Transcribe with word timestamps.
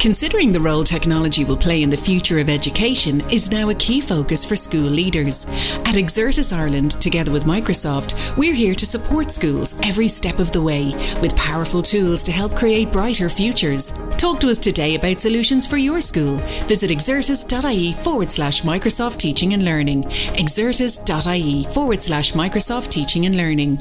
Considering 0.00 0.50
the 0.50 0.58
role 0.58 0.82
technology 0.82 1.44
will 1.44 1.58
play 1.58 1.82
in 1.82 1.90
the 1.90 1.96
future 1.96 2.38
of 2.38 2.48
education 2.48 3.20
is 3.30 3.50
now 3.50 3.68
a 3.68 3.74
key 3.74 4.00
focus 4.00 4.46
for 4.46 4.56
school 4.56 4.88
leaders. 4.88 5.44
At 5.84 5.96
Exertis 5.96 6.56
Ireland, 6.56 6.92
together 7.02 7.30
with 7.30 7.44
Microsoft, 7.44 8.34
we're 8.38 8.54
here 8.54 8.74
to 8.76 8.86
support 8.86 9.30
schools 9.30 9.74
every 9.82 10.08
step 10.08 10.38
of 10.38 10.52
the 10.52 10.62
way 10.62 10.94
with 11.20 11.36
powerful 11.36 11.82
tools 11.82 12.22
to 12.22 12.32
help 12.32 12.56
create 12.56 12.90
brighter 12.90 13.28
futures. 13.28 13.92
Talk 14.16 14.40
to 14.40 14.48
us 14.48 14.58
today 14.58 14.94
about 14.94 15.20
solutions 15.20 15.66
for 15.66 15.76
your 15.76 16.00
school. 16.00 16.38
Visit 16.64 16.90
exertis.ie 16.90 17.92
forward 17.92 18.32
slash 18.32 18.62
Microsoft 18.62 19.18
Teaching 19.18 19.52
and 19.52 19.66
Learning. 19.66 20.04
Exertis.ie 20.04 21.64
forward 21.74 22.02
slash 22.02 22.32
Microsoft 22.32 22.88
Teaching 22.88 23.26
and 23.26 23.36
Learning. 23.36 23.78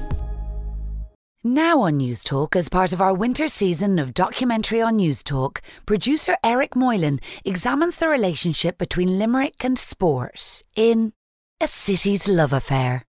Now 1.42 1.80
on 1.84 1.98
Newstalk, 2.00 2.54
as 2.58 2.68
part 2.68 2.92
of 2.92 3.00
our 3.00 3.14
winter 3.14 3.48
season 3.48 3.98
of 3.98 4.14
documentary 4.14 4.82
on 4.82 4.98
Newstalk, 4.98 5.62
producer 5.86 6.36
Eric 6.44 6.76
Moylan 6.76 7.22
examines 7.46 7.96
the 7.96 8.10
relationship 8.10 8.78
between 8.78 9.18
Limerick 9.18 9.64
and 9.64 9.80
sport 9.80 10.64
in 10.76 11.14
A 11.62 11.68
City's 11.68 12.28
Love 12.28 12.52
Affair. 12.52 13.06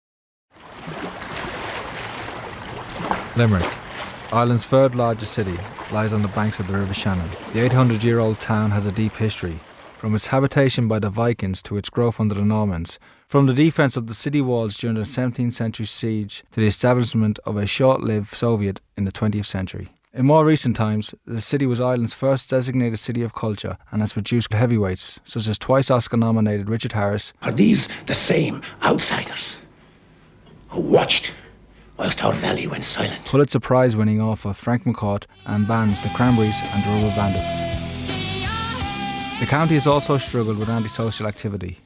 Limerick, 3.37 3.71
Ireland's 4.33 4.67
third 4.67 4.97
largest 4.97 5.33
city, 5.33 5.57
lies 5.93 6.13
on 6.13 6.23
the 6.23 6.29
banks 6.29 6.59
of 6.59 6.67
the 6.67 6.77
River 6.77 6.95
Shannon. 6.95 7.31
The 7.53 7.65
800 7.65 8.03
year 8.03 8.19
old 8.19 8.41
town 8.41 8.73
has 8.73 8.87
a 8.87 8.91
deep 8.91 9.15
history, 9.15 9.61
from 9.99 10.17
its 10.17 10.27
habitation 10.27 10.89
by 10.89 10.99
the 10.99 11.11
Vikings 11.11 11.63
to 11.63 11.77
its 11.77 11.91
growth 11.91 12.19
under 12.19 12.35
the 12.35 12.45
Normans, 12.45 12.99
from 13.27 13.47
the 13.47 13.55
defence 13.55 13.97
of 13.97 14.07
the 14.07 14.15
city 14.15 14.41
walls 14.41 14.77
during 14.77 14.97
the 14.97 15.03
17th 15.03 15.53
century 15.53 15.87
siege 15.87 16.45
to 16.53 16.61
the 16.61 16.67
establishment 16.67 17.39
of 17.45 17.57
a 17.57 17.67
short 17.67 18.01
lived 18.01 18.33
Soviet 18.33 18.81
in 18.97 19.05
the 19.05 19.13
20th 19.13 19.47
century. 19.47 19.89
In 20.15 20.25
more 20.25 20.47
recent 20.47 20.77
times, 20.77 21.15
the 21.27 21.41
city 21.41 21.67
was 21.67 21.81
Ireland's 21.81 22.15
first 22.15 22.49
designated 22.49 22.99
city 22.99 23.23
of 23.23 23.35
culture 23.35 23.77
and 23.91 24.01
has 24.01 24.15
produced 24.15 24.53
heavyweights 24.53 25.21
such 25.25 25.47
as 25.47 25.59
twice 25.59 25.91
Oscar 25.91 26.17
nominated 26.17 26.71
Richard 26.71 26.93
Harris. 26.93 27.35
Are 27.43 27.53
these 27.53 27.89
the 28.07 28.15
same 28.15 28.63
outsiders 28.83 29.59
who 30.69 30.81
watched 30.81 31.35
whilst 31.99 32.25
our 32.25 32.33
valley 32.33 32.67
went 32.67 32.85
silent? 32.85 33.23
Pulitzer 33.27 33.61
Prize 33.61 33.95
winning 33.95 34.23
author 34.23 34.55
Frank 34.55 34.85
McCourt 34.85 35.25
and 35.45 35.69
bands 35.69 36.01
The 36.01 36.09
Cranberries 36.11 36.61
and 36.63 36.83
the 36.85 36.89
Rubber 36.91 37.15
Bandits. 37.15 37.61
The 39.41 39.47
county 39.47 39.75
has 39.75 39.87
also 39.87 40.17
struggled 40.17 40.57
with 40.57 40.71
antisocial 40.71 41.27
activity. 41.27 41.81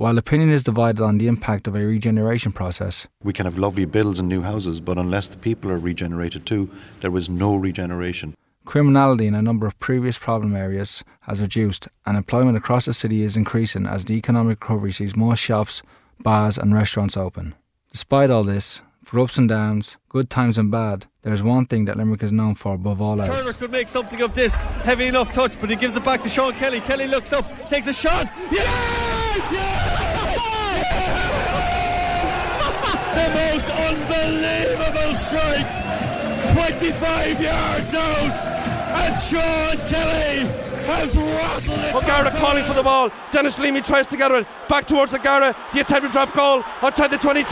While 0.00 0.16
opinion 0.16 0.48
is 0.48 0.64
divided 0.64 1.02
on 1.02 1.18
the 1.18 1.26
impact 1.26 1.68
of 1.68 1.76
a 1.76 1.84
regeneration 1.84 2.52
process, 2.52 3.06
we 3.22 3.34
can 3.34 3.44
have 3.44 3.58
lovely 3.58 3.84
builds 3.84 4.18
and 4.18 4.30
new 4.30 4.40
houses, 4.40 4.80
but 4.80 4.96
unless 4.96 5.28
the 5.28 5.36
people 5.36 5.70
are 5.70 5.78
regenerated 5.78 6.46
too, 6.46 6.70
there 7.00 7.14
is 7.18 7.28
no 7.28 7.54
regeneration. 7.54 8.34
Criminality 8.64 9.26
in 9.26 9.34
a 9.34 9.42
number 9.42 9.66
of 9.66 9.78
previous 9.78 10.18
problem 10.18 10.56
areas 10.56 11.04
has 11.24 11.42
reduced, 11.42 11.86
and 12.06 12.16
employment 12.16 12.56
across 12.56 12.86
the 12.86 12.94
city 12.94 13.22
is 13.22 13.36
increasing 13.36 13.86
as 13.86 14.06
the 14.06 14.14
economic 14.14 14.62
recovery 14.62 14.90
sees 14.90 15.14
more 15.14 15.36
shops, 15.36 15.82
bars, 16.18 16.56
and 16.56 16.74
restaurants 16.74 17.18
open. 17.18 17.54
Despite 17.92 18.30
all 18.30 18.44
this, 18.44 18.80
for 19.04 19.20
ups 19.20 19.36
and 19.36 19.50
downs, 19.50 19.98
good 20.08 20.30
times 20.30 20.56
and 20.56 20.70
bad, 20.70 21.08
there's 21.20 21.42
one 21.42 21.66
thing 21.66 21.84
that 21.84 21.98
Limerick 21.98 22.22
is 22.22 22.32
known 22.32 22.54
for 22.54 22.72
above 22.72 23.02
all 23.02 23.20
else. 23.20 23.28
Turner 23.28 23.52
could 23.52 23.70
make 23.70 23.90
something 23.90 24.22
of 24.22 24.34
this 24.34 24.56
heavy 24.56 25.08
enough 25.08 25.30
touch, 25.34 25.60
but 25.60 25.68
he 25.68 25.76
gives 25.76 25.94
it 25.94 26.04
back 26.06 26.22
to 26.22 26.30
Sean 26.30 26.54
Kelly. 26.54 26.80
Kelly 26.80 27.06
looks 27.06 27.34
up, 27.34 27.44
takes 27.68 27.86
a 27.86 27.92
shot. 27.92 28.30
The 33.14 33.26
most 33.34 33.68
unbelievable 33.70 35.14
strike. 35.14 35.70
25 36.52 37.40
yards 37.40 37.94
out, 37.94 38.34
and 39.00 39.20
Sean 39.20 39.76
Kelly 39.88 40.69
has 40.90 41.16
rattled. 41.16 42.02
O'Gara 42.02 42.30
calling 42.38 42.64
for 42.64 42.74
the 42.74 42.82
ball. 42.82 43.10
Denis 43.32 43.58
Leamy 43.58 43.80
tries 43.80 44.06
to 44.08 44.16
get 44.16 44.30
it 44.30 44.46
back 44.68 44.86
towards 44.86 45.14
O'Gara. 45.14 45.54
The 45.72 45.80
attempted 45.80 46.12
drop 46.12 46.34
goal 46.34 46.64
outside 46.82 47.10
the 47.10 47.18
22 47.18 47.46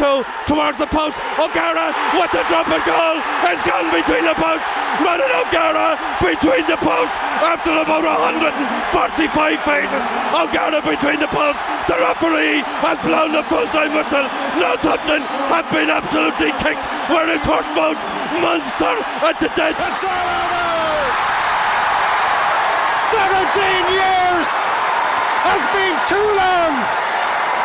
towards 0.46 0.78
the 0.78 0.90
post. 0.90 1.18
O'Gara 1.38 1.94
with 2.18 2.32
the 2.34 2.42
drop 2.50 2.66
and 2.68 2.82
goal 2.82 3.16
has 3.46 3.58
gone 3.62 3.86
between 3.94 4.26
the 4.26 4.34
posts. 4.34 4.66
Ronan 4.98 5.30
O'Gara 5.30 5.94
between 6.18 6.66
the 6.66 6.78
posts 6.82 7.14
after 7.46 7.70
about 7.70 8.02
145 8.02 9.22
paces. 9.62 10.04
O'Gara 10.34 10.82
between 10.82 11.22
the 11.22 11.30
posts. 11.30 11.62
The 11.86 11.96
referee 11.96 12.66
has 12.82 12.98
blown 13.06 13.32
the 13.32 13.46
full 13.46 13.66
time 13.70 13.94
whistle. 13.94 14.26
Northampton 14.58 15.22
have 15.52 15.68
been 15.70 15.88
absolutely 15.88 16.50
kicked 16.58 16.84
Where 17.08 17.30
is 17.30 17.38
it's 17.38 17.46
hurt 17.46 17.66
most. 17.74 18.02
Munster 18.42 18.98
at 19.24 19.38
the 19.40 19.48
dead. 19.56 19.74
It's 19.78 20.04
all 20.04 21.32
over! 21.32 21.37
17 23.08 23.88
years 23.88 24.48
has 25.48 25.62
been 25.72 25.96
too 26.04 26.28
long, 26.36 26.72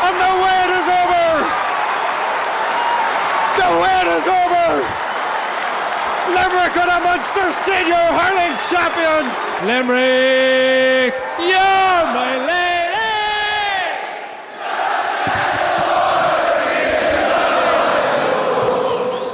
and 0.07 0.15
the 0.15 0.31
wait 0.39 0.69
is 0.71 0.87
over. 0.87 1.27
The 3.59 3.69
wait 3.83 4.07
is 4.07 4.23
over. 4.23 4.69
Limerick 6.31 6.77
are 6.79 6.87
the 6.87 6.99
Munster 7.03 7.51
Senior 7.51 8.07
Hurling 8.15 8.55
Champions. 8.71 9.35
Limerick, 9.67 11.11
you're 11.39 12.03
my 12.15 12.39
lady. 12.39 13.03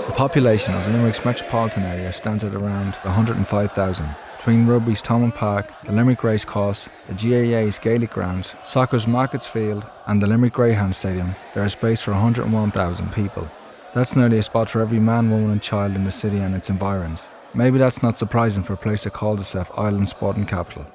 The 0.08 0.14
population 0.16 0.74
of 0.74 0.88
Limerick's 0.88 1.24
metropolitan 1.24 1.84
area 1.84 2.12
stands 2.12 2.44
at 2.44 2.56
around 2.56 2.96
105,000 2.96 4.16
between 4.40 4.66
Rugby's 4.66 5.02
Thomond 5.02 5.36
Park, 5.36 5.82
the 5.82 5.92
Limerick 5.92 6.24
Racecourse, 6.24 6.88
the 7.08 7.14
GAA's 7.14 7.78
Gaelic 7.78 8.12
Grounds, 8.12 8.56
soccer's 8.64 9.06
Markets 9.06 9.46
Field, 9.46 9.86
and 10.08 10.22
the 10.22 10.28
Limerick 10.28 10.54
Greyhound 10.54 10.96
Stadium, 10.96 11.36
there 11.54 11.66
is 11.66 11.74
space 11.74 12.02
for 12.02 12.12
101,000 12.12 13.12
people. 13.12 13.52
That's 13.94 14.16
nearly 14.16 14.38
a 14.38 14.44
spot 14.44 14.70
for 14.70 14.80
every 14.80 15.02
man, 15.02 15.30
woman, 15.30 15.52
and 15.52 15.62
child 15.62 15.94
in 15.94 16.06
the 16.06 16.12
city 16.12 16.38
and 16.38 16.56
its 16.56 16.70
environs. 16.70 17.30
Maybe 17.54 17.78
that's 17.78 18.02
not 18.02 18.18
surprising 18.18 18.64
for 18.64 18.74
a 18.74 18.78
place 18.78 19.04
that 19.04 19.12
calls 19.12 19.42
itself 19.42 19.78
Ireland's 19.78 20.12
sporting 20.12 20.46
capital. 20.46 20.86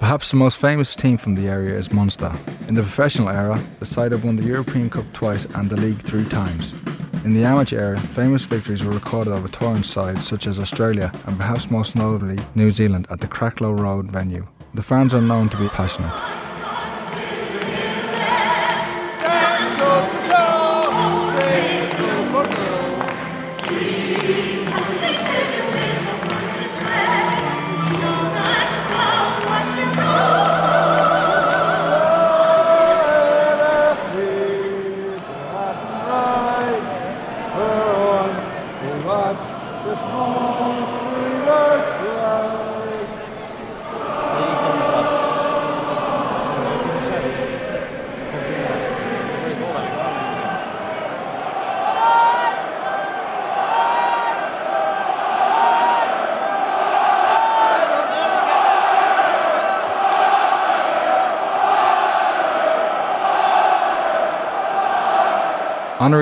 Perhaps 0.00 0.32
the 0.32 0.36
most 0.36 0.58
famous 0.58 0.96
team 0.96 1.18
from 1.18 1.36
the 1.36 1.46
area 1.46 1.78
is 1.78 1.92
Munster. 1.92 2.32
In 2.66 2.74
the 2.74 2.82
professional 2.82 3.28
era, 3.28 3.62
the 3.78 3.86
side 3.86 4.10
have 4.10 4.24
won 4.24 4.34
the 4.34 4.42
European 4.42 4.90
Cup 4.90 5.04
twice 5.12 5.44
and 5.44 5.70
the 5.70 5.76
league 5.76 5.98
three 5.98 6.24
times. 6.24 6.74
In 7.28 7.34
the 7.34 7.44
amateur 7.44 7.78
era, 7.78 8.00
famous 8.00 8.46
victories 8.46 8.82
were 8.82 8.90
recorded 8.90 9.34
over 9.34 9.48
touring 9.48 9.82
sides 9.82 10.26
such 10.26 10.46
as 10.46 10.58
Australia 10.58 11.12
and 11.26 11.36
perhaps 11.36 11.70
most 11.70 11.94
notably 11.94 12.38
New 12.54 12.70
Zealand 12.70 13.06
at 13.10 13.20
the 13.20 13.26
Cracklow 13.26 13.78
Road 13.78 14.10
venue. 14.10 14.46
The 14.72 14.80
fans 14.80 15.14
are 15.14 15.20
known 15.20 15.50
to 15.50 15.58
be 15.58 15.68
passionate. 15.68 16.27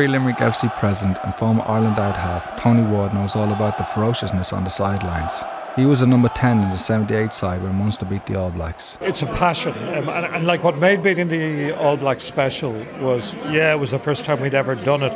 Limerick 0.07 0.37
FC 0.37 0.75
president 0.79 1.19
and 1.25 1.35
former 1.35 1.63
Ireland 1.67 1.99
out 1.99 2.17
half 2.17 2.57
Tony 2.61 2.83
Ward 2.83 3.15
knows 3.15 3.37
all 3.37 3.53
about 3.53 3.79
the 3.79 3.85
ferociousness 3.85 4.53
on 4.53 4.65
the 4.65 4.71
sidelines. 4.71 5.43
He 5.77 5.85
was 5.85 6.01
a 6.01 6.07
number 6.07 6.29
10 6.29 6.63
in 6.63 6.71
the 6.71 6.79
78 6.79 7.35
side 7.35 7.63
when 7.63 7.75
Munster 7.75 8.07
beat 8.07 8.25
the 8.27 8.35
All 8.35 8.51
Blacks. 8.51 8.97
It's 9.01 9.23
a 9.23 9.27
passion. 9.27 9.75
Um, 9.75 10.09
and, 10.09 10.35
and, 10.35 10.47
like 10.47 10.65
what 10.65 10.79
made 10.79 11.03
beating 11.03 11.29
the 11.29 11.77
All 11.79 11.97
Blacks 11.97 12.25
special 12.25 12.73
was, 13.01 13.35
yeah, 13.51 13.73
it 13.73 13.79
was 13.79 13.91
the 13.91 13.99
first 13.99 14.25
time 14.25 14.41
we'd 14.41 14.55
ever 14.55 14.75
done 14.75 15.03
it. 15.03 15.13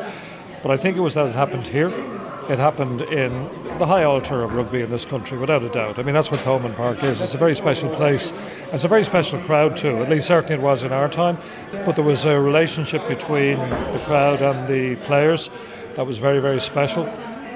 But 0.63 0.71
I 0.71 0.77
think 0.77 0.97
it 0.97 1.01
was 1.01 1.15
that 1.15 1.29
it 1.29 1.35
happened 1.35 1.67
here. 1.67 1.91
It 2.51 2.59
happened 2.59 3.03
in 3.03 3.31
the 3.79 3.87
high 3.87 4.03
altar 4.03 4.43
of 4.43 4.53
rugby 4.53 4.81
in 4.81 4.91
this 4.91 5.05
country, 5.05 5.39
without 5.39 5.63
a 5.63 5.69
doubt. 5.69 6.01
I 6.01 6.03
mean, 6.03 6.15
that's 6.15 6.33
what 6.33 6.41
Thomond 6.41 6.75
Park 6.75 7.05
is. 7.05 7.21
It's 7.21 7.33
a 7.33 7.39
very 7.39 7.55
special 7.55 7.89
place. 7.91 8.33
It's 8.73 8.83
a 8.83 8.89
very 8.89 9.05
special 9.05 9.41
crowd, 9.43 9.77
too. 9.77 10.03
At 10.03 10.11
least, 10.11 10.27
certainly, 10.27 10.57
it 10.57 10.61
was 10.61 10.83
in 10.83 10.93
our 10.93 11.09
time. 11.09 11.39
But 11.87 11.95
there 11.95 12.05
was 12.05 12.25
a 12.25 12.41
relationship 12.41 13.07
between 13.07 13.57
the 13.61 14.03
crowd 14.05 14.43
and 14.43 14.67
the 14.67 14.97
players 15.07 15.49
that 15.95 16.05
was 16.05 16.19
very, 16.19 16.41
very 16.41 16.61
special. 16.61 17.05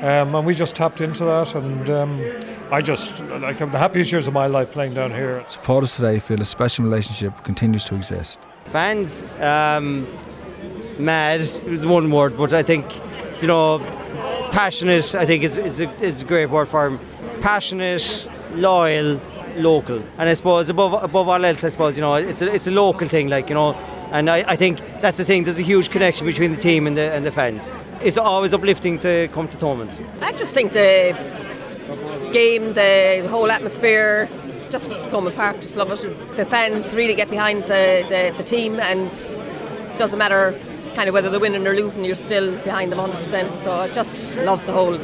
Um, 0.04 0.32
and 0.32 0.46
we 0.46 0.54
just 0.54 0.76
tapped 0.76 1.00
into 1.00 1.24
that. 1.24 1.56
And 1.56 1.90
um, 1.90 2.22
I 2.70 2.80
just 2.80 3.18
like 3.20 3.56
have 3.56 3.72
the 3.72 3.78
happiest 3.78 4.12
years 4.12 4.28
of 4.28 4.32
my 4.32 4.46
life 4.46 4.70
playing 4.70 4.94
down 4.94 5.10
here. 5.10 5.44
Supporters 5.48 5.96
today 5.96 6.20
feel 6.20 6.40
a 6.40 6.44
special 6.44 6.84
relationship 6.84 7.42
continues 7.42 7.82
to 7.86 7.96
exist. 7.96 8.38
Fans, 8.66 9.32
um, 9.40 10.06
mad 11.00 11.40
is 11.40 11.84
one 11.84 12.12
word, 12.12 12.36
but 12.36 12.52
I 12.52 12.62
think 12.62 12.84
you 13.40 13.48
know, 13.48 13.78
passionate. 14.54 15.14
I 15.14 15.26
think 15.26 15.42
is 15.42 15.58
is 15.58 15.80
a, 15.80 15.90
is 16.02 16.22
a 16.22 16.24
great 16.24 16.46
word 16.46 16.68
for 16.68 16.86
him. 16.86 16.98
Passionate, 17.40 18.28
loyal, 18.54 19.20
local, 19.56 20.02
and 20.18 20.28
I 20.28 20.34
suppose 20.34 20.70
above 20.70 21.02
above 21.02 21.28
all 21.28 21.44
else, 21.44 21.64
I 21.64 21.68
suppose 21.70 21.96
you 21.96 22.02
know 22.02 22.14
it's 22.14 22.42
a 22.42 22.52
it's 22.54 22.66
a 22.66 22.70
local 22.70 23.08
thing, 23.08 23.28
like 23.28 23.48
you 23.48 23.54
know. 23.54 23.74
And 24.12 24.30
I, 24.30 24.44
I 24.46 24.56
think 24.56 24.78
that's 25.00 25.16
the 25.16 25.24
thing. 25.24 25.42
There's 25.42 25.58
a 25.58 25.62
huge 25.62 25.90
connection 25.90 26.24
between 26.26 26.52
the 26.52 26.60
team 26.60 26.86
and 26.86 26.96
the 26.96 27.12
and 27.12 27.26
the 27.26 27.32
fans. 27.32 27.78
It's 28.00 28.16
always 28.16 28.54
uplifting 28.54 28.98
to 29.00 29.28
come 29.32 29.48
to 29.48 29.56
Thomond. 29.56 29.92
I 30.22 30.30
just 30.32 30.54
think 30.54 30.72
the 30.72 31.16
game, 32.32 32.74
the 32.74 33.26
whole 33.28 33.50
atmosphere, 33.50 34.28
just 34.70 35.08
Thomond 35.10 35.34
Park, 35.34 35.60
just 35.60 35.76
love 35.76 35.90
it. 35.90 36.36
The 36.36 36.44
fans 36.44 36.94
really 36.94 37.14
get 37.14 37.28
behind 37.28 37.62
the, 37.62 38.04
the, 38.08 38.34
the 38.36 38.44
team, 38.44 38.78
and 38.78 39.10
doesn't 39.96 40.18
matter 40.18 40.58
kind 40.94 41.08
of 41.08 41.14
whether 41.14 41.28
they're 41.28 41.40
winning 41.40 41.66
or 41.66 41.74
losing, 41.74 42.04
you're 42.04 42.14
still 42.14 42.56
behind 42.62 42.92
them 42.92 42.98
100%. 42.98 43.54
So 43.54 43.72
I 43.72 43.88
just 43.88 44.38
love 44.38 44.64
the 44.66 44.72
whole, 44.72 44.96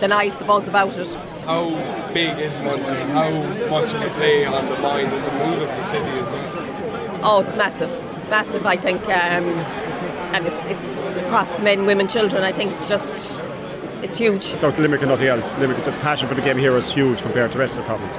the 0.00 0.08
night, 0.08 0.32
the 0.32 0.44
buzz 0.44 0.68
about 0.68 0.96
it. 0.98 1.12
How 1.44 1.70
big 2.12 2.36
is 2.38 2.58
Munster? 2.58 2.94
How 3.06 3.30
much 3.68 3.92
does 3.92 4.02
it 4.02 4.12
play 4.14 4.44
on 4.44 4.66
the 4.66 4.78
mind 4.78 5.12
and 5.12 5.24
the 5.24 5.46
mood 5.46 5.62
of 5.62 5.68
the 5.68 5.84
city 5.84 6.04
as 6.04 6.30
well? 6.30 7.20
Oh, 7.22 7.40
it's 7.40 7.56
massive, 7.56 7.90
massive. 8.28 8.66
I 8.66 8.76
think, 8.76 9.02
um, 9.04 9.44
and 10.34 10.46
it's 10.46 10.66
it's 10.66 11.16
across 11.16 11.60
men, 11.60 11.86
women, 11.86 12.08
children. 12.08 12.42
I 12.42 12.52
think 12.52 12.72
it's 12.72 12.88
just 12.88 13.40
it's 14.02 14.18
huge. 14.18 14.50
Talk 14.60 14.76
Limerick 14.78 15.02
and 15.02 15.10
nothing 15.10 15.28
else. 15.28 15.56
Limerick, 15.56 15.82
the 15.84 15.92
passion 15.92 16.28
for 16.28 16.34
the 16.34 16.42
game 16.42 16.58
here 16.58 16.76
is 16.76 16.92
huge 16.92 17.22
compared 17.22 17.52
to 17.52 17.58
the 17.58 17.60
rest 17.60 17.76
of 17.76 17.84
the 17.84 17.88
province. 17.88 18.16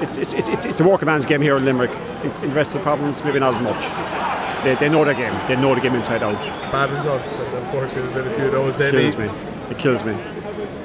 It's, 0.00 0.16
it's, 0.34 0.48
it's, 0.48 0.64
it's 0.64 0.80
a 0.80 0.84
working 0.84 1.06
man's 1.06 1.26
game 1.26 1.40
here 1.40 1.56
in 1.56 1.64
Limerick. 1.64 1.90
In, 2.22 2.30
in 2.42 2.50
the 2.50 2.54
rest 2.54 2.74
of 2.74 2.80
the 2.80 2.84
province, 2.84 3.24
maybe 3.24 3.40
not 3.40 3.54
as 3.54 3.62
much. 3.62 4.17
They, 4.64 4.74
they 4.74 4.88
know 4.88 5.04
their 5.04 5.14
game. 5.14 5.32
They 5.46 5.56
know 5.56 5.74
the 5.74 5.80
game 5.80 5.94
inside 5.94 6.22
out. 6.22 6.34
Bad 6.72 6.90
results, 6.90 7.32
unfortunately, 7.32 8.12
there's 8.12 8.24
been 8.24 8.32
a 8.32 8.36
few 8.36 8.46
of 8.46 8.52
those. 8.52 8.80
It 8.80 8.90
kills 8.92 9.16
me. 9.16 9.26
It 9.70 9.78
kills 9.78 10.04
me. 10.04 10.16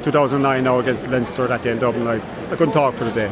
2009 0.04 0.64
now 0.64 0.80
against 0.80 1.08
Leinster 1.08 1.48
that 1.48 1.62
day 1.62 1.72
in 1.72 1.80
Dublin, 1.80 2.08
I, 2.08 2.16
I 2.52 2.56
couldn't 2.56 2.74
talk 2.74 2.94
for 2.94 3.06
the 3.06 3.12
day. 3.12 3.28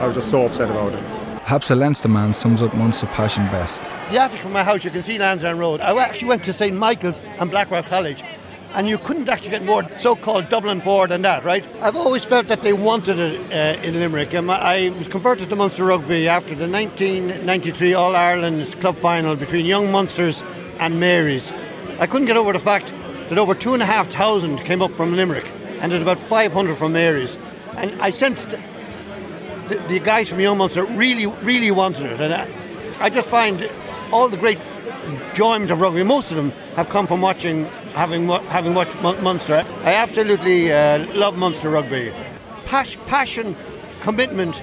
I 0.00 0.06
was 0.06 0.16
just 0.16 0.30
so 0.30 0.46
upset 0.46 0.70
about 0.70 0.94
it. 0.94 1.04
Perhaps 1.42 1.70
a 1.70 1.74
Leinster 1.74 2.08
man 2.08 2.32
sums 2.32 2.62
up 2.62 2.74
Munster 2.74 3.06
passion 3.08 3.44
best. 3.46 3.82
The 3.82 4.18
attic 4.18 4.40
from 4.40 4.52
my 4.52 4.64
house, 4.64 4.84
you 4.84 4.90
can 4.90 5.02
see 5.02 5.18
Lansdowne 5.18 5.58
Road. 5.58 5.80
I 5.80 5.96
actually 6.02 6.28
went 6.28 6.44
to 6.44 6.52
St 6.52 6.74
Michael's 6.74 7.18
and 7.38 7.50
Blackrock 7.50 7.86
College 7.86 8.22
and 8.74 8.88
you 8.88 8.98
couldn't 8.98 9.28
actually 9.28 9.50
get 9.50 9.64
more 9.64 9.86
so-called 9.98 10.48
Dublin 10.48 10.80
forward 10.80 11.10
than 11.10 11.22
that, 11.22 11.44
right? 11.44 11.64
I've 11.76 11.96
always 11.96 12.24
felt 12.24 12.46
that 12.48 12.62
they 12.62 12.72
wanted 12.72 13.18
it 13.18 13.52
uh, 13.52 13.80
in 13.82 13.94
Limerick. 13.94 14.34
Um, 14.34 14.48
I 14.50 14.94
was 14.96 15.08
converted 15.08 15.50
to 15.50 15.56
Munster 15.56 15.84
Rugby 15.84 16.28
after 16.28 16.54
the 16.54 16.68
1993 16.68 17.94
All 17.94 18.16
Ireland's 18.16 18.74
club 18.74 18.96
final 18.96 19.36
between 19.36 19.66
Young 19.66 19.92
Munsters 19.92 20.42
and 20.78 20.98
Marys. 20.98 21.52
I 21.98 22.06
couldn't 22.06 22.26
get 22.26 22.36
over 22.36 22.52
the 22.52 22.58
fact 22.58 22.92
that 23.28 23.38
over 23.38 23.54
two 23.54 23.74
and 23.74 23.82
a 23.82 23.86
half 23.86 24.10
thousand 24.10 24.58
came 24.58 24.82
up 24.82 24.90
from 24.92 25.14
Limerick, 25.14 25.50
and 25.80 25.92
there's 25.92 26.02
about 26.02 26.18
500 26.18 26.76
from 26.76 26.92
Marys, 26.92 27.36
and 27.76 28.00
I 28.00 28.10
sensed 28.10 28.48
the, 28.48 30.00
guys 30.02 30.28
from 30.28 30.40
Young 30.40 30.58
Munster 30.58 30.84
really, 30.84 31.26
really 31.26 31.70
wanted 31.70 32.06
it, 32.06 32.20
and 32.20 32.34
I 33.00 33.10
just 33.10 33.28
find 33.28 33.70
all 34.12 34.28
the 34.28 34.36
great 34.36 34.58
enjoyment 35.32 35.70
of 35.70 35.80
rugby. 35.80 36.02
Most 36.02 36.30
of 36.30 36.36
them 36.36 36.50
have 36.76 36.88
come 36.88 37.06
from 37.06 37.22
watching, 37.22 37.64
having 37.94 38.28
having 38.28 38.74
watched 38.74 39.00
Munster. 39.00 39.64
I 39.82 39.94
absolutely 39.94 40.72
uh, 40.72 41.06
love 41.14 41.36
Munster 41.36 41.70
rugby. 41.70 42.12
Pas- 42.66 42.96
passion, 43.06 43.56
commitment, 44.00 44.62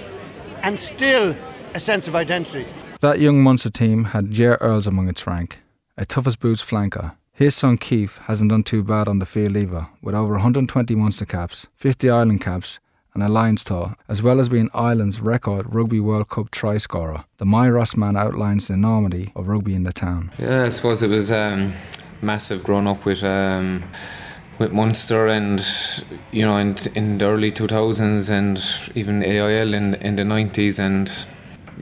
and 0.62 0.80
still 0.80 1.36
a 1.74 1.80
sense 1.80 2.08
of 2.08 2.16
identity. 2.16 2.68
That 3.02 3.20
young 3.20 3.42
Munster 3.42 3.72
team 3.72 4.06
had 4.06 4.32
Ger 4.32 4.58
Earls 4.62 4.86
among 4.86 5.10
its 5.10 5.26
rank, 5.26 5.60
a 5.98 6.06
toughest 6.06 6.40
boots 6.40 6.64
flanker. 6.64 7.14
His 7.34 7.56
son 7.56 7.78
Keith 7.78 8.20
hasn't 8.28 8.52
done 8.52 8.64
too 8.64 8.84
bad 8.84 9.08
on 9.08 9.20
the 9.20 9.26
field 9.26 9.56
either, 9.56 9.88
with 10.02 10.14
over 10.14 10.34
120 10.34 10.94
Munster 10.96 11.26
caps, 11.26 11.68
50 11.78 12.10
Ireland 12.10 12.42
caps, 12.42 12.80
and 13.14 13.24
a 13.24 13.30
Lions 13.30 13.64
tour, 13.64 13.96
as 14.08 14.22
well 14.22 14.40
as 14.40 14.50
being 14.50 14.70
Ireland's 14.74 15.22
record 15.22 15.74
Rugby 15.74 16.00
World 16.00 16.30
Cup 16.30 16.52
try 16.52 16.78
scorer. 16.78 17.26
The 17.38 17.46
Moyross 17.46 17.98
man 17.98 18.16
outlines 18.16 18.68
the 18.68 18.76
enormity 18.76 19.32
of 19.36 19.48
rugby 19.48 19.76
in 19.76 19.84
the 19.84 19.92
town. 19.92 20.32
Yeah, 20.38 20.66
I 20.66 20.70
suppose 20.70 21.04
it 21.04 21.10
was 21.10 21.32
um, 21.32 21.74
massive 22.22 22.64
growing 22.64 22.88
up 22.88 23.06
with. 23.06 23.24
Um, 23.24 23.84
with 24.60 24.74
Munster 24.74 25.26
and 25.28 25.66
you 26.32 26.42
know 26.42 26.58
in, 26.58 26.76
in 26.94 27.18
the 27.18 27.26
early 27.26 27.50
2000s 27.50 28.30
and 28.30 28.62
even 28.94 29.24
AIL 29.24 29.74
in 29.74 29.96
in 29.96 30.18
the 30.18 30.24
90s 30.24 30.78
and 30.78 31.26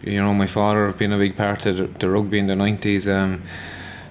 you 0.04 0.22
know 0.22 0.32
my 0.32 0.46
father 0.46 0.92
being 0.92 1.12
a 1.12 1.18
big 1.18 1.36
part 1.36 1.66
of 1.66 1.78
the, 1.78 1.88
the 1.88 2.08
rugby 2.08 2.38
in 2.38 2.46
the 2.46 2.54
90s 2.54 3.12
um, 3.12 3.42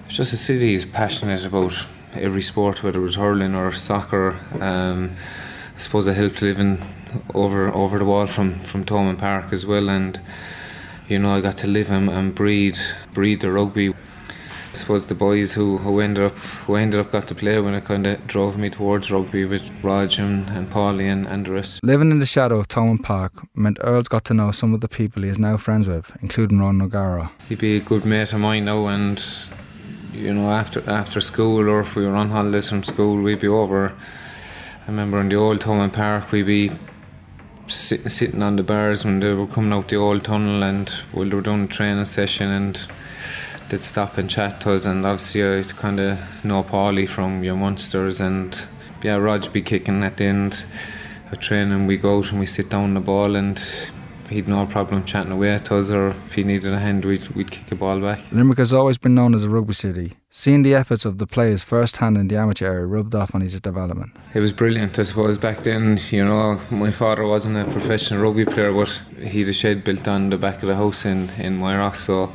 it's 0.05 0.17
just 0.17 0.33
a 0.33 0.35
city 0.35 0.73
is 0.73 0.83
passionate 0.83 1.45
about 1.45 1.87
every 2.13 2.41
sport 2.41 2.83
whether 2.83 2.99
it 2.99 3.03
was 3.03 3.15
hurling 3.15 3.55
or 3.55 3.71
soccer 3.71 4.37
um, 4.59 5.15
I 5.73 5.79
suppose 5.79 6.05
I 6.05 6.11
helped 6.13 6.41
living 6.41 6.81
over 7.33 7.73
over 7.73 7.99
the 7.99 8.05
wall 8.05 8.27
from 8.27 8.55
from 8.55 8.83
Thomond 8.83 9.19
Park 9.19 9.51
as 9.51 9.65
well 9.65 9.89
and 9.89 10.19
you 11.07 11.19
know 11.19 11.35
I 11.35 11.41
got 11.41 11.57
to 11.57 11.67
live 11.67 11.91
and, 11.91 12.09
and 12.09 12.33
breed 12.33 12.77
breed 13.13 13.41
the 13.41 13.51
rugby 13.51 13.93
I 14.77 14.79
suppose 14.79 15.07
the 15.07 15.15
boys 15.15 15.53
who, 15.53 15.79
who 15.79 15.99
ended 16.01 16.25
up 16.25 16.37
who 16.37 16.75
ended 16.75 16.99
up 16.99 17.11
got 17.11 17.27
to 17.29 17.35
play 17.35 17.59
when 17.59 17.73
it 17.73 17.85
kind 17.85 18.05
of 18.05 18.27
drove 18.27 18.57
me 18.57 18.69
towards 18.69 19.09
rugby 19.09 19.43
with 19.43 19.63
Rog 19.83 20.19
and, 20.19 20.47
and 20.49 20.69
Paulie 20.69 21.11
and, 21.11 21.25
and 21.25 21.47
the 21.47 21.51
rest. 21.53 21.83
Living 21.83 22.11
in 22.11 22.19
the 22.19 22.27
shadow 22.27 22.59
of 22.59 22.67
Thomond 22.67 23.01
Park 23.01 23.33
meant 23.55 23.79
Earls 23.81 24.07
got 24.07 24.23
to 24.25 24.35
know 24.35 24.51
some 24.51 24.75
of 24.75 24.81
the 24.81 24.87
people 24.87 25.23
he 25.23 25.29
is 25.29 25.39
now 25.39 25.57
friends 25.57 25.87
with, 25.87 26.15
including 26.21 26.59
Ron 26.59 26.79
O'Gara. 26.79 27.31
He'd 27.49 27.57
be 27.57 27.77
a 27.77 27.79
good 27.79 28.05
mate 28.05 28.33
of 28.33 28.39
mine 28.39 28.65
now, 28.65 28.85
and 28.85 29.19
you 30.13 30.31
know 30.31 30.51
after 30.51 30.87
after 30.87 31.21
school 31.21 31.67
or 31.67 31.79
if 31.79 31.95
we 31.95 32.05
were 32.05 32.15
on 32.15 32.29
holidays 32.29 32.69
from 32.69 32.83
school, 32.83 33.19
we'd 33.19 33.39
be 33.39 33.47
over. 33.47 33.95
I 34.83 34.85
remember 34.85 35.19
in 35.19 35.29
the 35.29 35.37
old 35.37 35.59
Thomond 35.59 35.93
Park, 35.93 36.31
we'd 36.31 36.43
be 36.43 36.71
sitting 37.67 38.09
sitting 38.09 38.41
on 38.41 38.55
the 38.55 38.63
bars 38.63 39.05
when 39.05 39.19
they 39.19 39.33
were 39.33 39.47
coming 39.47 39.73
out 39.73 39.89
the 39.89 39.95
old 39.95 40.23
tunnel, 40.23 40.63
and 40.63 40.89
while 41.11 41.29
they 41.29 41.35
were 41.35 41.41
doing 41.41 41.65
a 41.65 41.67
training 41.67 42.05
session 42.05 42.49
and 42.49 42.87
they'd 43.69 43.83
stop 43.83 44.17
and 44.17 44.29
chat 44.29 44.61
to 44.61 44.71
us 44.73 44.85
and 44.85 45.05
obviously 45.05 45.59
I 45.59 45.61
kind 45.63 45.99
of 45.99 46.45
know 46.45 46.63
Paulie 46.63 47.07
from 47.07 47.43
Young 47.43 47.59
Munsters 47.59 48.21
and 48.21 48.65
yeah 49.03 49.15
Rog 49.15 49.51
be 49.51 49.61
kicking 49.61 50.03
at 50.03 50.17
the 50.17 50.25
end 50.25 50.65
of 51.31 51.39
training. 51.39 51.87
We 51.87 51.97
go 51.97 52.19
out 52.19 52.31
and 52.31 52.39
we 52.39 52.45
sit 52.45 52.69
down 52.69 52.93
the 52.93 53.01
ball 53.01 53.35
and 53.35 53.61
he'd 54.29 54.47
no 54.47 54.65
problem 54.65 55.03
chatting 55.03 55.31
away 55.31 55.57
to 55.59 55.77
us 55.77 55.89
or 55.89 56.09
if 56.09 56.33
he 56.33 56.43
needed 56.43 56.73
a 56.73 56.79
hand 56.79 57.05
we'd, 57.05 57.27
we'd 57.29 57.51
kick 57.51 57.71
a 57.71 57.75
ball 57.75 57.99
back. 57.99 58.19
Limerick 58.31 58.59
has 58.59 58.73
always 58.73 58.97
been 58.97 59.15
known 59.15 59.33
as 59.33 59.43
a 59.43 59.49
rugby 59.49 59.73
city. 59.73 60.13
Seeing 60.29 60.61
the 60.61 60.75
efforts 60.75 61.05
of 61.05 61.17
the 61.17 61.27
players 61.27 61.63
firsthand 61.63 62.17
in 62.17 62.27
the 62.27 62.37
amateur 62.37 62.67
area 62.67 62.85
rubbed 62.85 63.15
off 63.15 63.33
on 63.33 63.41
his 63.41 63.59
development. 63.59 64.11
It 64.33 64.39
was 64.39 64.53
brilliant 64.53 64.99
I 64.99 65.03
suppose 65.03 65.37
back 65.37 65.63
then 65.63 65.99
you 66.09 66.25
know 66.25 66.59
my 66.69 66.91
father 66.91 67.25
wasn't 67.25 67.57
a 67.57 67.71
professional 67.71 68.21
rugby 68.21 68.45
player 68.45 68.73
but 68.73 69.01
he 69.19 69.41
had 69.41 69.49
a 69.49 69.53
shed 69.53 69.83
built 69.83 70.07
on 70.07 70.29
the 70.29 70.37
back 70.37 70.61
of 70.63 70.69
the 70.69 70.75
house 70.75 71.05
in, 71.05 71.29
in 71.31 71.57
Moyross 71.57 71.97
so 71.97 72.31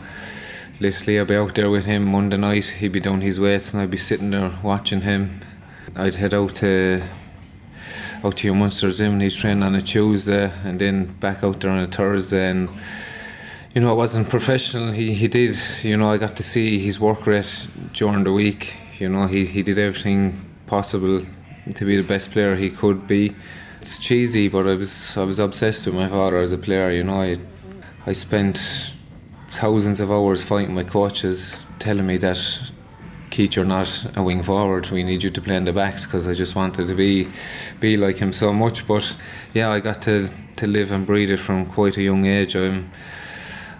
literally 0.80 1.20
I'd 1.20 1.28
be 1.28 1.36
out 1.36 1.54
there 1.54 1.70
with 1.70 1.84
him 1.84 2.04
Monday 2.04 2.36
night 2.36 2.66
he'd 2.66 2.92
be 2.92 3.00
doing 3.00 3.20
his 3.20 3.38
weights 3.38 3.72
and 3.72 3.82
I'd 3.82 3.90
be 3.90 3.98
sitting 3.98 4.30
there 4.30 4.52
watching 4.62 5.02
him 5.02 5.40
I'd 5.94 6.14
head 6.14 6.34
out 6.34 6.54
to 6.56 7.02
out 8.24 8.36
to 8.36 8.46
Young 8.46 8.58
Munsters 8.58 9.00
in 9.00 9.20
he's 9.20 9.36
training 9.36 9.62
on 9.62 9.74
a 9.74 9.82
Tuesday 9.82 10.52
and 10.64 10.80
then 10.80 11.06
back 11.06 11.42
out 11.42 11.60
there 11.60 11.70
on 11.70 11.80
a 11.80 11.86
Thursday 11.88 12.50
and 12.50 12.68
you 13.74 13.80
know 13.80 13.92
it 13.92 13.96
wasn't 13.96 14.28
professional. 14.28 14.92
He, 14.92 15.14
he 15.14 15.28
did 15.28 15.56
you 15.82 15.96
know 15.96 16.12
I 16.12 16.18
got 16.18 16.36
to 16.36 16.42
see 16.42 16.78
his 16.78 17.00
work 17.00 17.26
rate 17.26 17.66
during 17.92 18.24
the 18.24 18.32
week. 18.32 18.76
You 18.98 19.08
know 19.08 19.26
he, 19.26 19.44
he 19.46 19.62
did 19.62 19.78
everything 19.78 20.48
possible 20.66 21.24
to 21.74 21.84
be 21.84 21.96
the 21.96 22.06
best 22.06 22.30
player 22.30 22.54
he 22.54 22.70
could 22.70 23.06
be. 23.06 23.34
It's 23.80 23.98
cheesy 23.98 24.48
but 24.48 24.66
I 24.68 24.74
was 24.74 25.16
I 25.16 25.24
was 25.24 25.38
obsessed 25.38 25.86
with 25.86 25.96
my 25.96 26.08
father 26.08 26.38
as 26.38 26.52
a 26.52 26.58
player 26.58 26.90
you 26.90 27.02
know. 27.02 27.20
I 27.20 27.38
I 28.06 28.12
spent 28.12 28.94
thousands 29.48 30.00
of 30.00 30.10
hours 30.10 30.44
fighting 30.44 30.74
my 30.74 30.84
coaches 30.84 31.62
telling 31.78 32.06
me 32.06 32.18
that 32.18 32.38
Keith 33.32 33.56
you're 33.56 33.64
not 33.64 34.06
a 34.14 34.22
wing 34.22 34.42
forward. 34.42 34.90
We 34.90 35.02
need 35.02 35.22
you 35.22 35.30
to 35.30 35.40
play 35.40 35.56
in 35.56 35.64
the 35.64 35.72
backs 35.72 36.04
because 36.04 36.28
I 36.28 36.34
just 36.34 36.54
wanted 36.54 36.86
to 36.86 36.94
be 36.94 37.26
be 37.80 37.96
like 37.96 38.18
him 38.18 38.32
so 38.32 38.52
much. 38.52 38.86
But 38.86 39.16
yeah 39.54 39.70
I 39.70 39.80
got 39.80 40.02
to 40.02 40.28
to 40.56 40.66
live 40.66 40.92
and 40.92 41.06
breathe 41.06 41.30
it 41.30 41.38
from 41.38 41.64
quite 41.64 41.96
a 41.96 42.02
young 42.02 42.26
age. 42.26 42.54
I'm 42.54 42.90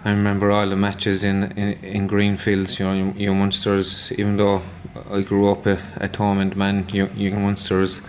I 0.05 0.09
remember 0.09 0.51
all 0.51 0.67
the 0.67 0.75
matches 0.75 1.23
in, 1.23 1.43
in, 1.53 1.73
in 1.81 2.07
Greenfields, 2.07 2.77
you 2.77 2.85
know, 2.85 3.13
young 3.15 3.39
Munsters, 3.39 4.11
even 4.13 4.35
though 4.35 4.61
I 5.09 5.21
grew 5.21 5.49
up 5.49 5.65
a, 5.65 5.79
a 5.95 6.09
Thomond 6.09 6.57
man, 6.57 6.89
young, 6.89 7.15
young 7.15 7.41
Munsters 7.41 8.01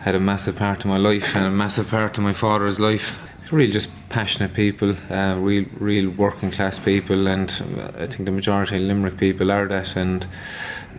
had 0.00 0.14
a 0.14 0.20
massive 0.20 0.56
part 0.56 0.84
of 0.84 0.90
my 0.90 0.98
life 0.98 1.34
and 1.34 1.46
a 1.46 1.50
massive 1.50 1.88
part 1.88 2.18
of 2.18 2.24
my 2.24 2.34
father's 2.34 2.78
life 2.78 3.31
really 3.52 3.70
just 3.70 3.90
passionate 4.08 4.54
people, 4.54 4.96
uh, 5.10 5.36
real, 5.38 5.66
real 5.78 6.10
working 6.10 6.50
class 6.50 6.78
people, 6.78 7.28
and 7.28 7.50
I 7.98 8.06
think 8.06 8.24
the 8.24 8.32
majority 8.32 8.76
of 8.76 8.82
Limerick 8.82 9.18
people 9.18 9.52
are 9.52 9.68
that. 9.68 9.94
And 9.94 10.26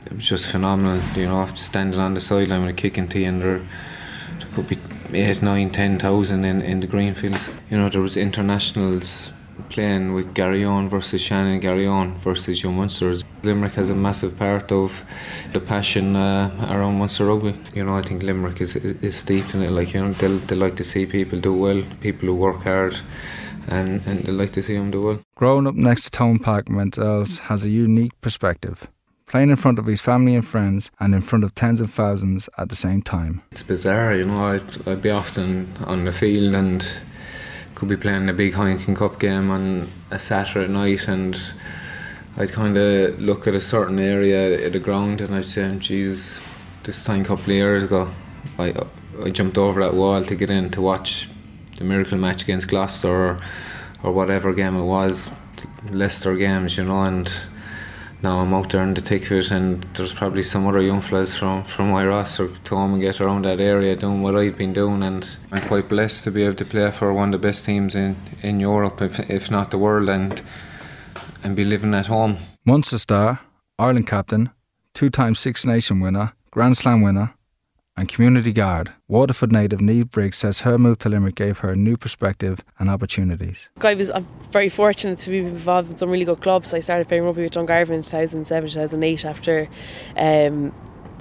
it 0.06 0.14
was 0.14 0.28
just 0.30 0.50
phenomenal, 0.50 1.02
you 1.16 1.26
know, 1.26 1.42
after 1.42 1.60
standing 1.60 2.00
on 2.00 2.14
the 2.14 2.22
sideline 2.22 2.62
with 2.62 2.70
a 2.70 2.74
kicking 2.74 3.08
tee, 3.08 3.26
and 3.26 3.42
there, 3.42 3.68
there 4.40 4.48
could 4.54 4.68
be 4.68 4.78
eight, 5.14 5.42
nine, 5.42 5.72
ten 5.72 5.98
thousand 5.98 6.46
in, 6.46 6.62
in 6.62 6.80
the 6.80 6.88
Greenfields. 6.88 7.50
You 7.70 7.78
know, 7.78 7.90
there 7.90 8.02
was 8.02 8.16
internationals 8.16 9.32
playing 9.70 10.14
with 10.14 10.34
Garryowen 10.34 10.90
versus 10.90 11.22
Shannon 11.22 11.62
Garryowen 11.62 12.16
versus 12.16 12.64
Young 12.64 12.78
Munsters. 12.78 13.24
Limerick 13.44 13.74
has 13.74 13.90
a 13.90 13.96
massive 13.96 14.38
part 14.38 14.72
of 14.72 15.04
the 15.52 15.60
passion 15.60 16.16
uh, 16.16 16.68
around 16.70 17.00
Munster 17.00 17.26
rugby. 17.26 17.56
You 17.76 17.84
know, 17.86 17.98
I 17.98 18.02
think 18.02 18.24
Limerick 18.24 18.62
is, 18.62 18.76
is, 18.76 19.02
is 19.04 19.16
steeped 19.16 19.54
in 19.54 19.62
it. 19.62 19.72
Like, 19.72 19.94
you 19.94 20.02
know, 20.02 20.14
they 20.14 20.28
they 20.38 20.56
like 20.56 20.76
to 20.78 20.84
see 20.84 21.06
people 21.06 21.40
do 21.40 21.54
well, 21.54 21.84
people 22.02 22.28
who 22.28 22.36
work 22.36 22.64
hard, 22.64 23.00
and, 23.68 24.06
and 24.06 24.24
they 24.24 24.32
like 24.32 24.52
to 24.54 24.62
see 24.62 24.76
them 24.76 24.92
do 24.92 25.02
well. 25.02 25.20
Growing 25.36 25.68
up 25.68 25.76
next 25.76 26.04
to 26.06 26.10
Thomond 26.12 26.42
Park 26.42 26.70
meant 26.70 26.98
Earls 26.98 27.40
has 27.40 27.66
a 27.66 27.70
unique 27.70 28.20
perspective 28.22 28.88
playing 29.34 29.50
in 29.50 29.56
front 29.56 29.80
of 29.80 29.88
his 29.88 30.00
family 30.00 30.36
and 30.36 30.46
friends 30.46 30.92
and 31.00 31.16
in 31.16 31.22
front 31.22 31.44
of 31.44 31.56
tens 31.56 31.82
of 31.82 31.90
thousands 31.90 32.48
at 32.60 32.70
the 32.70 32.76
same 32.76 33.02
time. 33.02 33.42
It's 33.52 33.64
bizarre, 33.64 34.14
you 34.14 34.26
know, 34.26 34.46
I'd, 34.46 34.88
I'd 34.88 35.02
be 35.02 35.10
often 35.10 35.74
on 35.86 36.06
the 36.06 36.12
field 36.12 36.54
and 36.54 36.86
could 37.84 38.00
be 38.00 38.02
playing 38.02 38.30
a 38.30 38.34
big 38.34 38.54
Heineken 38.54 38.96
Cup 38.96 39.20
game 39.20 39.52
on 39.52 39.90
a 40.10 40.18
Saturday 40.18 40.72
night 40.72 41.10
and 41.10 41.38
I'd 42.38 42.54
kind 42.54 42.78
of 42.78 43.22
look 43.22 43.46
at 43.46 43.56
a 43.56 43.60
certain 43.60 44.00
area 44.00 44.66
of 44.66 44.72
the 44.72 44.80
ground 44.80 45.20
and 45.20 45.36
I'd 45.36 45.44
say, 45.44 45.76
geez, 45.80 46.40
this 46.86 47.04
time 47.04 47.24
a 47.24 47.26
couple 47.26 47.44
of 47.44 47.50
years 47.50 47.84
ago, 47.84 48.10
I, 48.58 48.74
I 49.22 49.32
jumped 49.32 49.58
over 49.58 49.84
that 49.84 49.96
wall 49.96 50.24
to 50.24 50.34
get 50.34 50.50
in 50.50 50.70
to 50.70 50.82
watch 50.82 51.30
the 51.78 51.84
miracle 51.84 52.18
match 52.18 52.44
against 52.44 52.70
Gloucester 52.70 53.10
or, 53.10 53.40
or 54.02 54.14
whatever 54.14 54.54
game 54.54 54.78
it 54.78 54.86
was, 54.86 55.34
Leicester 55.90 56.38
games, 56.38 56.78
you 56.78 56.86
know, 56.86 57.04
and 57.04 57.30
now 58.24 58.40
I'm 58.40 58.54
out 58.54 58.70
there 58.70 58.82
in 58.82 58.94
the 58.94 59.02
thick 59.02 59.26
of 59.26 59.32
it, 59.34 59.52
and 59.52 59.84
there's 59.96 60.14
probably 60.14 60.44
some 60.44 60.66
other 60.66 60.82
young 60.82 61.02
fellas 61.02 61.38
from 61.38 61.64
from 61.64 61.92
my 61.92 62.06
roster 62.06 62.48
to 62.48 62.76
home 62.76 62.94
and 62.94 63.02
get 63.02 63.20
around 63.20 63.44
that 63.44 63.60
area 63.60 63.96
doing 63.96 64.24
what 64.24 64.36
I've 64.36 64.58
been 64.58 64.74
doing, 64.74 65.04
and 65.04 65.38
I'm 65.52 65.68
quite 65.68 65.90
blessed 65.90 66.24
to 66.24 66.32
be 66.32 66.44
able 66.44 66.56
to 66.56 66.66
play 66.66 66.90
for 66.92 67.14
one 67.14 67.34
of 67.34 67.42
the 67.42 67.48
best 67.48 67.66
teams 67.66 67.96
in, 67.96 68.16
in 68.42 68.60
Europe, 68.60 69.02
if, 69.02 69.20
if 69.30 69.52
not 69.52 69.72
the 69.72 69.78
world, 69.78 70.10
and 70.10 70.42
and 71.44 71.56
be 71.56 71.66
living 71.66 71.94
at 71.94 72.08
home. 72.08 72.38
Munster 72.66 72.98
star, 72.98 73.42
Ireland 73.78 74.08
captain, 74.08 74.50
two-time 74.94 75.36
Six 75.36 75.66
Nation 75.66 76.00
winner, 76.00 76.32
Grand 76.52 76.78
Slam 76.78 77.02
winner, 77.02 77.34
and 77.96 78.10
community 78.10 78.52
guard. 78.52 78.92
Waterford 79.08 79.52
native 79.52 79.80
Niamh 79.80 80.10
Briggs 80.10 80.38
says 80.38 80.62
her 80.62 80.78
move 80.78 80.98
to 81.00 81.10
Limerick 81.10 81.36
gave 81.36 81.60
her 81.60 81.70
a 81.70 81.76
new 81.76 81.98
perspective 81.98 82.64
and 82.80 82.90
opportunities. 82.90 83.70
I 83.82 83.94
was 83.94 84.10
I'm 84.10 84.28
very 84.52 84.70
fortunate 84.70 85.20
to 85.20 85.30
be 85.30 85.40
involved 85.40 85.92
in 85.92 85.98
some 85.98 86.10
really 86.10 86.26
good 86.26 86.42
clubs. 86.42 86.74
I 86.74 86.80
started 86.80 87.08
playing 87.08 87.24
rugby 87.24 87.44
with 87.44 87.54
Dungarvan 87.54 87.92
in 87.92 88.04
2007 88.04 88.70
2008 88.70 89.26
after 89.26 89.68
um, 90.18 90.74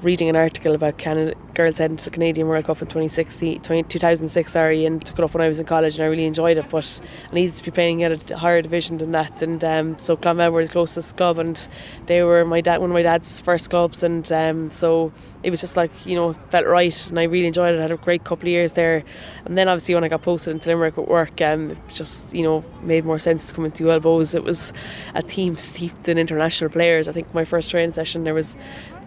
reading 0.02 0.28
an 0.28 0.34
article 0.34 0.74
about 0.74 0.98
Canada, 0.98 1.34
girls 1.54 1.78
heading 1.78 1.96
to 1.96 2.04
the 2.04 2.10
Canadian 2.10 2.48
World 2.48 2.64
Cup 2.64 2.82
in 2.82 2.88
2016, 2.88 3.60
20, 3.60 3.82
2006, 3.84 4.52
sorry, 4.52 4.84
and 4.84 5.04
took 5.04 5.18
it 5.18 5.24
up 5.24 5.32
when 5.32 5.42
I 5.42 5.48
was 5.48 5.60
in 5.60 5.66
college 5.66 5.94
and 5.94 6.02
I 6.02 6.06
really 6.06 6.24
enjoyed 6.24 6.56
it. 6.56 6.68
But 6.70 7.00
I 7.30 7.34
needed 7.34 7.56
to 7.56 7.64
be 7.64 7.70
playing 7.70 8.02
at 8.02 8.30
a 8.30 8.36
higher 8.36 8.60
division 8.62 8.98
than 8.98 9.12
that, 9.12 9.42
and 9.42 9.62
um, 9.62 9.98
so 9.98 10.16
Clonmel 10.16 10.50
were 10.50 10.64
the 10.66 10.72
closest 10.72 11.16
club, 11.16 11.38
and 11.38 11.68
they 12.06 12.22
were 12.22 12.44
my 12.44 12.60
dad, 12.60 12.80
one 12.80 12.90
of 12.90 12.94
my 12.94 13.02
dad's 13.02 13.40
first 13.40 13.70
clubs, 13.70 14.02
and 14.02 14.30
um, 14.32 14.70
so 14.70 15.12
it 15.42 15.50
was 15.50 15.60
just 15.60 15.76
like 15.76 15.90
you 16.04 16.16
know 16.16 16.32
felt 16.32 16.66
right, 16.66 17.06
and 17.08 17.18
I 17.18 17.24
really 17.24 17.46
enjoyed 17.46 17.74
it. 17.74 17.78
I 17.78 17.82
had 17.82 17.92
a 17.92 17.96
great 17.96 18.24
couple 18.24 18.48
of 18.48 18.50
years 18.50 18.72
there, 18.72 19.04
and 19.44 19.56
then 19.56 19.68
obviously 19.68 19.94
when 19.94 20.04
I 20.04 20.08
got 20.08 20.22
posted 20.22 20.52
into 20.52 20.68
Limerick 20.68 20.98
at 20.98 21.06
work, 21.06 21.40
um, 21.40 21.70
it 21.70 21.78
just 21.92 22.34
you 22.34 22.42
know 22.42 22.64
made 22.82 23.04
more 23.04 23.18
sense 23.18 23.46
to 23.48 23.54
come 23.54 23.64
into 23.64 23.88
UL 23.90 24.00
Bohs. 24.00 24.34
It 24.34 24.42
was 24.42 24.72
a 25.14 25.22
team 25.22 25.56
steeped 25.56 26.08
in 26.08 26.18
international 26.18 26.70
players. 26.70 27.08
I 27.08 27.12
think 27.12 27.32
my 27.34 27.44
first 27.44 27.70
training 27.70 27.92
session 27.92 28.24
there 28.24 28.34
was 28.34 28.56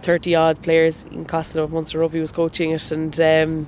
30 0.06 0.36
odd 0.36 0.62
players 0.62 1.04
in 1.06 1.26
Costello 1.26 1.64
of 1.64 1.74
Munster 1.74 1.98
Rugby 1.98 2.20
was 2.20 2.32
coaching 2.32 2.70
it 2.70 2.92
and 2.92 3.20
um, 3.20 3.68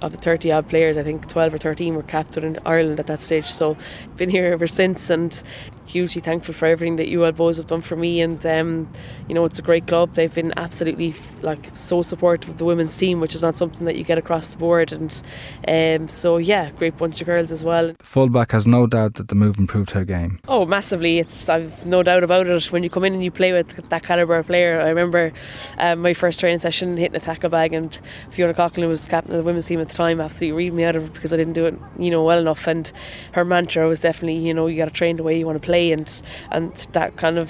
of 0.00 0.12
the 0.12 0.18
30 0.18 0.50
odd 0.50 0.66
players 0.66 0.96
I 0.96 1.02
think 1.02 1.28
12 1.28 1.52
or 1.52 1.58
13 1.58 1.94
were 1.94 2.02
captain 2.02 2.42
in 2.42 2.58
Ireland 2.64 2.98
at 3.00 3.06
that 3.06 3.22
stage. 3.22 3.46
So 3.50 3.76
been 4.16 4.30
here 4.30 4.46
ever 4.46 4.66
since 4.66 5.10
and 5.10 5.42
hugely 5.86 6.20
thankful 6.20 6.54
for 6.54 6.66
everything 6.66 6.96
that 6.96 7.08
you 7.08 7.24
all 7.24 7.32
boys 7.32 7.56
have 7.56 7.66
done 7.66 7.80
for 7.80 7.96
me. 7.96 8.20
And 8.20 8.44
um, 8.46 8.90
you 9.28 9.34
know 9.34 9.44
it's 9.44 9.58
a 9.58 9.62
great 9.62 9.86
club. 9.86 10.14
They've 10.14 10.32
been 10.32 10.52
absolutely 10.56 11.14
like 11.42 11.70
so 11.74 12.02
supportive 12.02 12.50
of 12.50 12.58
the 12.58 12.64
women's 12.64 12.96
team 12.96 13.20
which 13.20 13.34
is 13.34 13.42
not 13.42 13.56
something 13.56 13.84
that 13.84 13.96
you 13.96 14.04
get 14.04 14.18
across 14.18 14.48
the 14.48 14.56
board. 14.56 14.92
And 14.92 15.22
um, 15.68 16.08
so 16.08 16.38
yeah 16.38 16.70
great 16.70 16.96
bunch 16.96 17.20
of 17.20 17.26
girls 17.26 17.50
as 17.50 17.64
well. 17.64 17.88
The 17.98 18.04
fullback 18.04 18.52
has 18.52 18.66
no 18.66 18.86
doubt 18.86 19.14
that 19.14 19.28
the 19.28 19.34
move 19.34 19.58
improved 19.58 19.90
her 19.92 20.04
game. 20.04 20.40
Oh 20.48 20.64
massively. 20.64 21.18
It's 21.18 21.48
I've 21.48 21.84
no 21.86 22.02
doubt 22.02 22.24
about 22.24 22.46
it. 22.46 22.72
When 22.72 22.82
you 22.82 22.90
come 22.90 23.04
in 23.04 23.14
and 23.14 23.22
you 23.22 23.30
play 23.30 23.52
with 23.52 23.88
that 23.88 24.02
calibre 24.02 24.40
of 24.40 24.46
player 24.46 24.80
I 24.80 24.88
remember 24.88 25.32
um, 25.78 26.00
my 26.00 26.14
first 26.14 26.40
training 26.40 26.60
session 26.60 26.96
hitting 26.96 27.16
a 27.16 27.20
tackle 27.20 27.50
bag 27.50 27.72
and 27.72 27.98
Fiona 28.30 28.54
Coghlan 28.54 28.88
was 28.88 29.06
captain 29.08 29.32
of 29.32 29.38
the 29.38 29.44
women's 29.44 29.66
team 29.66 29.80
at 29.80 29.88
the 29.88 29.94
time 29.94 30.20
absolutely 30.20 30.56
read 30.56 30.72
me 30.72 30.84
out 30.84 30.96
of 30.96 31.04
it 31.06 31.12
because 31.12 31.32
I 31.32 31.36
didn't 31.36 31.52
do 31.52 31.66
it 31.66 31.78
you 31.98 32.10
know 32.10 32.22
well 32.22 32.38
enough. 32.38 32.66
And 32.66 32.90
her 33.32 33.44
mantra 33.44 33.86
was 33.86 34.00
definitely 34.00 34.38
you 34.38 34.54
know 34.54 34.66
you 34.66 34.76
got 34.76 34.86
to 34.86 34.90
train 34.94 35.16
the 35.16 35.22
way 35.22 35.38
you 35.38 35.46
want 35.46 35.60
to 35.60 35.64
play 35.64 35.73
play 35.74 35.92
and 35.92 36.22
and 36.50 36.72
that 36.92 37.16
kind 37.16 37.38
of 37.38 37.48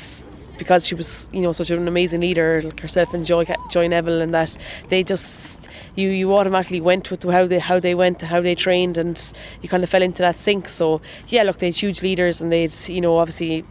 because 0.56 0.86
she 0.86 0.94
was 0.94 1.28
you 1.32 1.42
know 1.42 1.52
such 1.52 1.70
an 1.70 1.88
amazing 1.88 2.20
leader 2.20 2.62
like 2.62 2.80
herself 2.80 3.12
and 3.12 3.26
Joy, 3.26 3.44
Joy 3.70 3.88
Neville 3.88 4.22
and 4.22 4.32
that 4.32 4.56
they 4.88 5.02
just 5.02 5.58
you 5.96 6.08
you 6.08 6.34
automatically 6.34 6.80
went 6.80 7.10
with 7.10 7.22
how 7.24 7.46
they 7.46 7.58
how 7.58 7.80
they 7.80 7.94
went 7.94 8.22
how 8.22 8.40
they 8.40 8.54
trained 8.54 8.96
and 8.96 9.16
you 9.60 9.68
kind 9.68 9.84
of 9.84 9.90
fell 9.90 10.02
into 10.02 10.22
that 10.22 10.36
sink. 10.36 10.68
So 10.68 11.00
yeah 11.28 11.42
look 11.42 11.58
they 11.58 11.66
had 11.66 11.76
huge 11.76 12.02
leaders 12.02 12.40
and 12.40 12.50
they'd 12.52 12.74
you 12.88 13.00
know 13.00 13.18
obviously 13.18 13.64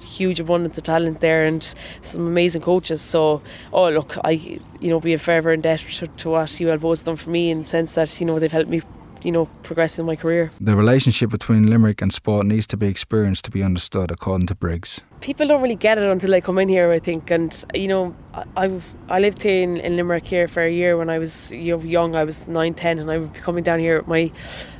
huge 0.00 0.38
abundance 0.40 0.78
of 0.78 0.84
talent 0.84 1.20
there 1.20 1.44
and 1.44 1.62
some 2.02 2.26
amazing 2.26 2.62
coaches. 2.62 3.00
So 3.02 3.42
oh 3.72 3.90
look 3.90 4.16
I 4.24 4.32
you 4.80 4.90
know 4.90 5.00
be 5.00 5.16
forever 5.16 5.52
in 5.52 5.60
debt 5.60 5.84
to, 5.98 6.06
to 6.06 6.30
what 6.30 6.60
you 6.60 6.68
have 6.68 6.80
both 6.80 7.04
done 7.04 7.16
for 7.16 7.30
me 7.30 7.50
in 7.50 7.58
the 7.58 7.64
sense 7.76 7.94
that 7.94 8.20
you 8.20 8.26
know 8.26 8.38
they've 8.38 8.58
helped 8.58 8.70
me 8.70 8.80
you 9.22 9.32
know, 9.32 9.46
progress 9.62 9.98
in 9.98 10.06
my 10.06 10.16
career. 10.16 10.50
The 10.60 10.76
relationship 10.76 11.30
between 11.30 11.66
Limerick 11.68 12.02
and 12.02 12.12
sport 12.12 12.46
needs 12.46 12.66
to 12.68 12.76
be 12.76 12.86
experienced 12.86 13.44
to 13.46 13.50
be 13.50 13.62
understood, 13.62 14.10
according 14.10 14.46
to 14.48 14.54
Briggs. 14.54 15.00
People 15.20 15.46
don't 15.46 15.62
really 15.62 15.76
get 15.76 15.98
it 15.98 16.04
until 16.04 16.30
they 16.30 16.40
come 16.40 16.58
in 16.58 16.68
here, 16.68 16.90
I 16.90 16.98
think. 16.98 17.30
And 17.30 17.64
you 17.74 17.88
know, 17.88 18.14
I 18.56 18.80
I 19.08 19.20
lived 19.20 19.44
in, 19.46 19.78
in 19.78 19.96
Limerick 19.96 20.26
here 20.26 20.48
for 20.48 20.62
a 20.62 20.70
year 20.70 20.96
when 20.96 21.08
I 21.10 21.18
was 21.18 21.52
you 21.52 21.76
know, 21.76 21.82
young. 21.82 22.16
I 22.16 22.24
was 22.24 22.48
nine, 22.48 22.74
ten, 22.74 22.98
and 22.98 23.10
I 23.10 23.18
would 23.18 23.32
be 23.32 23.40
coming 23.40 23.62
down 23.62 23.78
here. 23.78 24.02
My 24.06 24.32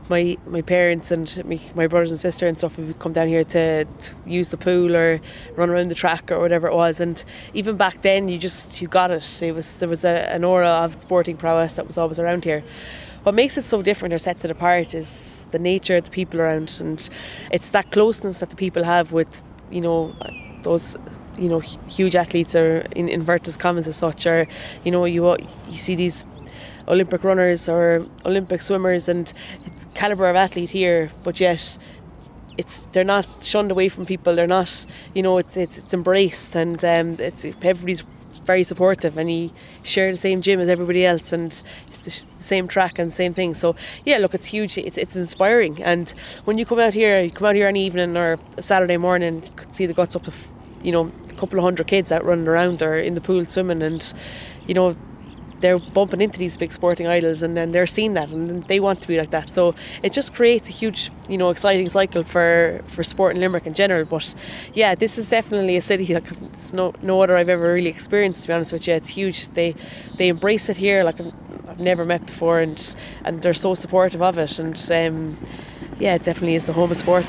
my 0.08 0.36
my 0.46 0.62
parents 0.62 1.12
and 1.12 1.44
me, 1.44 1.60
my 1.74 1.86
brothers 1.86 2.10
and 2.10 2.18
sister 2.18 2.48
and 2.48 2.58
stuff 2.58 2.76
would 2.76 2.98
come 2.98 3.12
down 3.12 3.28
here 3.28 3.44
to, 3.44 3.84
to, 3.84 4.14
use 4.26 4.50
the 4.50 4.56
pool 4.56 4.96
or 4.96 5.20
run 5.54 5.70
around 5.70 5.88
the 5.88 5.94
track 5.94 6.30
or 6.32 6.40
whatever 6.40 6.66
it 6.66 6.74
was. 6.74 7.00
And 7.00 7.22
even 7.54 7.76
back 7.76 8.02
then, 8.02 8.28
you 8.28 8.38
just 8.38 8.80
you 8.80 8.88
got 8.88 9.10
it. 9.10 9.42
It 9.42 9.52
was 9.52 9.74
there 9.74 9.88
was 9.88 10.04
a, 10.04 10.28
an 10.34 10.42
aura 10.42 10.68
of 10.68 11.00
sporting 11.00 11.36
prowess 11.36 11.76
that 11.76 11.86
was 11.86 11.96
always 11.96 12.18
around 12.18 12.44
here 12.44 12.64
what 13.22 13.34
makes 13.34 13.56
it 13.56 13.64
so 13.64 13.82
different 13.82 14.12
or 14.14 14.18
sets 14.18 14.44
it 14.44 14.50
apart 14.50 14.94
is 14.94 15.46
the 15.50 15.58
nature 15.58 15.96
of 15.96 16.04
the 16.04 16.10
people 16.10 16.40
around, 16.40 16.78
and 16.80 17.08
it's 17.50 17.70
that 17.70 17.90
closeness 17.90 18.40
that 18.40 18.50
the 18.50 18.56
people 18.56 18.84
have 18.84 19.12
with, 19.12 19.42
you 19.70 19.80
know, 19.80 20.14
those 20.62 20.96
you 21.38 21.48
know 21.48 21.60
huge 21.60 22.14
athletes 22.14 22.54
or 22.54 22.80
in 22.94 23.08
inverted 23.08 23.58
commas 23.58 23.88
as 23.88 23.96
such 23.96 24.26
or 24.26 24.46
you 24.84 24.92
know 24.92 25.06
you 25.06 25.34
you 25.68 25.76
see 25.76 25.94
these 25.94 26.24
Olympic 26.86 27.24
runners 27.24 27.68
or 27.70 28.06
Olympic 28.26 28.60
swimmers 28.60 29.08
and 29.08 29.32
it's 29.64 29.86
caliber 29.94 30.28
of 30.28 30.36
athlete 30.36 30.70
here 30.70 31.10
but 31.24 31.40
yet 31.40 31.78
it's 32.58 32.82
they're 32.92 33.04
not 33.04 33.26
shunned 33.42 33.70
away 33.70 33.88
from 33.88 34.06
people. 34.06 34.34
They're 34.34 34.46
not 34.46 34.86
you 35.14 35.22
know 35.22 35.38
it's 35.38 35.56
it's, 35.56 35.78
it's 35.78 35.94
embraced 35.94 36.54
and 36.54 36.84
um, 36.84 37.16
it's 37.18 37.44
everybody's 37.44 38.04
very 38.44 38.62
supportive 38.62 39.16
and 39.16 39.28
he 39.28 39.52
shared 39.82 40.14
the 40.14 40.18
same 40.18 40.42
gym 40.42 40.60
as 40.60 40.68
everybody 40.68 41.04
else 41.04 41.32
and 41.32 41.62
the 42.04 42.10
same 42.10 42.68
track 42.68 42.98
and 42.98 43.12
same 43.12 43.34
thing. 43.34 43.54
So 43.54 43.76
yeah, 44.04 44.18
look, 44.18 44.34
it's 44.34 44.46
huge. 44.46 44.76
It's, 44.78 44.98
it's 44.98 45.16
inspiring. 45.16 45.82
And 45.82 46.10
when 46.44 46.58
you 46.58 46.66
come 46.66 46.78
out 46.78 46.94
here, 46.94 47.20
you 47.20 47.30
come 47.30 47.48
out 47.48 47.54
here 47.54 47.68
an 47.68 47.76
evening 47.76 48.16
or 48.16 48.38
Saturday 48.60 48.96
morning, 48.96 49.42
you 49.44 49.50
could 49.56 49.74
see 49.74 49.86
the 49.86 49.94
guts 49.94 50.16
up 50.16 50.24
to, 50.24 50.32
you 50.82 50.92
know, 50.92 51.12
a 51.28 51.34
couple 51.34 51.58
of 51.58 51.64
hundred 51.64 51.86
kids 51.86 52.12
out 52.12 52.24
running 52.24 52.48
around 52.48 52.82
or 52.82 52.98
in 52.98 53.14
the 53.14 53.20
pool 53.20 53.44
swimming, 53.46 53.82
and 53.82 54.12
you 54.66 54.74
know, 54.74 54.96
they're 55.62 55.78
bumping 55.78 56.20
into 56.20 56.38
these 56.38 56.56
big 56.56 56.72
sporting 56.72 57.06
idols 57.06 57.40
and 57.40 57.56
then 57.56 57.72
they're 57.72 57.86
seeing 57.86 58.12
that 58.14 58.32
and 58.32 58.64
they 58.64 58.80
want 58.80 59.00
to 59.00 59.08
be 59.08 59.16
like 59.16 59.30
that. 59.30 59.48
So 59.48 59.74
it 60.02 60.12
just 60.12 60.34
creates 60.34 60.68
a 60.68 60.72
huge 60.72 61.10
you 61.28 61.38
know 61.38 61.50
exciting 61.50 61.88
cycle 61.88 62.24
for 62.24 62.82
for 62.84 63.02
sport 63.02 63.34
in 63.34 63.40
Limerick 63.40 63.66
in 63.66 63.72
general. 63.72 64.04
But 64.04 64.34
yeah 64.74 64.94
this 64.94 65.16
is 65.16 65.28
definitely 65.28 65.76
a 65.76 65.80
city 65.80 66.12
like 66.12 66.30
it's 66.42 66.72
no 66.72 66.92
no 67.00 67.22
other 67.22 67.36
I've 67.36 67.48
ever 67.48 67.72
really 67.72 67.88
experienced 67.90 68.42
to 68.42 68.48
be 68.48 68.54
honest 68.54 68.72
with 68.72 68.86
you. 68.86 68.94
It's 68.94 69.08
huge. 69.08 69.48
They 69.48 69.74
they 70.16 70.28
embrace 70.28 70.68
it 70.68 70.76
here 70.76 71.04
like 71.04 71.20
I've 71.68 71.80
never 71.80 72.04
met 72.04 72.26
before 72.26 72.60
and 72.60 72.96
and 73.24 73.40
they're 73.40 73.54
so 73.54 73.74
supportive 73.74 74.20
of 74.20 74.36
it. 74.38 74.58
And 74.58 74.76
um, 74.90 75.38
yeah 75.98 76.16
it 76.16 76.24
definitely 76.24 76.56
is 76.56 76.66
the 76.66 76.72
home 76.72 76.90
of 76.90 76.96
sport. 76.96 77.24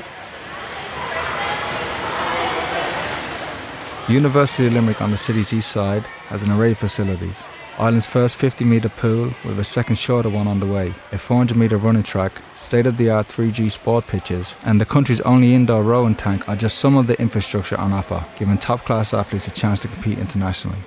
University 4.08 4.66
of 4.66 4.74
Limerick 4.74 5.00
on 5.00 5.10
the 5.12 5.16
city's 5.16 5.52
east 5.52 5.70
side 5.70 6.04
has 6.28 6.42
an 6.42 6.50
array 6.50 6.72
of 6.72 6.78
facilities 6.78 7.48
Ireland's 7.76 8.06
first 8.06 8.36
50 8.36 8.64
metre 8.64 8.88
pool 8.88 9.34
with 9.44 9.58
a 9.58 9.64
second 9.64 9.96
shorter 9.96 10.30
one 10.30 10.46
on 10.46 10.60
the 10.60 10.66
way, 10.66 10.94
a 11.10 11.18
400 11.18 11.56
metre 11.56 11.76
running 11.76 12.04
track, 12.04 12.40
state 12.54 12.86
of 12.86 12.98
the 12.98 13.10
art 13.10 13.26
3G 13.26 13.68
sport 13.72 14.06
pitches, 14.06 14.54
and 14.62 14.80
the 14.80 14.84
country's 14.86 15.20
only 15.22 15.56
indoor 15.56 15.82
rowing 15.82 16.14
tank 16.14 16.48
are 16.48 16.54
just 16.54 16.78
some 16.78 16.96
of 16.96 17.08
the 17.08 17.20
infrastructure 17.20 17.76
on 17.76 17.92
offer, 17.92 18.24
giving 18.38 18.58
top 18.58 18.84
class 18.84 19.12
athletes 19.12 19.48
a 19.48 19.50
chance 19.50 19.80
to 19.80 19.88
compete 19.88 20.18
internationally. 20.18 20.78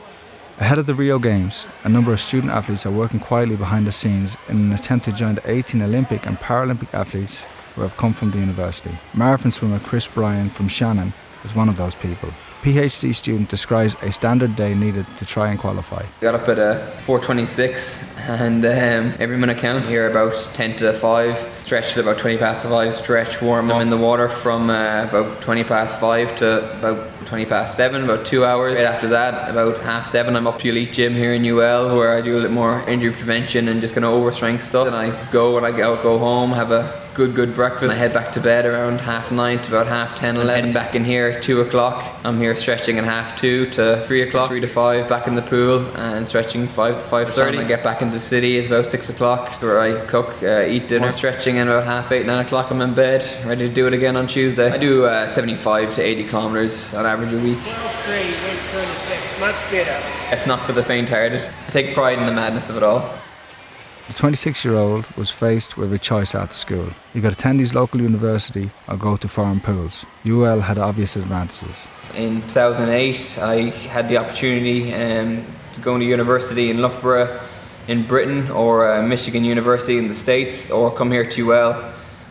Ahead 0.59 0.77
of 0.77 0.85
the 0.85 0.95
Rio 0.95 1.19
Games, 1.19 1.67
a 1.83 1.89
number 1.89 2.13
of 2.13 2.21
student 2.21 2.53
athletes 2.53 2.85
are 2.85 2.91
working 2.91 3.19
quietly 3.19 3.57
behind 3.57 3.85
the 3.85 3.91
scenes 3.91 4.37
in 4.47 4.55
an 4.55 4.71
attempt 4.71 5.03
to 5.05 5.11
join 5.11 5.35
the 5.35 5.51
18 5.51 5.81
Olympic 5.81 6.25
and 6.25 6.39
Paralympic 6.39 6.93
athletes 6.93 7.45
who 7.75 7.81
have 7.81 7.97
come 7.97 8.13
from 8.13 8.31
the 8.31 8.39
university. 8.39 8.97
Marathon 9.13 9.51
swimmer 9.51 9.79
Chris 9.79 10.07
Bryan 10.07 10.49
from 10.49 10.69
Shannon 10.69 11.11
is 11.43 11.53
one 11.53 11.67
of 11.67 11.75
those 11.75 11.95
people. 11.95 12.29
PhD 12.61 13.13
student 13.13 13.49
describes 13.49 13.95
a 14.01 14.11
standard 14.11 14.55
day 14.55 14.73
needed 14.73 15.05
to 15.17 15.25
try 15.25 15.49
and 15.49 15.59
qualify. 15.59 16.03
Got 16.21 16.35
up 16.35 16.47
at 16.49 16.59
uh, 16.59 16.91
4:26, 17.01 18.03
and 18.27 18.65
um, 18.65 19.15
every 19.19 19.37
minute 19.37 19.57
counts. 19.57 19.89
Here 19.89 20.09
about 20.09 20.33
10 20.53 20.77
to 20.77 20.93
5, 20.93 21.49
stretch 21.63 21.93
to 21.93 22.01
about 22.01 22.17
20 22.17 22.37
past 22.37 22.63
5, 22.63 22.95
stretch 22.95 23.41
warm 23.41 23.71
up 23.71 23.81
in 23.81 23.89
the 23.89 23.97
water 23.97 24.27
from 24.27 24.69
uh, 24.69 25.03
about 25.03 25.41
20 25.41 25.63
past 25.63 25.99
5 25.99 26.35
to 26.37 26.77
about 26.79 27.25
20 27.25 27.45
past 27.45 27.75
7, 27.75 28.03
about 28.03 28.25
two 28.25 28.43
hours. 28.43 28.75
Right 28.75 28.85
after 28.85 29.07
that, 29.09 29.49
about 29.49 29.79
half 29.81 30.07
7, 30.07 30.35
I'm 30.35 30.47
up 30.47 30.59
to 30.59 30.69
Elite 30.69 30.93
Gym 30.93 31.13
here 31.13 31.33
in 31.33 31.45
UL 31.45 31.95
where 31.95 32.15
I 32.17 32.21
do 32.21 32.33
a 32.33 32.39
little 32.39 32.51
more 32.51 32.81
injury 32.89 33.13
prevention 33.13 33.67
and 33.67 33.81
just 33.81 33.93
kind 33.93 34.05
of 34.05 34.13
overstrength 34.13 34.63
stuff. 34.63 34.87
And 34.87 34.95
I 34.95 35.31
go 35.31 35.55
when 35.55 35.65
I 35.65 35.71
go 35.71 36.17
home, 36.17 36.51
have 36.51 36.71
a 36.71 37.06
good, 37.17 37.33
good 37.33 37.55
breakfast. 37.55 37.95
I 37.95 37.97
head 37.97 38.13
back 38.13 38.31
to 38.33 38.39
bed 38.39 38.67
around 38.67 39.01
half 39.01 39.31
nine 39.31 39.59
to 39.63 39.69
about 39.69 39.87
half 39.87 40.15
10, 40.15 40.35
11. 40.35 40.53
Heading 40.53 40.73
back 40.73 40.93
in 40.93 41.03
here 41.03 41.27
at 41.29 41.41
2 41.41 41.61
o'clock. 41.61 42.15
I'm 42.23 42.39
here 42.39 42.53
stretching 42.53 42.99
at 42.99 43.05
half 43.05 43.35
2 43.39 43.71
to 43.71 44.05
3 44.05 44.21
o'clock, 44.21 44.49
3 44.49 44.59
to 44.61 44.67
5, 44.67 45.09
back 45.09 45.25
in 45.25 45.33
the 45.33 45.41
pool 45.41 45.87
and 45.97 46.27
stretching 46.27 46.67
5 46.67 46.99
to 46.99 47.03
5.30. 47.03 47.57
I 47.57 47.63
get 47.63 47.83
back 47.83 48.03
into 48.03 48.13
the 48.13 48.21
city, 48.21 48.57
it's 48.57 48.67
about 48.67 48.85
6 48.85 49.09
o'clock 49.09 49.51
where 49.63 49.79
I 49.79 50.05
cook, 50.05 50.43
uh, 50.43 50.61
eat 50.61 50.89
dinner, 50.89 51.11
stretching, 51.11 51.57
and 51.57 51.67
about 51.67 51.85
half 51.85 52.11
8, 52.11 52.27
9 52.27 52.45
o'clock 52.45 52.69
I'm 52.69 52.81
in 52.81 52.93
bed, 52.93 53.25
ready 53.47 53.67
to 53.67 53.73
do 53.73 53.87
it 53.87 53.93
again 53.93 54.15
on 54.15 54.27
Tuesday. 54.27 54.69
I 54.69 54.77
do 54.77 55.05
uh, 55.05 55.27
75 55.27 55.95
to 55.95 56.03
80 56.03 56.27
kilometres 56.27 56.93
on 56.93 57.07
average 57.07 57.33
a 57.33 57.37
week. 57.37 57.57
12, 57.63 58.05
26, 58.05 59.39
much 59.39 59.55
better. 59.71 60.35
If 60.35 60.45
not 60.45 60.63
for 60.67 60.73
the 60.73 60.83
faint-hearted. 60.83 61.49
I 61.67 61.71
take 61.71 61.95
pride 61.95 62.19
in 62.19 62.27
the 62.27 62.31
madness 62.31 62.69
of 62.69 62.77
it 62.77 62.83
all. 62.83 63.11
The 64.07 64.13
26 64.13 64.63
year 64.63 64.75
old 64.75 65.05
was 65.17 65.29
faced 65.31 65.75
with 65.75 65.91
a 65.91 65.99
choice 65.99 66.33
after 66.33 66.55
school. 66.55 66.91
He 67.13 67.19
could 67.19 67.33
attend 67.33 67.59
his 67.59 67.75
local 67.75 68.01
university 68.01 68.69
or 68.87 68.95
go 68.95 69.17
to 69.17 69.27
foreign 69.27 69.59
pools. 69.59 70.05
UL 70.25 70.61
had 70.61 70.77
obvious 70.77 71.17
advantages. 71.17 71.89
In 72.13 72.41
2008, 72.43 73.37
I 73.41 73.69
had 73.89 74.07
the 74.07 74.17
opportunity 74.17 74.93
um, 74.93 75.45
to 75.73 75.81
go 75.81 75.97
to 75.97 76.05
university 76.05 76.69
in 76.69 76.81
Loughborough 76.81 77.37
in 77.89 78.07
Britain 78.07 78.49
or 78.49 78.89
uh, 78.89 79.01
Michigan 79.01 79.43
University 79.43 79.97
in 79.97 80.07
the 80.07 80.15
States 80.15 80.71
or 80.71 80.89
come 80.89 81.11
here 81.11 81.25
to 81.25 81.51
UL, 81.51 81.73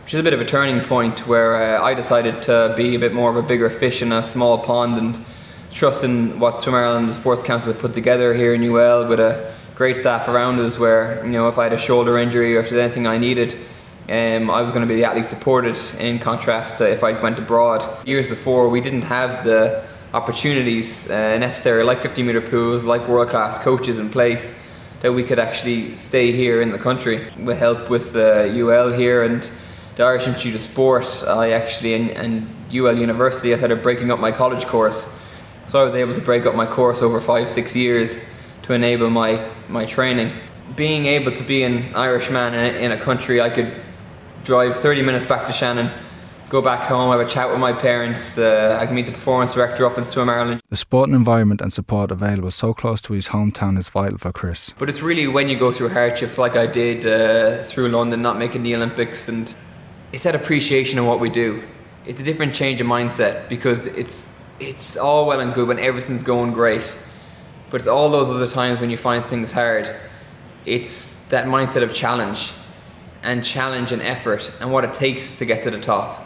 which 0.03 0.15
is 0.15 0.19
a 0.19 0.23
bit 0.23 0.33
of 0.33 0.41
a 0.41 0.45
turning 0.45 0.81
point 0.83 1.27
where 1.27 1.77
uh, 1.77 1.83
I 1.83 1.93
decided 1.93 2.41
to 2.43 2.73
be 2.75 2.95
a 2.95 2.99
bit 2.99 3.13
more 3.13 3.29
of 3.29 3.35
a 3.35 3.47
bigger 3.47 3.69
fish 3.69 4.01
in 4.01 4.11
a 4.11 4.23
small 4.23 4.57
pond 4.57 4.97
and 4.97 5.23
trust 5.71 6.03
in 6.03 6.39
what 6.39 6.59
Swim 6.59 6.73
Ireland 6.73 7.05
and 7.05 7.09
the 7.09 7.19
Sports 7.21 7.43
Council 7.43 7.71
put 7.71 7.93
together 7.93 8.33
here 8.33 8.55
in 8.55 8.63
UL 8.63 9.05
with 9.05 9.19
a 9.19 9.53
great 9.77 9.95
staff 9.95 10.27
around 10.27 10.59
us 10.59 10.79
where, 10.79 11.23
you 11.23 11.29
know, 11.29 11.47
if 11.47 11.59
I 11.59 11.65
had 11.65 11.73
a 11.73 11.77
shoulder 11.77 12.17
injury 12.17 12.57
or 12.57 12.61
if 12.61 12.71
there's 12.71 12.81
anything 12.81 13.05
I 13.05 13.19
needed, 13.19 13.53
um, 14.09 14.49
I 14.49 14.63
was 14.63 14.71
going 14.71 14.81
to 14.81 14.87
be 14.87 14.95
the 14.95 15.05
athlete 15.05 15.25
supported 15.25 15.77
in 15.99 16.17
contrast 16.17 16.77
to 16.77 16.89
if 16.89 17.03
I 17.03 17.11
went 17.21 17.37
abroad. 17.37 18.07
Years 18.07 18.25
before, 18.25 18.69
we 18.69 18.81
didn't 18.81 19.03
have 19.03 19.43
the 19.43 19.83
opportunities 20.15 21.07
uh, 21.11 21.37
necessary, 21.37 21.83
like 21.83 22.01
50 22.01 22.23
metre 22.23 22.41
pools, 22.41 22.85
like 22.85 23.07
world 23.07 23.29
class 23.29 23.59
coaches 23.59 23.99
in 23.99 24.09
place, 24.09 24.51
that 25.01 25.13
we 25.13 25.23
could 25.23 25.37
actually 25.37 25.95
stay 25.95 26.31
here 26.31 26.63
in 26.63 26.71
the 26.71 26.79
country. 26.79 27.31
With 27.37 27.59
help 27.59 27.87
with 27.87 28.15
uh, 28.15 28.49
UL 28.49 28.91
here 28.93 29.25
and 29.25 29.47
the 29.95 30.03
Irish 30.03 30.25
Institute 30.25 30.55
of 30.55 30.63
Sport, 30.63 31.23
I 31.27 31.51
actually, 31.51 31.93
and, 31.93 32.09
and 32.09 32.49
UL 32.73 32.97
University, 32.97 33.53
I 33.53 33.57
started 33.57 33.83
breaking 33.83 34.09
up 34.09 34.19
my 34.19 34.31
college 34.31 34.65
course. 34.65 35.07
So 35.67 35.79
I 35.79 35.83
was 35.83 35.93
able 35.93 36.15
to 36.15 36.21
break 36.21 36.47
up 36.47 36.55
my 36.55 36.65
course 36.65 37.03
over 37.03 37.19
five, 37.19 37.47
six 37.47 37.75
years 37.75 38.23
to 38.67 38.73
enable 38.73 39.09
my, 39.09 39.49
my 39.69 39.85
training. 39.85 40.37
Being 40.75 41.05
able 41.05 41.31
to 41.31 41.43
be 41.43 41.63
an 41.63 41.95
Irishman 41.95 42.53
in 42.53 42.75
a, 42.75 42.77
in 42.77 42.91
a 42.91 42.99
country 42.99 43.41
I 43.41 43.49
could 43.49 43.73
drive 44.43 44.75
30 44.75 45.01
minutes 45.01 45.25
back 45.25 45.47
to 45.47 45.53
Shannon, 45.53 45.89
go 46.49 46.61
back 46.61 46.83
home, 46.83 47.11
have 47.11 47.25
a 47.25 47.29
chat 47.29 47.49
with 47.49 47.59
my 47.59 47.71
parents, 47.71 48.37
uh, 48.37 48.77
I 48.79 48.85
can 48.85 48.93
meet 48.93 49.05
the 49.05 49.13
performance 49.13 49.53
director 49.53 49.85
up 49.85 49.97
in 49.97 50.05
Swim 50.05 50.29
Ireland. 50.29 50.61
The 50.69 50.75
sporting 50.75 51.15
environment 51.15 51.61
and 51.61 51.71
support 51.71 52.11
available 52.11 52.51
so 52.51 52.73
close 52.73 52.99
to 53.01 53.13
his 53.13 53.29
hometown 53.29 53.77
is 53.77 53.87
vital 53.87 54.17
for 54.17 54.33
Chris. 54.33 54.73
But 54.77 54.89
it's 54.89 55.01
really 55.01 55.27
when 55.27 55.47
you 55.47 55.57
go 55.57 55.71
through 55.71 55.89
hardships 55.89 56.37
like 56.37 56.57
I 56.57 56.67
did 56.67 57.05
uh, 57.05 57.63
through 57.63 57.89
London, 57.89 58.21
not 58.21 58.37
making 58.37 58.63
the 58.63 58.75
Olympics, 58.75 59.29
and 59.29 59.55
it's 60.11 60.23
that 60.23 60.35
appreciation 60.35 60.99
of 60.99 61.05
what 61.05 61.21
we 61.21 61.29
do. 61.29 61.63
It's 62.05 62.19
a 62.19 62.23
different 62.23 62.53
change 62.53 62.81
of 62.81 62.87
mindset 62.87 63.47
because 63.47 63.87
it's 63.87 64.23
it's 64.59 64.97
all 64.97 65.27
well 65.27 65.39
and 65.39 65.53
good 65.53 65.67
when 65.67 65.77
everything's 65.77 66.23
going 66.23 66.51
great 66.51 66.97
but 67.69 67.81
it's 67.81 67.87
all 67.87 68.09
those 68.09 68.33
other 68.33 68.47
times 68.47 68.79
when 68.79 68.89
you 68.89 68.97
find 68.97 69.23
things 69.23 69.51
hard. 69.51 69.93
It's 70.65 71.13
that 71.29 71.45
mindset 71.45 71.83
of 71.83 71.93
challenge 71.93 72.51
and 73.23 73.43
challenge 73.43 73.91
and 73.91 74.01
effort 74.01 74.51
and 74.59 74.71
what 74.71 74.83
it 74.83 74.93
takes 74.93 75.37
to 75.39 75.45
get 75.45 75.63
to 75.63 75.71
the 75.71 75.79
top. 75.79 76.25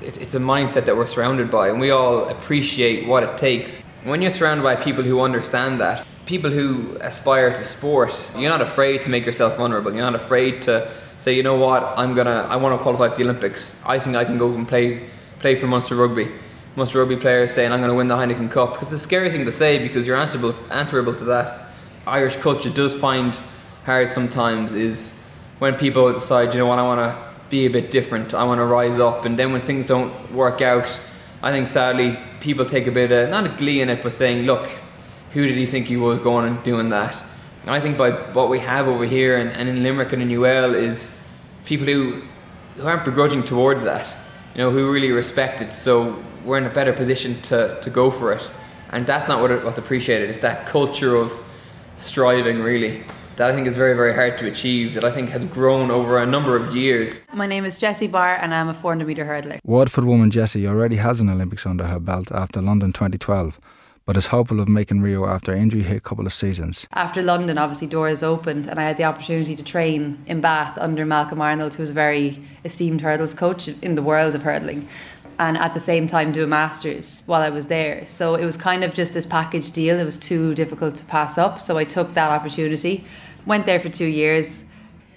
It's, 0.00 0.34
a 0.34 0.40
mindset 0.40 0.86
that 0.86 0.96
we're 0.96 1.06
surrounded 1.06 1.48
by, 1.48 1.68
and 1.68 1.80
we 1.80 1.90
all 1.90 2.28
appreciate 2.28 3.06
what 3.06 3.22
it 3.22 3.38
takes. 3.38 3.80
When 4.02 4.20
you're 4.20 4.32
surrounded 4.32 4.64
by 4.64 4.74
people 4.74 5.04
who 5.04 5.20
understand 5.20 5.80
that, 5.80 6.04
people 6.26 6.50
who 6.50 6.96
aspire 7.00 7.52
to 7.52 7.64
sport, 7.64 8.30
you're 8.36 8.50
not 8.50 8.62
afraid 8.62 9.02
to 9.02 9.08
make 9.08 9.24
yourself 9.24 9.58
vulnerable. 9.58 9.92
You're 9.92 10.02
not 10.02 10.16
afraid 10.16 10.62
to 10.62 10.90
say, 11.18 11.36
you 11.36 11.44
know 11.44 11.54
what, 11.54 11.84
I'm 11.96 12.16
gonna, 12.16 12.48
I 12.50 12.56
want 12.56 12.76
to 12.76 12.82
qualify 12.82 13.10
for 13.10 13.16
the 13.16 13.22
Olympics. 13.22 13.76
I 13.86 14.00
think 14.00 14.16
I 14.16 14.24
can 14.24 14.38
go 14.38 14.52
and 14.54 14.66
play, 14.66 15.08
play 15.38 15.54
for 15.54 15.68
Munster 15.68 15.94
Rugby 15.94 16.32
most 16.76 16.94
rugby 16.94 17.16
players 17.16 17.52
saying 17.52 17.72
I'm 17.72 17.80
going 17.80 17.90
to 17.90 17.94
win 17.94 18.08
the 18.08 18.16
Heineken 18.16 18.50
Cup. 18.50 18.72
because 18.72 18.92
It's 18.92 19.02
a 19.02 19.04
scary 19.04 19.30
thing 19.30 19.44
to 19.44 19.52
say 19.52 19.78
because 19.78 20.06
you're 20.06 20.16
answerable 20.16 20.54
answerable 20.70 21.14
to 21.14 21.24
that. 21.24 21.68
Irish 22.06 22.36
culture 22.36 22.70
does 22.70 22.94
find 22.94 23.40
hard 23.84 24.10
sometimes 24.10 24.74
is 24.74 25.12
when 25.58 25.74
people 25.74 26.12
decide, 26.12 26.52
you 26.52 26.58
know 26.58 26.66
what, 26.66 26.78
I 26.78 26.82
want 26.82 27.00
to 27.00 27.32
be 27.48 27.66
a 27.66 27.70
bit 27.70 27.90
different. 27.90 28.34
I 28.34 28.44
want 28.44 28.58
to 28.58 28.64
rise 28.64 28.98
up, 28.98 29.24
and 29.24 29.38
then 29.38 29.52
when 29.52 29.60
things 29.60 29.86
don't 29.86 30.32
work 30.32 30.60
out, 30.60 31.00
I 31.42 31.52
think 31.52 31.68
sadly 31.68 32.18
people 32.40 32.64
take 32.64 32.86
a 32.86 32.90
bit 32.90 33.12
of 33.12 33.30
not 33.30 33.46
a 33.46 33.50
glee 33.50 33.80
in 33.80 33.88
it, 33.88 34.02
but 34.02 34.12
saying, 34.12 34.46
look, 34.46 34.70
who 35.32 35.46
did 35.46 35.56
he 35.56 35.66
think 35.66 35.86
he 35.86 35.96
was 35.96 36.18
going 36.18 36.46
and 36.46 36.62
doing 36.62 36.88
that? 36.88 37.22
I 37.66 37.78
think 37.78 37.96
by 37.96 38.10
what 38.32 38.48
we 38.48 38.58
have 38.58 38.88
over 38.88 39.04
here 39.04 39.38
and, 39.38 39.50
and 39.50 39.68
in 39.68 39.82
Limerick 39.84 40.12
and 40.12 40.22
in 40.22 40.30
UL 40.32 40.74
is 40.74 41.12
people 41.64 41.86
who 41.86 42.22
who 42.76 42.86
aren't 42.86 43.04
begrudging 43.04 43.44
towards 43.44 43.84
that, 43.84 44.16
you 44.54 44.58
know, 44.62 44.70
who 44.70 44.90
really 44.90 45.12
respect 45.12 45.60
it. 45.60 45.72
So 45.72 46.22
we're 46.44 46.58
in 46.58 46.64
a 46.64 46.70
better 46.70 46.92
position 46.92 47.40
to, 47.42 47.78
to 47.80 47.90
go 47.90 48.10
for 48.10 48.32
it. 48.32 48.48
And 48.90 49.06
that's 49.06 49.28
not 49.28 49.40
what 49.40 49.50
it, 49.50 49.64
what's 49.64 49.78
appreciated. 49.78 50.30
It's 50.30 50.40
that 50.40 50.66
culture 50.66 51.16
of 51.16 51.32
striving, 51.96 52.60
really, 52.60 53.04
that 53.36 53.50
I 53.50 53.54
think 53.54 53.66
is 53.66 53.76
very, 53.76 53.94
very 53.94 54.14
hard 54.14 54.38
to 54.38 54.46
achieve, 54.46 54.94
that 54.94 55.04
I 55.04 55.10
think 55.10 55.30
has 55.30 55.44
grown 55.46 55.90
over 55.90 56.18
a 56.18 56.26
number 56.26 56.56
of 56.56 56.76
years. 56.76 57.18
My 57.32 57.46
name 57.46 57.64
is 57.64 57.78
Jessie 57.78 58.06
Barr, 58.06 58.36
and 58.36 58.54
I'm 58.54 58.68
a 58.68 58.74
400 58.74 59.06
metre 59.06 59.24
hurdler. 59.24 59.58
Waterford 59.64 60.04
woman 60.04 60.30
Jessie 60.30 60.66
already 60.66 60.96
has 60.96 61.20
an 61.20 61.30
Olympics 61.30 61.64
under 61.64 61.86
her 61.86 61.98
belt 61.98 62.30
after 62.32 62.60
London 62.60 62.92
2012 62.92 63.58
but 64.04 64.16
is 64.16 64.26
hopeful 64.28 64.60
of 64.60 64.68
making 64.68 65.00
Rio 65.00 65.26
after 65.26 65.54
injury 65.54 65.82
hit 65.82 65.96
a 65.96 66.00
couple 66.00 66.26
of 66.26 66.32
seasons. 66.32 66.86
After 66.92 67.22
London, 67.22 67.58
obviously 67.58 67.86
doors 67.86 68.22
opened, 68.22 68.66
and 68.66 68.80
I 68.80 68.82
had 68.82 68.96
the 68.96 69.04
opportunity 69.04 69.54
to 69.54 69.62
train 69.62 70.22
in 70.26 70.40
Bath 70.40 70.76
under 70.78 71.06
Malcolm 71.06 71.40
Arnold, 71.40 71.74
who 71.74 71.82
was 71.82 71.90
a 71.90 71.94
very 71.94 72.42
esteemed 72.64 73.00
hurdles 73.00 73.34
coach 73.34 73.68
in 73.68 73.94
the 73.94 74.02
world 74.02 74.34
of 74.34 74.42
hurdling 74.42 74.88
and 75.42 75.58
at 75.58 75.74
the 75.74 75.80
same 75.80 76.06
time 76.06 76.30
do 76.30 76.44
a 76.44 76.46
master's 76.46 77.22
while 77.26 77.42
I 77.42 77.50
was 77.50 77.66
there. 77.66 78.06
So 78.06 78.36
it 78.36 78.44
was 78.44 78.56
kind 78.56 78.84
of 78.84 78.94
just 78.94 79.12
this 79.12 79.26
package 79.26 79.72
deal. 79.72 79.98
It 79.98 80.04
was 80.04 80.16
too 80.16 80.54
difficult 80.54 80.94
to 80.96 81.04
pass 81.04 81.36
up. 81.36 81.60
So 81.60 81.76
I 81.76 81.84
took 81.84 82.14
that 82.14 82.30
opportunity, 82.30 83.04
went 83.44 83.66
there 83.66 83.80
for 83.80 83.88
two 83.88 84.06
years. 84.06 84.62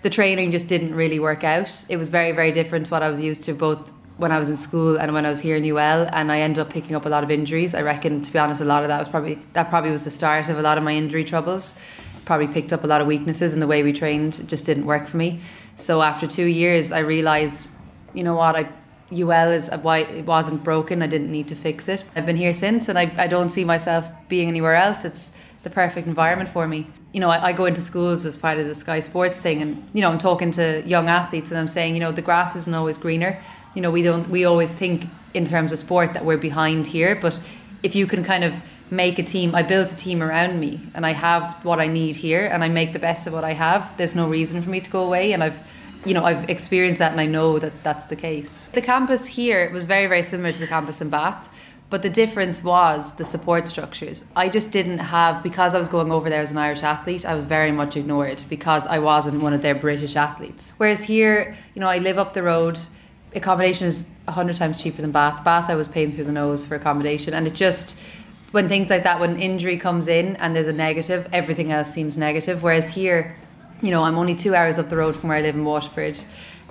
The 0.02 0.10
training 0.10 0.50
just 0.50 0.68
didn't 0.68 0.96
really 0.96 1.20
work 1.20 1.44
out. 1.44 1.86
It 1.90 1.98
was 1.98 2.10
very, 2.10 2.32
very 2.32 2.52
different 2.52 2.88
to 2.88 2.92
what 2.92 3.04
I 3.04 3.10
was 3.10 3.22
used 3.22 3.44
to 3.44 3.54
both 3.54 3.92
when 4.18 4.32
I 4.32 4.40
was 4.40 4.50
in 4.50 4.58
school 4.58 4.98
and 4.98 5.14
when 5.14 5.28
I 5.28 5.30
was 5.30 5.42
here 5.42 5.58
in 5.58 5.64
UL 5.64 6.10
and 6.12 6.32
I 6.32 6.40
ended 6.40 6.60
up 6.60 6.72
picking 6.72 6.96
up 6.96 7.06
a 7.06 7.10
lot 7.10 7.24
of 7.24 7.30
injuries. 7.30 7.76
I 7.76 7.82
reckon 7.84 8.24
to 8.24 8.34
be 8.34 8.40
honest 8.40 8.62
a 8.62 8.66
lot 8.66 8.82
of 8.82 8.88
that 8.88 8.98
was 8.98 9.10
probably 9.10 9.38
that 9.54 9.70
probably 9.70 9.92
was 9.92 10.06
the 10.06 10.12
start 10.12 10.50
of 10.50 10.58
a 10.58 10.62
lot 10.64 10.80
of 10.80 10.84
my 10.84 10.96
injury 10.96 11.24
troubles. 11.24 11.76
Probably 12.26 12.48
picked 12.48 12.74
up 12.74 12.84
a 12.84 12.88
lot 12.88 13.02
of 13.02 13.06
weaknesses 13.06 13.54
in 13.54 13.60
the 13.60 13.68
way 13.68 13.84
we 13.84 13.94
trained. 13.94 14.48
Just 14.50 14.66
didn't 14.66 14.88
work 14.88 15.08
for 15.08 15.18
me. 15.18 15.42
So 15.76 16.02
after 16.02 16.26
2 16.26 16.46
years 16.46 16.92
I 16.92 17.00
realized 17.00 17.70
you 18.16 18.24
know 18.24 18.36
what 18.36 18.56
I 18.56 18.70
UL 19.12 19.52
is 19.52 19.70
uh, 19.70 19.78
why 19.80 20.00
it 20.00 20.26
wasn't 20.26 20.64
broken. 20.64 21.02
I 21.02 21.08
didn't 21.08 21.32
need 21.32 21.48
to 21.50 21.56
fix 21.56 21.88
it. 21.88 22.04
I've 22.16 22.26
been 22.26 22.38
here 22.38 22.54
since, 22.54 22.90
and 22.90 22.98
I, 22.98 23.14
I 23.18 23.28
don't 23.28 23.50
see 23.50 23.64
myself 23.64 24.10
being 24.28 24.48
anywhere 24.48 24.76
else. 24.76 25.06
It's 25.06 25.32
the 25.64 25.70
perfect 25.70 26.08
environment 26.08 26.50
for 26.50 26.68
me. 26.68 26.88
You 27.14 27.20
know, 27.20 27.30
I, 27.30 27.48
I 27.48 27.54
go 27.54 27.66
into 27.66 27.82
schools 27.82 28.26
as 28.26 28.36
part 28.36 28.58
of 28.58 28.68
the 28.68 28.76
Sky 28.76 29.00
Sports 29.00 29.38
thing, 29.38 29.62
and 29.62 29.88
you 29.94 30.02
know, 30.02 30.10
I'm 30.10 30.18
talking 30.18 30.52
to 30.52 30.84
young 30.86 31.08
athletes, 31.08 31.52
and 31.52 31.60
I'm 31.60 31.68
saying, 31.68 31.94
you 31.94 32.00
know, 32.00 32.12
the 32.12 32.22
grass 32.22 32.56
isn't 32.56 32.74
always 32.74 32.98
greener. 32.98 33.42
You 33.76 33.82
know, 33.82 33.92
we 33.92 34.02
don't. 34.02 34.28
We 34.30 34.46
always 34.46 34.72
think 34.72 35.06
in 35.34 35.46
terms 35.46 35.72
of 35.72 35.80
sport 35.80 36.14
that 36.14 36.26
we're 36.26 36.38
behind 36.38 36.88
here, 36.88 37.16
but 37.16 37.40
if 37.84 37.94
you 37.94 38.08
can 38.08 38.24
kind 38.24 38.44
of 38.44 38.56
make 38.90 39.20
a 39.20 39.24
team, 39.24 39.54
I 39.54 39.64
build 39.64 39.88
a 39.88 39.96
team 39.96 40.24
around 40.24 40.60
me, 40.60 40.80
and 40.94 41.06
I 41.06 41.12
have 41.12 41.64
what 41.64 41.80
I 41.80 41.88
need 41.88 42.16
here, 42.16 42.46
and 42.46 42.64
I 42.64 42.70
make 42.70 42.94
the 42.94 43.00
best 43.00 43.28
of 43.28 43.34
what 43.34 43.44
I 43.44 43.54
have. 43.54 43.96
There's 43.98 44.16
no 44.16 44.28
reason 44.28 44.62
for 44.62 44.70
me 44.70 44.80
to 44.80 44.90
go 44.90 45.04
away, 45.04 45.34
and 45.34 45.44
I've 45.44 45.60
you 46.06 46.14
know, 46.14 46.24
I've 46.24 46.50
experienced 46.50 47.00
that 47.00 47.12
and 47.12 47.22
I 47.22 47.26
know 47.26 47.60
that 47.60 47.84
that's 47.84 48.06
the 48.06 48.16
case. 48.16 48.70
The 48.74 48.82
campus 48.82 49.26
here 49.26 49.70
was 49.72 49.86
very, 49.86 50.08
very 50.08 50.24
similar 50.24 50.52
to 50.52 50.60
the 50.60 50.68
campus 50.68 51.02
in 51.02 51.10
Bath, 51.10 51.50
But 51.90 52.02
the 52.02 52.10
difference 52.10 52.64
was 52.64 53.14
the 53.14 53.26
support 53.26 53.68
structures. 53.68 54.26
I 54.36 54.50
just 54.50 54.72
didn't 54.72 54.98
have, 54.98 55.44
because 55.44 55.76
I 55.76 55.80
was 55.80 55.88
going 55.88 56.12
over 56.12 56.30
there 56.30 56.42
as 56.42 56.52
an 56.52 56.58
Irish 56.58 56.82
athlete, 56.82 57.26
I 57.26 57.36
was 57.36 57.46
very 57.46 57.72
much 57.72 57.96
ignored 57.96 58.44
because 58.50 58.88
I 58.88 59.00
wasn't 59.00 59.42
one 59.42 59.54
of 59.54 59.62
their 59.62 59.76
British 59.76 60.16
athletes. 60.16 60.74
Whereas 60.78 61.04
here, 61.04 61.56
you 61.76 61.80
know, 61.80 61.88
I 61.88 62.00
live 62.00 62.18
up 62.18 62.34
the 62.34 62.42
road, 62.42 62.80
accommodation 63.36 63.86
is 63.86 64.06
100 64.26 64.56
times 64.56 64.82
cheaper 64.82 65.02
than 65.02 65.12
Bath. 65.12 65.44
Bath, 65.44 65.70
I 65.70 65.76
was 65.76 65.88
paying 65.88 66.12
through 66.12 66.24
the 66.24 66.32
nose 66.32 66.66
for 66.66 66.74
accommodation, 66.76 67.36
and 67.36 67.46
it 67.46 67.54
just, 67.54 67.96
when 68.50 68.68
things 68.68 68.90
like 68.90 69.04
that, 69.04 69.20
when 69.20 69.40
injury 69.40 69.78
comes 69.78 70.08
in 70.08 70.38
and 70.38 70.56
there's 70.56 70.68
a 70.68 70.74
negative, 70.74 71.30
everything 71.32 71.72
else 71.72 71.94
seems 71.94 72.18
negative. 72.18 72.64
Whereas 72.64 72.90
here, 72.90 73.38
you 73.82 73.92
know, 73.92 74.04
I'm 74.04 74.18
only 74.18 74.36
two 74.36 74.56
hours 74.56 74.80
up 74.80 74.90
the 74.90 74.98
road 74.98 75.16
from 75.16 75.30
where 75.30 75.38
I 75.38 75.42
live 75.42 75.56
in 75.56 75.64
Waterford. 75.64 76.20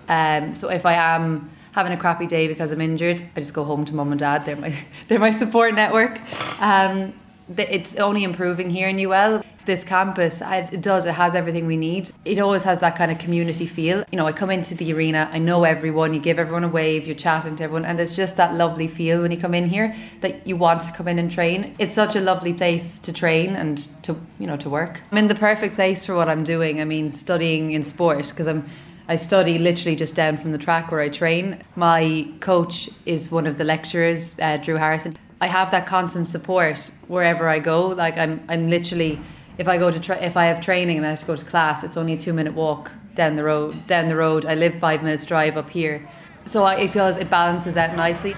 Um, 0.09 0.55
so 0.55 0.71
if 0.71 0.87
I 0.87 0.95
am 0.95 1.51
having 1.73 1.93
a 1.93 1.97
crappy 1.97 2.27
day 2.27 2.47
because 2.49 2.71
I'm 2.71 2.81
injured, 2.81 3.23
I 3.37 3.40
just 3.40 3.55
go 3.55 3.64
home 3.64 3.85
to 3.85 3.95
mum 3.95 4.12
and 4.12 4.19
dad. 4.19 4.45
They're 4.45 4.57
my 4.57 4.75
they're 5.09 5.19
my 5.19 5.33
support 5.33 5.75
network. 5.75 6.21
Um, 6.61 7.14
it's 7.48 7.96
only 7.96 8.24
improving 8.24 8.70
here 8.70 8.88
in 8.88 8.98
UL. 8.98 9.44
This 9.66 9.83
campus, 9.83 10.42
it 10.44 10.83
does, 10.83 11.07
it 11.07 11.14
has 11.14 11.35
everything 11.35 11.66
we 11.66 11.76
need. 11.76 12.11
It 12.24 12.38
always 12.38 12.64
has 12.64 12.80
that 12.80 12.96
kind 12.96 13.11
of 13.11 13.18
community 13.18 13.66
feel. 13.66 14.04
You 14.12 14.18
know, 14.18 14.26
I 14.26 14.33
come 14.33 14.50
into 14.50 14.74
the 14.74 14.92
arena, 14.92 15.30
I 15.33 15.38
know 15.38 15.64
everyone, 15.64 16.12
you 16.12 16.20
give 16.20 16.38
everyone 16.38 16.64
a 16.64 16.68
wave, 16.68 17.07
you're 17.07 17.16
chatting 17.16 17.57
to 17.57 17.64
everyone, 17.64 17.87
and 17.87 17.98
there's 17.98 18.14
just 18.14 18.37
that 18.37 18.54
lovely 18.54 18.88
feel 18.88 19.22
when 19.22 19.30
you 19.30 19.38
come 19.38 19.54
in 19.54 19.68
here 19.68 19.96
that 20.20 20.46
you 20.46 20.57
want 20.57 20.83
to 20.83 20.92
come 20.92 21.09
in 21.09 21.18
and 21.18 21.30
train. 21.30 21.74
It's 21.78 21.94
such 21.94 22.14
a 22.14 22.20
lovely 22.20 22.52
place 22.52 22.98
to 22.98 23.12
train 23.12 23.57
and 23.57 23.78
to, 24.02 24.16
you 24.38 24.46
know, 24.46 24.59
to 24.59 24.68
work. 24.68 25.00
I'm 25.11 25.18
in 25.18 25.28
the 25.28 25.35
perfect 25.35 25.76
place 25.76 26.04
for 26.04 26.14
what 26.14 26.28
I'm 26.28 26.44
doing. 26.44 26.80
I 26.80 26.85
mean, 26.85 27.12
studying 27.12 27.72
in 27.72 27.85
sport, 27.85 28.28
because 28.28 28.46
I'm 28.46 28.68
I 29.07 29.16
study 29.16 29.59
literally 29.59 29.96
just 29.96 30.14
down 30.14 30.38
from 30.38 30.52
the 30.52 30.59
track 30.59 30.90
where 30.90 31.00
I 31.00 31.11
train. 31.11 31.62
My 31.76 32.26
coach 32.40 32.88
is 33.04 33.30
one 33.30 33.46
of 33.46 33.59
the 33.59 33.64
lecturers, 33.64 34.35
uh, 34.40 34.57
Drew 34.57 34.76
Harrison. 34.76 35.18
I 35.40 35.47
have 35.49 35.70
that 35.73 35.87
constant 35.87 36.27
support 36.27 36.90
wherever 37.09 37.49
I 37.49 37.59
go. 37.59 37.88
Like 37.88 38.16
I'm, 38.16 38.44
I'm 38.49 38.70
literally, 38.70 39.20
if 39.59 39.68
I 39.68 39.79
go 39.79 39.90
to, 39.90 40.01
tra- 40.01 40.23
if 40.23 40.37
I 40.37 40.47
have 40.47 40.61
training 40.61 40.97
and 40.97 41.07
I 41.07 41.11
have 41.11 41.20
to 41.20 41.27
go 41.27 41.37
to 41.37 41.44
class, 41.44 41.85
it's 41.85 41.97
only 41.97 42.14
a 42.14 42.16
two 42.16 42.33
minute 42.33 42.55
walk 42.55 42.90
down 43.14 43.37
the 43.37 43.44
road. 43.44 43.87
Down 43.87 44.09
the 44.09 44.16
road, 44.16 44.44
I 44.47 44.55
live 44.55 44.75
five 44.77 45.03
minutes 45.03 45.25
drive 45.25 45.57
up 45.57 45.70
here, 45.70 46.09
so 46.44 46.64
I, 46.64 46.77
it 46.77 46.92
does. 46.92 47.16
It 47.16 47.31
balances 47.31 47.77
out 47.77 47.94
nicely. 47.97 48.35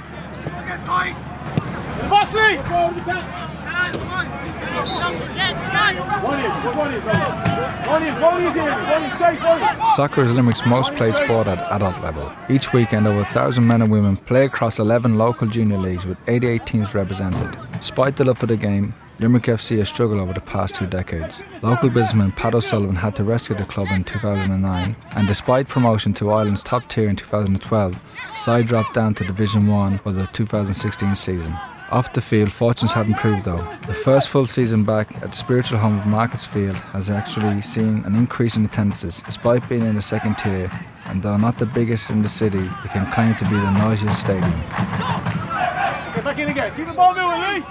Soccer 9.95 10.23
is 10.23 10.35
Limerick's 10.35 10.67
most 10.67 10.95
played 10.95 11.15
sport 11.15 11.47
at 11.47 11.61
adult 11.73 12.01
level. 12.03 12.31
Each 12.49 12.73
weekend, 12.73 13.07
over 13.07 13.19
1,000 13.19 13.67
men 13.67 13.83
and 13.83 13.91
women 13.91 14.17
play 14.17 14.45
across 14.45 14.79
11 14.79 15.17
local 15.17 15.47
junior 15.47 15.79
leagues 15.79 16.07
with 16.07 16.19
88 16.27 16.67
teams 16.67 16.95
represented. 16.95 17.57
Despite 17.73 18.17
the 18.17 18.25
love 18.25 18.39
for 18.39 18.47
the 18.47 18.57
game, 18.57 18.95
Limerick 19.19 19.45
FC 19.45 19.79
has 19.79 19.89
struggled 19.89 20.21
over 20.21 20.35
the 20.35 20.43
past 20.43 20.75
two 20.75 20.87
decades. 20.87 21.43
Local 21.63 21.89
businessman 21.89 22.33
Pat 22.33 22.55
O'Sullivan 22.55 22.97
had 22.97 23.17
to 23.17 23.25
rescue 23.25 23.57
the 23.57 23.65
club 23.65 23.89
in 23.91 24.05
2009, 24.05 24.97
and 25.13 25.27
despite 25.27 25.69
promotion 25.69 26.13
to 26.15 26.31
Ireland's 26.31 26.63
top 26.63 26.87
tier 26.89 27.09
in 27.09 27.17
2012, 27.17 27.93
the 27.93 28.35
side 28.35 28.67
dropped 28.67 28.93
down 28.93 29.15
to 29.15 29.25
Division 29.25 29.69
1 29.69 29.99
for 30.01 30.13
the 30.13 30.27
2016 30.27 31.15
season. 31.15 31.57
Off 31.91 32.13
the 32.13 32.21
field, 32.21 32.53
fortunes 32.53 32.93
have 32.93 33.07
improved 33.07 33.45
though. 33.45 33.65
The 33.87 33.95
first 33.95 34.29
full 34.29 34.47
season 34.47 34.83
back 34.83 35.15
at 35.23 35.31
the 35.31 35.37
spiritual 35.37 35.79
home 35.79 36.01
of 36.01 36.07
Markets 36.07 36.45
Field 36.45 36.75
has 36.93 37.11
actually 37.11 37.61
seen 37.61 38.03
an 38.05 38.17
increase 38.17 38.57
in 38.57 38.65
attendances, 38.65 39.23
despite 39.23 39.69
being 39.69 39.83
in 39.83 39.95
the 39.95 40.03
second 40.03 40.37
tier, 40.37 40.69
and 41.05 41.23
though 41.23 41.37
not 41.37 41.59
the 41.59 41.67
biggest 41.67 42.11
in 42.11 42.23
the 42.23 42.29
city, 42.29 42.59
it 42.59 42.91
can 42.91 43.09
claim 43.13 43.37
to 43.37 43.45
be 43.45 43.55
the 43.55 43.71
noisiest 43.71 44.21
stadium. 44.21 44.51
Get 44.51 46.25
back 46.25 46.39
in 46.39 46.49
again. 46.49 46.75
Keep 46.77 46.89
the 46.89 46.95
ball 46.95 47.15
moving, 47.15 47.41
Lee. 47.41 47.63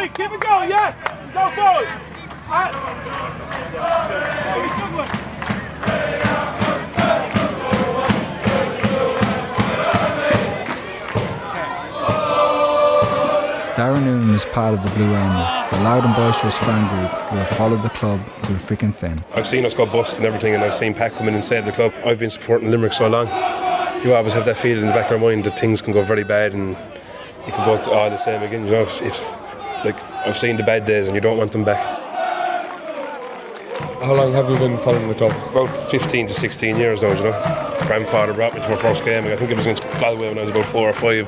Lee, 0.00 0.08
keep 0.08 0.30
it 0.30 0.40
going, 0.40 0.70
yeah. 0.70 0.94
Go 1.34 1.50
forward. 1.56 2.06
Darren 13.76 14.06
Noonan 14.06 14.34
is 14.34 14.46
part 14.46 14.72
of 14.72 14.82
the 14.82 14.88
Blue 14.94 15.12
Army, 15.12 15.70
the 15.70 15.84
loud 15.84 16.02
and 16.02 16.16
boisterous 16.16 16.56
fan 16.56 16.88
group 16.88 17.10
who 17.28 17.36
have 17.36 17.48
followed 17.48 17.82
the 17.82 17.90
club 17.90 18.26
through 18.38 18.56
thick 18.56 18.82
and 18.82 18.96
thin. 18.96 19.22
I've 19.34 19.46
seen 19.46 19.66
us 19.66 19.74
go 19.74 19.84
bust 19.84 20.16
and 20.16 20.24
everything, 20.24 20.54
and 20.54 20.64
I've 20.64 20.72
seen 20.72 20.94
Pat 20.94 21.12
come 21.12 21.28
in 21.28 21.34
and 21.34 21.44
save 21.44 21.66
the 21.66 21.72
club. 21.72 21.92
I've 22.02 22.18
been 22.18 22.30
supporting 22.30 22.70
Limerick 22.70 22.94
so 22.94 23.06
long. 23.06 23.26
You 24.02 24.14
always 24.14 24.32
have 24.32 24.46
that 24.46 24.56
feeling 24.56 24.80
in 24.80 24.86
the 24.86 24.94
back 24.94 25.10
of 25.10 25.20
your 25.20 25.30
mind 25.30 25.44
that 25.44 25.58
things 25.58 25.82
can 25.82 25.92
go 25.92 26.00
very 26.00 26.24
bad 26.24 26.54
and 26.54 26.70
you 27.46 27.52
can 27.52 27.66
go 27.66 27.76
to 27.82 27.90
all 27.90 28.08
the 28.08 28.16
same 28.16 28.42
again. 28.42 28.64
You 28.64 28.72
know, 28.72 28.80
if, 28.80 29.02
if 29.02 29.30
like 29.84 30.02
I've 30.26 30.38
seen 30.38 30.56
the 30.56 30.62
bad 30.62 30.86
days 30.86 31.08
and 31.08 31.14
you 31.14 31.20
don't 31.20 31.36
want 31.36 31.52
them 31.52 31.64
back. 31.64 31.76
How 34.02 34.14
long 34.14 34.32
have 34.32 34.48
you 34.48 34.56
been 34.56 34.78
following 34.78 35.08
the 35.08 35.14
club? 35.14 35.32
About 35.50 35.68
15 35.90 36.28
to 36.28 36.32
16 36.32 36.76
years 36.78 37.02
now, 37.02 37.12
you 37.12 37.24
know. 37.24 37.76
Grandfather 37.86 38.32
brought 38.32 38.54
me 38.54 38.62
to 38.62 38.68
my 38.70 38.76
first 38.76 39.04
game. 39.04 39.26
I 39.26 39.36
think 39.36 39.50
it 39.50 39.56
was 39.56 39.66
against 39.66 39.82
Galway 40.00 40.28
when 40.28 40.38
I 40.38 40.40
was 40.40 40.50
about 40.50 40.64
four 40.64 40.88
or 40.88 40.94
five. 40.94 41.26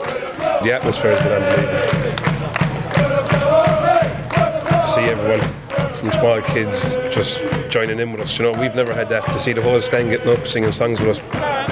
The 0.62 0.72
atmosphere 0.72 1.14
has 1.14 1.22
been 1.22 1.32
unbelievable. 1.32 2.07
To 4.88 4.94
see 4.94 5.00
everyone 5.02 5.40
from 5.92 6.10
small 6.12 6.40
kids 6.40 6.96
just 7.10 7.44
joining 7.68 8.00
in 8.00 8.10
with 8.10 8.22
us, 8.22 8.38
you 8.38 8.50
know, 8.50 8.58
we've 8.58 8.74
never 8.74 8.94
had 8.94 9.10
that. 9.10 9.22
To 9.26 9.38
see 9.38 9.52
the 9.52 9.60
whole 9.60 9.82
stand 9.82 10.08
getting 10.08 10.30
up, 10.30 10.46
singing 10.46 10.72
songs 10.72 10.98
with 10.98 11.10
us. 11.10 11.68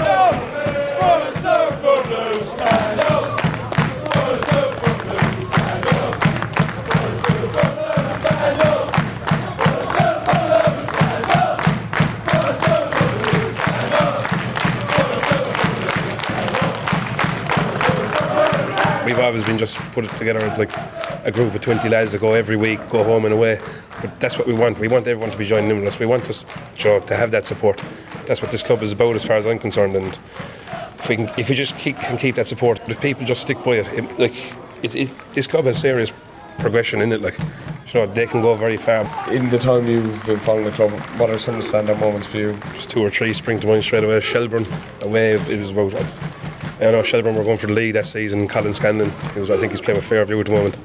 we've 19.07 19.19
always 19.21 19.45
been 19.45 19.57
just 19.57 19.79
put 19.93 20.05
it 20.05 20.15
together 20.17 20.47
like 20.59 21.06
a 21.27 21.33
group 21.33 21.53
of 21.55 21.61
20 21.61 21.89
lads 21.89 22.13
that 22.13 22.21
go 22.21 22.33
every 22.33 22.57
week, 22.57 22.79
go 22.89 23.03
home 23.03 23.25
and 23.25 23.35
away. 23.35 23.61
But 24.01 24.19
that's 24.21 24.39
what 24.39 24.47
we 24.47 24.55
want. 24.55 24.79
We 24.79 24.87
want 24.87 25.09
everyone 25.09 25.33
to 25.33 25.39
be 25.39 25.45
joining 25.45 25.71
in 25.71 25.81
with 25.81 25.89
us. 25.89 25.99
We 25.99 26.07
want 26.07 26.31
us 26.31 26.47
know, 26.85 27.01
to 27.01 27.17
have 27.17 27.33
that 27.33 27.47
support. 27.47 27.83
That's 28.27 28.41
what 28.41 28.53
this 28.53 28.63
club 28.63 28.83
is 28.83 28.93
about, 28.93 29.17
as 29.17 29.25
far 29.25 29.37
as 29.37 29.47
I'm 29.47 29.59
concerned. 29.59 29.97
And 29.97 30.17
if 30.99 31.09
we 31.09 31.17
can, 31.17 31.29
if 31.37 31.49
we 31.49 31.57
just 31.57 31.77
keep, 31.79 31.99
can 31.99 32.17
keep 32.17 32.37
that 32.37 32.47
support, 32.47 32.79
but 32.81 32.93
if 32.93 33.01
people 33.01 33.27
just 33.27 33.43
stick 33.43 33.63
by 33.65 33.73
it, 33.73 33.87
it 33.89 34.19
like 34.19 34.55
it, 34.85 34.95
it, 34.95 35.15
this 35.35 35.49
club 35.49 35.65
has 35.65 35.81
serious 35.81 36.13
progression 36.61 37.03
in 37.03 37.13
it. 37.13 37.21
Like 37.21 37.39
you 37.39 38.01
know, 38.01 38.07
they 38.07 38.27
can 38.27 38.41
go 38.41 38.55
very 38.55 38.77
far. 38.77 39.01
In 39.33 39.51
the 39.51 39.59
time 39.59 39.89
you've 39.89 40.25
been 40.27 40.39
following 40.39 40.65
the 40.65 40.71
club, 40.71 40.93
what 41.19 41.29
are 41.29 41.39
some 41.39 41.57
of 41.57 41.63
the 41.63 41.67
stand-up 41.67 41.99
moments 41.99 42.29
for 42.29 42.39
you? 42.39 42.59
Just 42.75 42.91
two 42.91 43.01
or 43.01 43.11
three 43.11 43.33
spring 43.33 43.59
to 43.61 43.67
mind 43.67 43.83
straight 43.83 44.05
away. 44.05 44.21
Shelbourne 44.21 44.67
away, 45.03 45.33
it 45.33 45.59
was 45.59 45.71
about. 45.71 45.93
I 46.79 46.91
know 46.91 47.03
Shelbourne 47.03 47.35
were 47.37 47.43
going 47.43 47.57
for 47.57 47.69
the 47.69 47.73
lead 47.73 47.93
that 47.93 48.05
season. 48.05 48.47
Colin 48.49 48.75
Scanlon, 48.75 49.11
was, 49.35 49.51
I 49.51 49.57
think 49.57 49.73
he's 49.73 49.81
playing 49.81 49.97
with 49.97 50.07
Fairview 50.07 50.39
at 50.39 50.47
the 50.47 50.53
moment. 50.53 50.77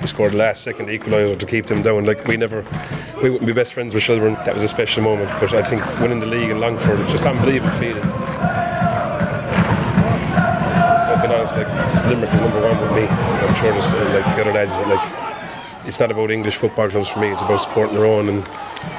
He 0.00 0.06
scored 0.08 0.32
the 0.32 0.38
last 0.38 0.64
second 0.64 0.88
equaliser 0.88 1.38
to 1.38 1.46
keep 1.46 1.66
them 1.66 1.82
down. 1.82 2.04
Like 2.04 2.26
we 2.26 2.36
never, 2.36 2.64
we 3.22 3.30
wouldn't 3.30 3.46
be 3.46 3.52
best 3.52 3.72
friends 3.72 3.94
with 3.94 4.02
Shelbourne. 4.02 4.34
That 4.44 4.54
was 4.54 4.64
a 4.64 4.68
special 4.68 5.04
moment. 5.04 5.30
But 5.38 5.54
I 5.54 5.62
think 5.62 5.84
winning 6.00 6.18
the 6.18 6.26
league 6.26 6.50
in 6.50 6.58
Longford, 6.58 6.98
it's 7.00 7.12
just 7.12 7.26
unbelievable 7.26 7.70
feeling. 7.76 8.02
I've 11.12 11.22
been 11.22 11.30
honest, 11.30 11.56
like 11.56 11.68
Limerick 12.08 12.34
is 12.34 12.40
number 12.40 12.60
one 12.60 12.80
with 12.80 12.92
me. 12.92 13.06
I'm 13.06 13.54
sure 13.54 13.72
uh, 13.72 14.14
like 14.14 14.34
the 14.34 14.40
other 14.40 14.52
lads, 14.52 14.72
like 14.88 15.25
it's 15.86 16.00
not 16.00 16.10
about 16.10 16.30
English 16.30 16.56
football 16.56 16.90
clubs 16.90 17.08
for 17.08 17.20
me. 17.20 17.28
It's 17.28 17.42
about 17.42 17.62
supporting 17.62 17.94
their 17.94 18.06
own 18.06 18.28
and 18.28 18.46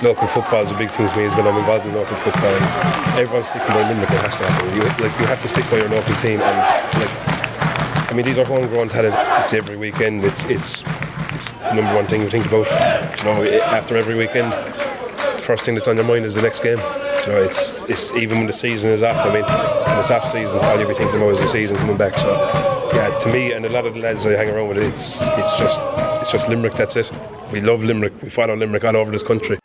local 0.01 0.27
football 0.27 0.63
is 0.63 0.71
a 0.71 0.77
big 0.77 0.89
thing 0.89 1.07
to 1.07 1.17
me 1.17 1.25
as 1.25 1.35
well. 1.35 1.47
I'm 1.47 1.57
involved 1.57 1.85
in 1.85 1.93
local 1.93 2.15
football. 2.15 2.45
And 2.45 3.19
everyone's 3.19 3.49
sticking 3.49 3.67
by 3.67 3.87
Limerick. 3.89 4.09
It 4.09 4.21
has 4.21 4.37
to 4.37 4.43
happen. 4.45 4.75
You 4.75 4.83
like 4.83 5.19
you 5.19 5.25
have 5.27 5.41
to 5.41 5.47
stick 5.47 5.69
by 5.69 5.77
your 5.77 5.89
local 5.89 6.15
team 6.15 6.39
and 6.41 6.57
like. 6.99 7.27
I 8.09 8.13
mean, 8.13 8.25
these 8.25 8.39
are 8.39 8.45
homegrown 8.45 8.87
talent. 8.87 9.15
It's 9.43 9.53
every 9.53 9.75
weekend. 9.75 10.23
It's 10.23 10.45
it's 10.45 10.83
it's 11.33 11.51
the 11.51 11.73
number 11.73 11.93
one 11.93 12.05
thing 12.05 12.21
you 12.21 12.29
think 12.29 12.45
about. 12.45 12.67
You 13.19 13.25
know, 13.25 13.59
after 13.65 13.97
every 13.97 14.15
weekend, 14.15 14.53
the 14.53 15.41
first 15.43 15.65
thing 15.65 15.75
that's 15.75 15.89
on 15.89 15.97
your 15.97 16.05
mind 16.05 16.25
is 16.25 16.35
the 16.35 16.41
next 16.41 16.61
game. 16.61 16.77
You 16.77 17.33
know, 17.33 17.43
it's 17.43 17.83
it's 17.85 18.13
even 18.13 18.37
when 18.37 18.47
the 18.47 18.53
season 18.53 18.91
is 18.91 19.03
off. 19.03 19.25
I 19.25 19.33
mean, 19.33 19.43
when 19.43 19.99
it's 19.99 20.11
off 20.11 20.31
season, 20.31 20.59
all 20.61 20.79
you'll 20.79 20.87
be 20.87 20.95
thinking 20.95 21.17
about 21.17 21.31
is 21.31 21.41
the 21.41 21.47
season 21.49 21.75
coming 21.75 21.97
back. 21.97 22.17
So, 22.17 22.89
yeah, 22.93 23.17
to 23.19 23.33
me 23.33 23.51
and 23.51 23.65
a 23.65 23.69
lot 23.69 23.85
of 23.85 23.93
the 23.93 23.99
lads 23.99 24.25
I 24.25 24.37
hang 24.37 24.49
around 24.49 24.69
with, 24.69 24.77
it's 24.77 25.17
it's 25.21 25.59
just 25.59 25.81
it's 26.19 26.31
just 26.31 26.49
Limerick. 26.49 26.73
That's 26.73 26.95
it. 26.95 27.11
We 27.51 27.61
love 27.61 27.83
Limerick. 27.83 28.21
We 28.21 28.29
follow 28.29 28.55
Limerick 28.55 28.83
all 28.83 28.97
over 28.97 29.11
this 29.11 29.23
country. 29.23 29.57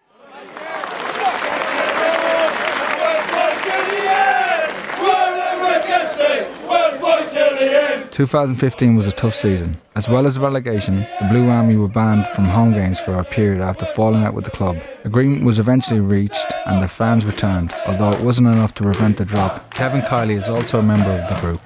2015 8.12 8.94
was 8.94 9.06
a 9.06 9.10
tough 9.10 9.32
season. 9.32 9.76
As 9.96 10.06
well 10.06 10.26
as 10.26 10.38
relegation, 10.38 11.06
the 11.20 11.28
Blue 11.30 11.48
Army 11.48 11.76
were 11.76 11.88
banned 11.88 12.28
from 12.28 12.44
home 12.44 12.72
games 12.72 13.00
for 13.00 13.18
a 13.18 13.24
period 13.24 13.62
after 13.62 13.86
falling 13.86 14.22
out 14.22 14.34
with 14.34 14.44
the 14.44 14.50
club. 14.50 14.76
Agreement 15.04 15.44
was 15.44 15.58
eventually 15.58 15.98
reached 15.98 16.46
and 16.66 16.82
the 16.82 16.88
fans 16.88 17.24
returned, 17.24 17.72
although 17.86 18.12
it 18.12 18.20
wasn't 18.20 18.48
enough 18.48 18.74
to 18.74 18.82
prevent 18.82 19.16
the 19.16 19.24
drop. 19.24 19.72
Kevin 19.72 20.02
Kiley 20.02 20.36
is 20.36 20.50
also 20.50 20.78
a 20.78 20.82
member 20.82 21.10
of 21.10 21.26
the 21.28 21.40
group. 21.40 21.60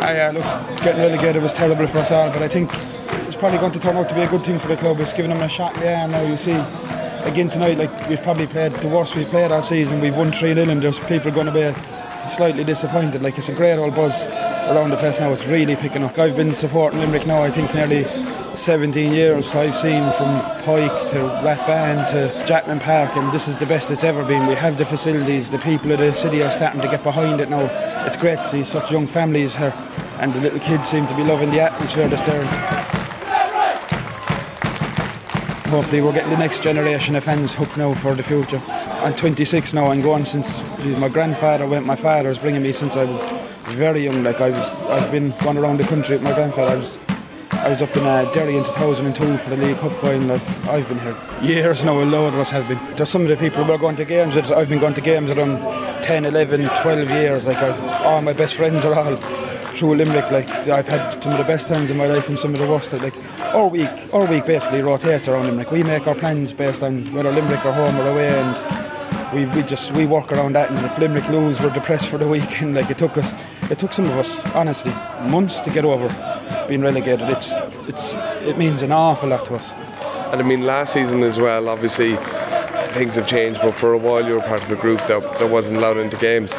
I, 0.00 0.16
yeah, 0.16 0.30
look, 0.32 0.42
getting 0.82 1.02
relegated 1.02 1.40
was 1.40 1.52
terrible 1.52 1.86
for 1.86 1.98
us 1.98 2.10
all, 2.10 2.30
but 2.30 2.42
I 2.42 2.48
think 2.48 2.72
it's 3.32 3.40
probably 3.40 3.58
going 3.58 3.72
to 3.72 3.78
turn 3.78 3.96
out 3.96 4.10
to 4.10 4.14
be 4.14 4.20
a 4.20 4.28
good 4.28 4.44
thing 4.44 4.58
for 4.58 4.68
the 4.68 4.76
club. 4.76 5.00
It's 5.00 5.14
giving 5.14 5.30
them 5.30 5.40
a 5.40 5.48
shot 5.48 5.72
the 5.76 5.90
arm 5.90 6.10
now. 6.10 6.20
You 6.20 6.36
see, 6.36 6.52
again 7.24 7.48
tonight, 7.48 7.78
like 7.78 8.06
we've 8.06 8.22
probably 8.22 8.46
played 8.46 8.72
the 8.72 8.88
worst 8.88 9.16
we've 9.16 9.26
played 9.26 9.50
all 9.50 9.62
season. 9.62 10.02
We've 10.02 10.14
won 10.14 10.32
3 10.32 10.52
0, 10.52 10.68
and 10.68 10.82
there's 10.82 10.98
people 10.98 11.30
going 11.30 11.46
to 11.46 11.52
be 11.52 12.28
slightly 12.28 12.62
disappointed. 12.62 13.22
Like 13.22 13.38
it's 13.38 13.48
a 13.48 13.54
great 13.54 13.78
old 13.78 13.94
buzz 13.94 14.26
around 14.68 14.90
the 14.90 14.98
place 14.98 15.18
now. 15.18 15.32
It's 15.32 15.46
really 15.46 15.76
picking 15.76 16.04
up. 16.04 16.18
I've 16.18 16.36
been 16.36 16.54
supporting 16.54 17.00
Limerick 17.00 17.26
now, 17.26 17.42
I 17.42 17.50
think, 17.50 17.74
nearly 17.74 18.04
17 18.58 19.14
years. 19.14 19.54
I've 19.54 19.76
seen 19.76 20.12
from 20.12 20.38
Pike 20.64 21.10
to 21.12 21.16
Rathbane 21.42 22.10
to 22.10 22.44
Jackman 22.44 22.80
Park, 22.80 23.16
and 23.16 23.32
this 23.32 23.48
is 23.48 23.56
the 23.56 23.64
best 23.64 23.90
it's 23.90 24.04
ever 24.04 24.26
been. 24.26 24.46
We 24.46 24.56
have 24.56 24.76
the 24.76 24.84
facilities, 24.84 25.48
the 25.48 25.58
people 25.58 25.90
of 25.90 26.00
the 26.00 26.12
city 26.14 26.42
are 26.42 26.52
starting 26.52 26.82
to 26.82 26.88
get 26.88 27.02
behind 27.02 27.40
it 27.40 27.48
now. 27.48 27.62
It's 28.04 28.16
great 28.16 28.40
to 28.40 28.44
see 28.44 28.62
such 28.62 28.90
young 28.90 29.06
families 29.06 29.56
here, 29.56 29.72
and 30.18 30.34
the 30.34 30.40
little 30.40 30.60
kids 30.60 30.90
seem 30.90 31.06
to 31.06 31.16
be 31.16 31.24
loving 31.24 31.50
the 31.50 31.60
atmosphere 31.60 32.08
that's 32.08 32.26
there. 32.26 33.01
Hopefully, 35.72 36.02
we're 36.02 36.12
getting 36.12 36.28
the 36.28 36.36
next 36.36 36.62
generation 36.62 37.16
of 37.16 37.24
fans 37.24 37.54
hooked 37.54 37.78
now 37.78 37.94
for 37.94 38.14
the 38.14 38.22
future. 38.22 38.60
I'm 38.68 39.14
26 39.16 39.72
now 39.72 39.90
and 39.90 40.02
going 40.02 40.26
since 40.26 40.60
my 40.98 41.08
grandfather 41.08 41.66
went. 41.66 41.86
My 41.86 41.96
father's 41.96 42.36
bringing 42.36 42.62
me 42.62 42.74
since 42.74 42.94
I 42.94 43.04
was 43.04 43.74
very 43.74 44.04
young. 44.04 44.22
Like 44.22 44.42
I 44.42 44.50
was, 44.50 44.70
I've 44.90 45.10
been 45.10 45.30
going 45.42 45.56
around 45.56 45.80
the 45.80 45.84
country 45.84 46.16
with 46.16 46.24
my 46.24 46.34
grandfather. 46.34 46.72
I 46.72 46.76
was 46.76 46.98
I 47.52 47.70
was 47.70 47.80
up 47.80 47.96
in 47.96 48.04
uh, 48.04 48.30
Derry 48.34 48.58
in 48.58 48.64
2002 48.64 49.38
for 49.38 49.48
the 49.48 49.56
League 49.56 49.78
Cup 49.78 49.92
final. 49.92 50.32
I've, 50.32 50.68
I've 50.68 50.86
been 50.88 51.00
here 51.00 51.16
years 51.40 51.82
now, 51.82 52.02
a 52.02 52.04
load 52.04 52.34
of 52.34 52.40
us 52.40 52.50
have 52.50 52.68
been. 52.68 52.78
Just 52.94 53.10
some 53.10 53.22
of 53.22 53.28
the 53.28 53.36
people 53.38 53.64
who 53.64 53.72
are 53.72 53.78
going 53.78 53.96
to 53.96 54.04
games, 54.04 54.36
I've 54.36 54.68
been 54.68 54.78
going 54.78 54.92
to 54.92 55.00
games 55.00 55.34
them 55.34 55.56
10, 56.02 56.26
11, 56.26 56.68
12 56.82 57.10
years. 57.12 57.46
Like 57.46 57.56
I've, 57.56 57.80
all 58.02 58.20
my 58.20 58.34
best 58.34 58.56
friends 58.56 58.84
are 58.84 58.92
all 58.94 59.16
through 59.76 59.96
Limerick. 59.96 60.30
Like 60.30 60.48
I've 60.68 60.86
had 60.86 61.22
some 61.22 61.32
of 61.32 61.38
the 61.38 61.44
best 61.44 61.68
times 61.68 61.90
in 61.90 61.96
my 61.96 62.06
life 62.06 62.28
and 62.28 62.38
some 62.38 62.54
of 62.54 62.60
the 62.60 62.66
worst. 62.66 62.92
Like 62.92 63.14
all 63.54 63.70
week, 63.70 63.90
our 64.12 64.26
week 64.26 64.46
basically 64.46 64.82
rotates 64.82 65.28
around 65.28 65.46
Limerick. 65.46 65.70
We 65.70 65.82
make 65.82 66.06
our 66.06 66.14
plans 66.14 66.52
based 66.52 66.82
on 66.82 67.04
whether 67.12 67.30
Limerick 67.32 67.64
are 67.64 67.72
home 67.72 67.96
or 67.98 68.08
away, 68.08 68.28
and 68.28 69.34
we, 69.34 69.46
we 69.56 69.62
just 69.62 69.92
we 69.92 70.06
work 70.06 70.32
around 70.32 70.54
that. 70.54 70.70
And 70.70 70.84
if 70.84 70.98
Limerick 70.98 71.28
lose, 71.28 71.60
we're 71.60 71.70
depressed 71.70 72.08
for 72.08 72.18
the 72.18 72.28
weekend. 72.36 72.74
Like 72.74 72.90
it 72.90 72.98
took 72.98 73.16
us, 73.18 73.32
it 73.70 73.78
took 73.78 73.92
some 73.92 74.04
of 74.06 74.12
us 74.12 74.40
honestly 74.54 74.92
months 75.28 75.60
to 75.60 75.70
get 75.70 75.84
over 75.84 76.08
being 76.68 76.82
relegated. 76.82 77.28
It's 77.30 77.52
it's 77.88 78.12
it 78.46 78.58
means 78.58 78.82
an 78.82 78.92
awful 78.92 79.28
lot 79.28 79.44
to 79.46 79.54
us. 79.54 79.72
And 80.32 80.40
I 80.40 80.44
mean, 80.44 80.64
last 80.64 80.94
season 80.94 81.22
as 81.22 81.38
well. 81.38 81.68
Obviously, 81.68 82.16
things 82.92 83.14
have 83.16 83.26
changed, 83.26 83.60
but 83.62 83.72
for 83.72 83.92
a 83.92 83.98
while 83.98 84.24
you 84.26 84.34
were 84.34 84.40
part 84.40 84.62
of 84.62 84.70
a 84.70 84.76
group 84.76 84.98
that, 85.06 85.20
that 85.38 85.50
wasn't 85.50 85.76
allowed 85.76 85.98
into 85.98 86.16
games. 86.16 86.52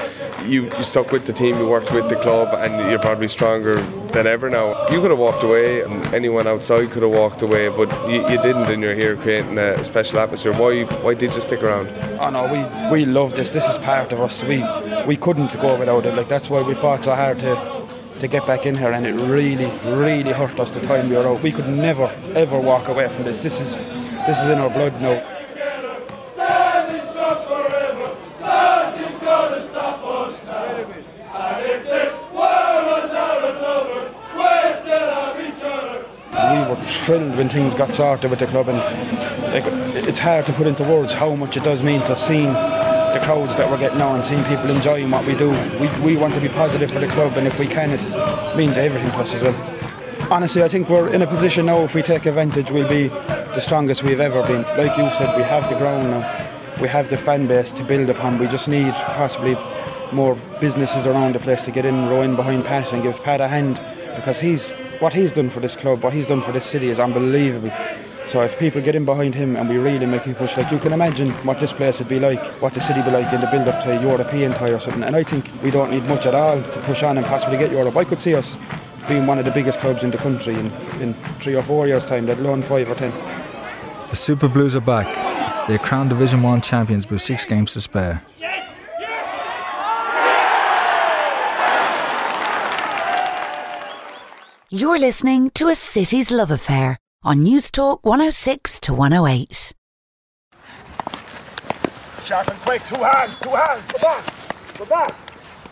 You, 0.43 0.65
you 0.77 0.83
stuck 0.83 1.11
with 1.11 1.25
the 1.25 1.33
team, 1.33 1.57
you 1.57 1.67
worked 1.67 1.91
with 1.93 2.09
the 2.09 2.15
club, 2.17 2.53
and 2.53 2.89
you're 2.89 2.99
probably 2.99 3.29
stronger 3.29 3.75
than 4.11 4.27
ever 4.27 4.49
now. 4.49 4.87
You 4.89 4.99
could 4.99 5.11
have 5.11 5.19
walked 5.19 5.43
away, 5.43 5.81
and 5.81 6.05
anyone 6.13 6.47
outside 6.47 6.91
could 6.91 7.03
have 7.03 7.11
walked 7.11 7.41
away, 7.41 7.69
but 7.69 7.89
you, 8.09 8.21
you 8.21 8.41
didn't, 8.41 8.69
and 8.69 8.83
you're 8.83 8.95
here 8.95 9.15
creating 9.15 9.57
a 9.57 9.83
special 9.83 10.19
atmosphere. 10.19 10.51
Why 10.53 10.83
why 11.01 11.13
did 11.13 11.33
you 11.33 11.41
stick 11.41 11.63
around? 11.63 11.87
Oh 12.19 12.29
no, 12.29 12.43
we 12.51 12.59
we 12.91 13.05
love 13.05 13.35
this. 13.35 13.49
This 13.51 13.67
is 13.69 13.77
part 13.77 14.11
of 14.11 14.19
us. 14.19 14.43
We 14.43 14.63
we 15.07 15.15
couldn't 15.15 15.53
go 15.61 15.77
without 15.79 16.05
it. 16.05 16.15
Like 16.15 16.27
that's 16.27 16.49
why 16.49 16.61
we 16.61 16.75
fought 16.75 17.05
so 17.05 17.15
hard 17.15 17.39
to 17.39 17.83
to 18.19 18.27
get 18.27 18.45
back 18.45 18.65
in 18.65 18.75
here, 18.75 18.91
and 18.91 19.05
it 19.05 19.13
really, 19.13 19.65
really 19.83 20.31
hurt 20.31 20.57
us 20.59 20.69
the 20.69 20.79
time 20.79 21.09
we 21.09 21.17
were 21.17 21.27
out. 21.27 21.41
We 21.41 21.51
could 21.51 21.67
never, 21.67 22.07
ever 22.35 22.59
walk 22.59 22.87
away 22.87 23.09
from 23.09 23.25
this. 23.25 23.39
This 23.39 23.59
is, 23.59 23.77
this 24.27 24.41
is 24.41 24.49
in 24.49 24.59
our 24.59 24.69
blood 24.69 24.93
now. 25.01 25.32
Thrilled 36.97 37.35
when 37.35 37.49
things 37.49 37.75
got 37.75 37.93
sorted 37.93 38.29
with 38.29 38.39
the 38.39 38.47
club, 38.47 38.69
and 38.69 38.77
like, 39.53 39.65
it's 40.07 40.19
hard 40.19 40.45
to 40.47 40.53
put 40.53 40.67
into 40.67 40.83
words 40.83 41.13
how 41.13 41.35
much 41.35 41.57
it 41.57 41.63
does 41.63 41.83
mean 41.83 42.01
to 42.01 42.15
seeing 42.15 42.51
the 42.53 43.19
crowds 43.21 43.55
that 43.55 43.69
we're 43.69 43.77
getting 43.77 43.99
now 43.99 44.15
and 44.15 44.25
seeing 44.25 44.43
people 44.45 44.69
enjoying 44.69 45.11
what 45.11 45.25
we 45.25 45.35
do. 45.35 45.51
We, 45.79 45.87
we 46.01 46.15
want 46.15 46.33
to 46.33 46.41
be 46.41 46.49
positive 46.49 46.91
for 46.91 46.99
the 46.99 47.07
club, 47.07 47.37
and 47.37 47.45
if 47.45 47.59
we 47.59 47.67
can, 47.67 47.91
it 47.91 48.01
means 48.57 48.77
everything 48.77 49.11
to 49.11 49.17
us 49.17 49.35
as 49.35 49.43
well. 49.43 50.31
Honestly, 50.31 50.63
I 50.63 50.67
think 50.67 50.89
we're 50.89 51.09
in 51.09 51.21
a 51.21 51.27
position 51.27 51.67
now. 51.67 51.83
If 51.83 51.93
we 51.93 52.01
take 52.01 52.25
advantage, 52.25 52.71
we'll 52.71 52.89
be 52.89 53.09
the 53.09 53.59
strongest 53.59 54.01
we've 54.01 54.19
ever 54.19 54.41
been. 54.47 54.63
Like 54.63 54.97
you 54.97 55.11
said, 55.11 55.37
we 55.37 55.43
have 55.43 55.69
the 55.69 55.75
ground 55.75 56.09
now. 56.09 56.49
We 56.81 56.87
have 56.87 57.09
the 57.09 57.17
fan 57.17 57.45
base 57.45 57.71
to 57.73 57.83
build 57.83 58.09
upon. 58.09 58.39
We 58.39 58.47
just 58.47 58.67
need 58.67 58.93
possibly 58.93 59.55
more 60.11 60.35
businesses 60.59 61.05
around 61.05 61.35
the 61.35 61.39
place 61.39 61.61
to 61.63 61.71
get 61.71 61.85
in, 61.85 62.09
row 62.09 62.23
in 62.23 62.35
behind 62.35 62.65
Pat, 62.65 62.93
and 62.93 63.03
give 63.03 63.21
Pat 63.21 63.41
a 63.41 63.47
hand 63.47 63.79
because 64.15 64.39
he's 64.39 64.73
what 65.03 65.13
he's 65.13 65.33
done 65.33 65.49
for 65.49 65.59
this 65.59 65.75
club, 65.75 66.01
what 66.01 66.13
he's 66.13 66.27
done 66.27 66.41
for 66.41 66.53
this 66.53 66.65
city 66.65 66.89
is 66.89 66.97
unbelievable. 66.97 67.69
So 68.25 68.41
if 68.41 68.57
people 68.57 68.81
get 68.81 68.95
in 68.95 69.03
behind 69.03 69.35
him 69.35 69.57
and 69.57 69.67
we 69.67 69.77
really 69.77 70.05
make 70.05 70.25
a 70.25 70.33
push, 70.33 70.55
like 70.55 70.71
you 70.71 70.79
can 70.79 70.93
imagine 70.93 71.31
what 71.43 71.59
this 71.59 71.73
place 71.73 71.99
would 71.99 72.07
be 72.07 72.21
like, 72.21 72.41
what 72.61 72.73
the 72.73 72.79
city 72.79 73.01
would 73.01 73.07
be 73.07 73.11
like 73.11 73.33
in 73.33 73.41
the 73.41 73.47
build 73.47 73.67
up 73.67 73.83
to 73.83 73.99
a 73.99 74.01
European 74.01 74.53
tie 74.53 74.69
or 74.69 74.79
something. 74.79 75.03
And 75.03 75.13
I 75.13 75.23
think 75.23 75.51
we 75.61 75.71
don't 75.71 75.91
need 75.91 76.05
much 76.05 76.25
at 76.25 76.33
all 76.33 76.55
to 76.55 76.81
push 76.83 77.03
on 77.03 77.17
and 77.17 77.25
possibly 77.25 77.57
get 77.57 77.69
Europe. 77.69 77.97
I 77.97 78.05
could 78.05 78.21
see 78.21 78.33
us 78.33 78.57
being 79.09 79.27
one 79.27 79.39
of 79.39 79.43
the 79.43 79.51
biggest 79.51 79.81
clubs 79.81 80.05
in 80.05 80.11
the 80.11 80.17
country 80.17 80.55
in, 80.55 80.71
in 81.01 81.13
three 81.41 81.55
or 81.55 81.63
four 81.63 81.85
years' 81.85 82.05
time, 82.05 82.25
let 82.25 82.39
alone 82.39 82.61
five 82.61 82.89
or 82.89 82.95
ten. 82.95 83.11
The 84.09 84.15
Super 84.15 84.47
Blues 84.47 84.73
are 84.73 84.79
back. 84.79 85.67
They're 85.67 85.79
crowned 85.79 86.11
Division 86.11 86.43
1 86.43 86.61
champions 86.61 87.09
with 87.09 87.21
six 87.21 87.43
games 87.43 87.73
to 87.73 87.81
spare. 87.81 88.23
You're 94.73 94.97
listening 94.97 95.51
to 95.51 95.67
A 95.67 95.75
City's 95.75 96.31
Love 96.31 96.49
Affair 96.49 96.97
on 97.21 97.41
Newstalk 97.41 97.99
106 98.01 98.79
to 98.79 98.95
108. 98.95 99.71
Sharp 102.25 102.47
and 102.47 102.59
quick, 102.61 102.81
two 102.87 103.03
hands, 103.03 103.37
two 103.37 103.51
hands, 103.51 103.91
go 103.91 103.99
back, 103.99 104.25
go 104.79 104.85
back. 104.85 105.15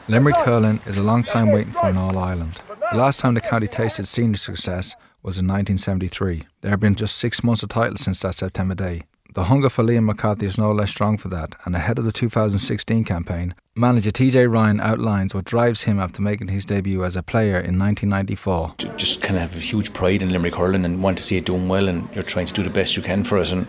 Limerick 0.08 0.36
Hurling 0.36 0.82
is 0.86 0.98
a 0.98 1.04
long 1.04 1.24
time 1.24 1.52
waiting 1.52 1.74
for 1.74 1.90
an 1.90 1.98
All 1.98 2.16
Ireland. 2.16 2.60
The 2.92 2.98
last 2.98 3.20
time 3.20 3.34
the 3.34 3.42
county 3.42 3.66
tasted 3.66 4.06
senior 4.06 4.38
success 4.38 4.96
was 5.24 5.40
in 5.40 5.48
1973. 5.48 6.44
There 6.62 6.70
have 6.70 6.80
been 6.80 6.94
just 6.94 7.18
six 7.18 7.44
months 7.44 7.64
of 7.64 7.70
title 7.70 7.98
since 7.98 8.20
that 8.20 8.36
September 8.36 8.76
day. 8.76 9.02
The 9.34 9.46
hunger 9.46 9.70
for 9.70 9.82
Liam 9.82 10.04
McCarthy 10.04 10.46
is 10.46 10.58
no 10.58 10.74
less 10.74 10.90
strong 10.90 11.18
for 11.18 11.30
that, 11.30 11.56
and 11.64 11.74
ahead 11.74 11.98
of 11.98 12.04
the 12.04 12.12
2016 12.12 13.06
campaign, 13.06 13.56
manager 13.76 14.12
TJ 14.12 14.52
Ryan 14.52 14.82
outlines 14.82 15.34
what 15.34 15.46
drives 15.46 15.84
him 15.84 16.02
after 16.02 16.22
making 16.22 16.50
his 16.50 16.66
debut 16.66 17.06
as 17.06 17.16
a 17.16 17.24
player 17.24 17.58
in 17.58 17.80
1994. 17.80 18.76
Just 18.98 19.22
kind 19.22 19.38
of 19.38 19.44
have 19.44 19.56
a 19.56 19.60
huge 19.64 19.94
pride 19.94 20.22
in 20.22 20.32
Limerick 20.32 20.56
hurling 20.56 20.84
and 20.84 21.02
want 21.02 21.18
to 21.18 21.24
see 21.24 21.38
it 21.38 21.46
doing 21.46 21.70
well, 21.70 21.88
and 21.88 22.14
you're 22.14 22.26
trying 22.26 22.46
to 22.46 22.52
do 22.52 22.62
the 22.62 22.70
best 22.70 22.98
you 22.98 23.04
can 23.04 23.24
for 23.24 23.38
it, 23.38 23.50
and 23.54 23.68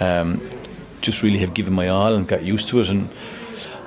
um, 0.00 0.50
just 1.00 1.22
really 1.22 1.38
have 1.38 1.54
given 1.54 1.74
my 1.74 1.86
all 1.86 2.14
and 2.14 2.26
got 2.26 2.42
used 2.42 2.66
to 2.66 2.80
it, 2.80 2.88
and 2.88 3.08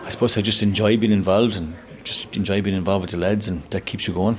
I 0.03 0.09
suppose 0.09 0.37
I 0.37 0.41
just 0.41 0.63
enjoy 0.63 0.95
being 0.95 1.11
involved 1.11 1.57
and 1.57 1.75
just 2.05 2.37
enjoy 2.37 2.61
being 2.61 2.77
involved 2.77 3.01
with 3.01 3.11
the 3.11 3.17
lads, 3.17 3.49
and 3.49 3.63
that 3.71 3.85
keeps 3.85 4.07
you 4.07 4.13
going. 4.13 4.37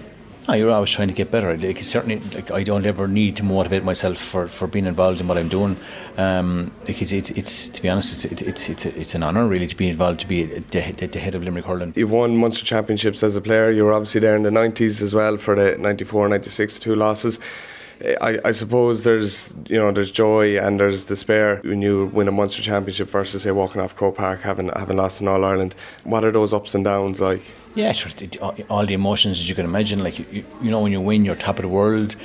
Oh, 0.48 0.54
you're 0.54 0.70
always 0.70 0.90
trying 0.90 1.06
to 1.06 1.14
get 1.14 1.30
better. 1.30 1.56
Like 1.56 1.80
certainly, 1.84 2.18
like 2.34 2.50
I 2.50 2.64
don't 2.64 2.84
ever 2.84 3.06
need 3.06 3.36
to 3.36 3.44
motivate 3.44 3.84
myself 3.84 4.18
for, 4.18 4.48
for 4.48 4.66
being 4.66 4.86
involved 4.86 5.20
in 5.20 5.28
what 5.28 5.38
I'm 5.38 5.48
doing. 5.48 5.76
Um, 6.16 6.72
like 6.80 7.00
it's, 7.00 7.12
it's, 7.12 7.30
it's 7.30 7.68
to 7.68 7.80
be 7.80 7.88
honest, 7.88 8.24
it's 8.24 8.42
it's 8.42 8.68
it's, 8.68 8.84
it's 8.86 9.14
an 9.14 9.22
honour 9.22 9.46
really 9.46 9.68
to 9.68 9.76
be 9.76 9.88
involved 9.88 10.18
to 10.20 10.26
be 10.26 10.44
the, 10.44 10.92
the, 10.92 11.06
the 11.06 11.20
head 11.20 11.36
of 11.36 11.44
Limerick 11.44 11.64
hurling. 11.64 11.92
You've 11.94 12.10
won 12.10 12.36
Munster 12.36 12.64
championships 12.64 13.22
as 13.22 13.36
a 13.36 13.40
player. 13.40 13.70
You 13.70 13.84
were 13.84 13.92
obviously 13.92 14.20
there 14.20 14.34
in 14.34 14.42
the 14.42 14.50
90s 14.50 15.00
as 15.00 15.14
well 15.14 15.36
for 15.36 15.54
the 15.54 15.78
94, 15.78 16.28
96, 16.28 16.80
two 16.80 16.96
losses. 16.96 17.38
I, 18.20 18.40
I 18.44 18.50
suppose 18.50 19.04
there's 19.04 19.54
you 19.68 19.78
know 19.78 19.92
there's 19.92 20.10
joy 20.10 20.58
and 20.58 20.80
there's 20.80 21.04
despair 21.04 21.60
when 21.62 21.82
you 21.82 22.06
win 22.06 22.26
a 22.26 22.32
Munster 22.32 22.62
championship 22.62 23.10
versus 23.10 23.44
say 23.44 23.52
walking 23.52 23.80
off 23.80 23.94
Croke 23.94 24.16
Park 24.16 24.40
having 24.40 24.70
having 24.70 24.96
lost 24.96 25.20
in 25.20 25.28
All 25.28 25.44
Ireland. 25.44 25.76
What 26.02 26.24
are 26.24 26.32
those 26.32 26.52
ups 26.52 26.74
and 26.74 26.82
downs 26.82 27.20
like? 27.20 27.42
Yeah, 27.74 27.92
sure. 27.92 28.12
All 28.68 28.84
the 28.84 28.94
emotions 28.94 29.38
that 29.38 29.48
you 29.48 29.54
can 29.54 29.64
imagine. 29.64 30.02
Like 30.02 30.18
you, 30.18 30.44
you 30.62 30.70
know, 30.70 30.80
when 30.80 30.92
you 30.92 31.00
win, 31.00 31.24
you're 31.24 31.34
top 31.34 31.58
of 31.58 31.62
the 31.62 31.68
world. 31.68 32.16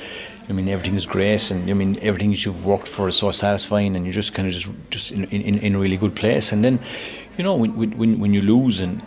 I 0.48 0.52
mean, 0.52 0.68
everything 0.68 0.94
is 0.94 1.04
great, 1.04 1.50
and 1.50 1.68
I 1.68 1.74
mean, 1.74 1.98
everything 2.00 2.30
that 2.30 2.44
you've 2.46 2.64
worked 2.64 2.88
for 2.88 3.08
is 3.08 3.16
so 3.16 3.30
satisfying, 3.32 3.94
and 3.96 4.06
you're 4.06 4.14
just 4.14 4.32
kind 4.32 4.48
of 4.48 4.54
just 4.54 4.68
just 4.90 5.12
in, 5.12 5.24
in, 5.24 5.58
in 5.58 5.74
a 5.74 5.78
really 5.78 5.98
good 5.98 6.14
place. 6.14 6.52
And 6.52 6.64
then, 6.64 6.80
you 7.36 7.44
know, 7.44 7.54
when 7.54 7.96
when 7.98 8.18
when 8.18 8.32
you 8.32 8.40
lose, 8.40 8.80
and 8.80 9.02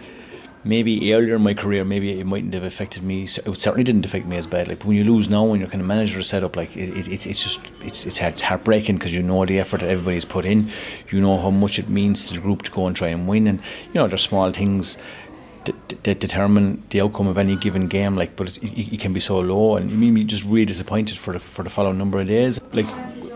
maybe 0.64 1.14
earlier 1.14 1.36
in 1.36 1.42
my 1.42 1.56
career, 1.56 1.84
maybe 1.84 2.20
it 2.20 2.26
mightn't 2.26 2.54
have 2.54 2.64
affected 2.64 3.02
me. 3.02 3.24
It 3.24 3.30
certainly 3.60 3.84
didn't 3.84 4.06
affect 4.06 4.28
me 4.28 4.38
as 4.38 4.46
badly. 4.46 4.76
But 4.76 4.86
when 4.86 4.98
you 4.98 5.04
lose 5.04 5.30
now, 5.30 5.44
when 5.46 5.60
you're 5.60 5.70
kind 5.70 5.82
of 5.82 5.88
manager 5.88 6.22
set 6.22 6.44
up, 6.44 6.56
like 6.56 6.76
it, 6.78 6.90
it, 6.90 7.08
it's 7.08 7.26
it's 7.26 7.42
just 7.42 7.60
it's 7.82 8.06
it's, 8.06 8.20
it's 8.20 8.42
heartbreaking 8.42 8.98
because 8.98 9.14
you 9.14 9.24
know 9.24 9.46
the 9.46 9.60
effort 9.60 9.82
that 9.82 9.90
everybody's 9.90 10.26
put 10.26 10.46
in. 10.46 10.72
You 11.10 11.22
know 11.22 11.38
how 11.40 11.50
much 11.50 11.80
it 11.80 11.90
means 11.90 12.28
to 12.28 12.36
the 12.36 12.40
group 12.40 12.62
to 12.64 12.72
go 12.72 12.88
and 12.88 12.96
try 12.96 13.08
and 13.10 13.28
win, 13.28 13.48
and 13.48 13.60
you 13.60 13.96
know 13.96 14.08
there's 14.08 14.22
small 14.22 14.52
things 14.52 14.98
determine 16.04 16.84
the 16.90 17.02
outcome 17.02 17.28
of 17.28 17.38
any 17.38 17.56
given 17.56 17.88
game. 17.88 18.16
Like, 18.16 18.36
but 18.36 18.58
it, 18.58 18.94
it, 18.94 19.00
can 19.00 19.14
be 19.14 19.20
so 19.20 19.40
low, 19.40 19.76
and 19.76 19.90
you 19.90 19.98
mean 19.98 20.14
me 20.14 20.24
just 20.24 20.44
really 20.44 20.66
disappointed 20.66 21.18
for 21.18 21.34
the 21.34 21.40
for 21.40 21.64
the 21.64 21.70
following 21.70 21.98
number 21.98 22.20
of 22.20 22.28
days. 22.28 22.60
Like 22.74 22.88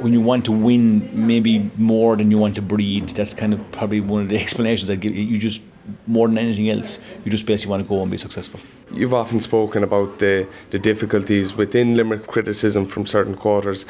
when 0.01 0.13
you 0.13 0.21
want 0.21 0.45
to 0.45 0.51
win, 0.51 1.27
maybe 1.27 1.71
more 1.77 2.15
than 2.15 2.31
you 2.31 2.37
want 2.37 2.55
to 2.55 2.61
breed. 2.61 3.09
That's 3.09 3.33
kind 3.33 3.53
of 3.53 3.71
probably 3.71 4.01
one 4.01 4.21
of 4.23 4.29
the 4.29 4.37
explanations 4.41 4.89
I 4.89 4.95
give. 4.95 5.15
You 5.15 5.37
just 5.37 5.61
more 6.07 6.27
than 6.27 6.37
anything 6.37 6.69
else, 6.69 6.99
you 7.23 7.31
just 7.31 7.45
basically 7.45 7.71
want 7.71 7.83
to 7.83 7.89
go 7.89 8.01
and 8.01 8.11
be 8.11 8.17
successful. 8.17 8.59
You've 8.91 9.13
often 9.13 9.39
spoken 9.39 9.83
about 9.83 10.19
the, 10.19 10.47
the 10.71 10.79
difficulties 10.79 11.53
within 11.53 11.95
Limerick 11.95 12.27
criticism 12.27 12.85
from 12.85 13.05
certain 13.05 13.35
quarters. 13.35 13.85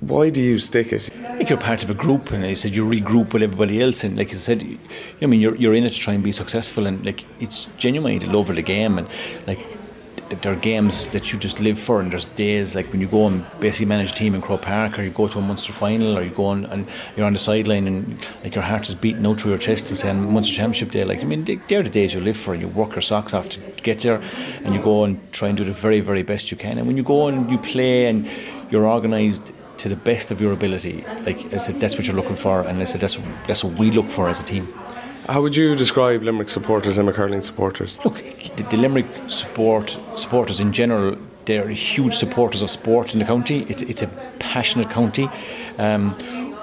Why 0.00 0.30
do 0.30 0.40
you 0.40 0.58
stick 0.58 0.94
it? 0.94 1.10
I 1.24 1.36
think 1.36 1.50
you're 1.50 1.58
part 1.58 1.84
of 1.84 1.90
a 1.90 1.94
group, 1.94 2.32
and 2.32 2.42
I 2.42 2.54
said 2.54 2.74
you 2.74 2.86
regroup 2.86 3.34
with 3.34 3.42
everybody 3.42 3.82
else, 3.82 4.02
and 4.02 4.16
like 4.16 4.30
I 4.30 4.36
said, 4.36 4.78
I 5.20 5.26
mean 5.26 5.42
you're 5.42 5.54
you're 5.56 5.74
in 5.74 5.84
it 5.84 5.90
to 5.90 5.98
try 5.98 6.14
and 6.14 6.24
be 6.24 6.32
successful, 6.32 6.86
and 6.86 7.04
like 7.04 7.26
it's 7.38 7.66
genuinely 7.76 8.18
the 8.18 8.32
love 8.32 8.48
of 8.48 8.56
the 8.56 8.62
game, 8.62 8.96
and 8.96 9.06
like 9.46 9.60
there 10.42 10.52
are 10.52 10.56
games 10.56 11.08
that 11.10 11.32
you 11.32 11.38
just 11.38 11.60
live 11.60 11.78
for, 11.78 12.00
and 12.00 12.12
there's 12.12 12.24
days 12.24 12.74
like 12.74 12.90
when 12.92 13.02
you 13.02 13.08
go 13.08 13.26
and 13.26 13.44
basically 13.60 13.84
manage 13.84 14.12
a 14.12 14.14
team 14.14 14.34
in 14.34 14.40
Croke 14.40 14.62
Park, 14.62 14.98
or 14.98 15.02
you 15.02 15.10
go 15.10 15.28
to 15.28 15.38
a 15.38 15.42
Munster 15.42 15.74
final, 15.74 16.16
or 16.16 16.22
you 16.22 16.30
go 16.30 16.46
on 16.46 16.64
and 16.66 16.88
you're 17.14 17.26
on 17.26 17.34
the 17.34 17.38
sideline, 17.38 17.86
and 17.86 18.26
like 18.42 18.54
your 18.54 18.64
heart 18.64 18.88
is 18.88 18.94
beating 18.94 19.26
out 19.26 19.42
through 19.42 19.50
your 19.50 19.58
chest 19.58 19.90
and 19.90 19.98
saying 19.98 20.32
Munster 20.32 20.54
Championship 20.54 20.92
Day. 20.92 21.04
Like 21.04 21.20
I 21.20 21.26
mean, 21.26 21.44
they're 21.44 21.82
the 21.82 21.90
days 21.90 22.14
you 22.14 22.22
live 22.22 22.38
for. 22.38 22.54
And 22.54 22.62
you 22.62 22.68
work 22.68 22.92
your 22.92 23.02
socks 23.02 23.34
off 23.34 23.50
to 23.50 23.60
get 23.82 24.00
there, 24.00 24.22
and 24.64 24.74
you 24.74 24.80
go 24.80 25.04
and 25.04 25.30
try 25.30 25.48
and 25.48 25.58
do 25.58 25.64
the 25.64 25.72
very 25.72 26.00
very 26.00 26.22
best 26.22 26.50
you 26.50 26.56
can. 26.56 26.78
And 26.78 26.86
when 26.86 26.96
you 26.96 27.02
go 27.02 27.26
and 27.26 27.50
you 27.50 27.58
play 27.58 28.06
and 28.06 28.26
you're 28.70 28.86
organised 28.86 29.52
to 29.80 29.88
the 29.88 29.96
best 29.96 30.30
of 30.30 30.40
your 30.40 30.52
ability, 30.52 31.04
like 31.24 31.52
I 31.54 31.56
said, 31.56 31.80
that's 31.80 31.96
what 31.96 32.06
you're 32.06 32.16
looking 32.16 32.36
for, 32.36 32.60
and 32.60 32.82
I 32.82 32.84
said 32.84 33.00
that's 33.00 33.16
that's 33.46 33.64
what 33.64 33.78
we 33.78 33.90
look 33.90 34.10
for 34.10 34.28
as 34.28 34.40
a 34.40 34.44
team. 34.44 34.72
How 35.26 35.40
would 35.42 35.56
you 35.56 35.74
describe 35.74 36.22
Limerick 36.22 36.50
supporters 36.50 36.98
and 36.98 37.08
McCurling 37.08 37.42
supporters? 37.42 37.96
Look, 38.04 38.16
the, 38.56 38.62
the 38.70 38.76
Limerick 38.76 39.06
support 39.28 39.98
supporters 40.16 40.60
in 40.60 40.72
general, 40.72 41.16
they're 41.46 41.68
huge 41.68 42.14
supporters 42.14 42.62
of 42.62 42.70
sport 42.70 43.14
in 43.14 43.20
the 43.20 43.24
county. 43.24 43.66
It's 43.70 43.82
it's 43.82 44.02
a 44.02 44.08
passionate 44.38 44.90
county. 44.90 45.28
Um, 45.78 46.14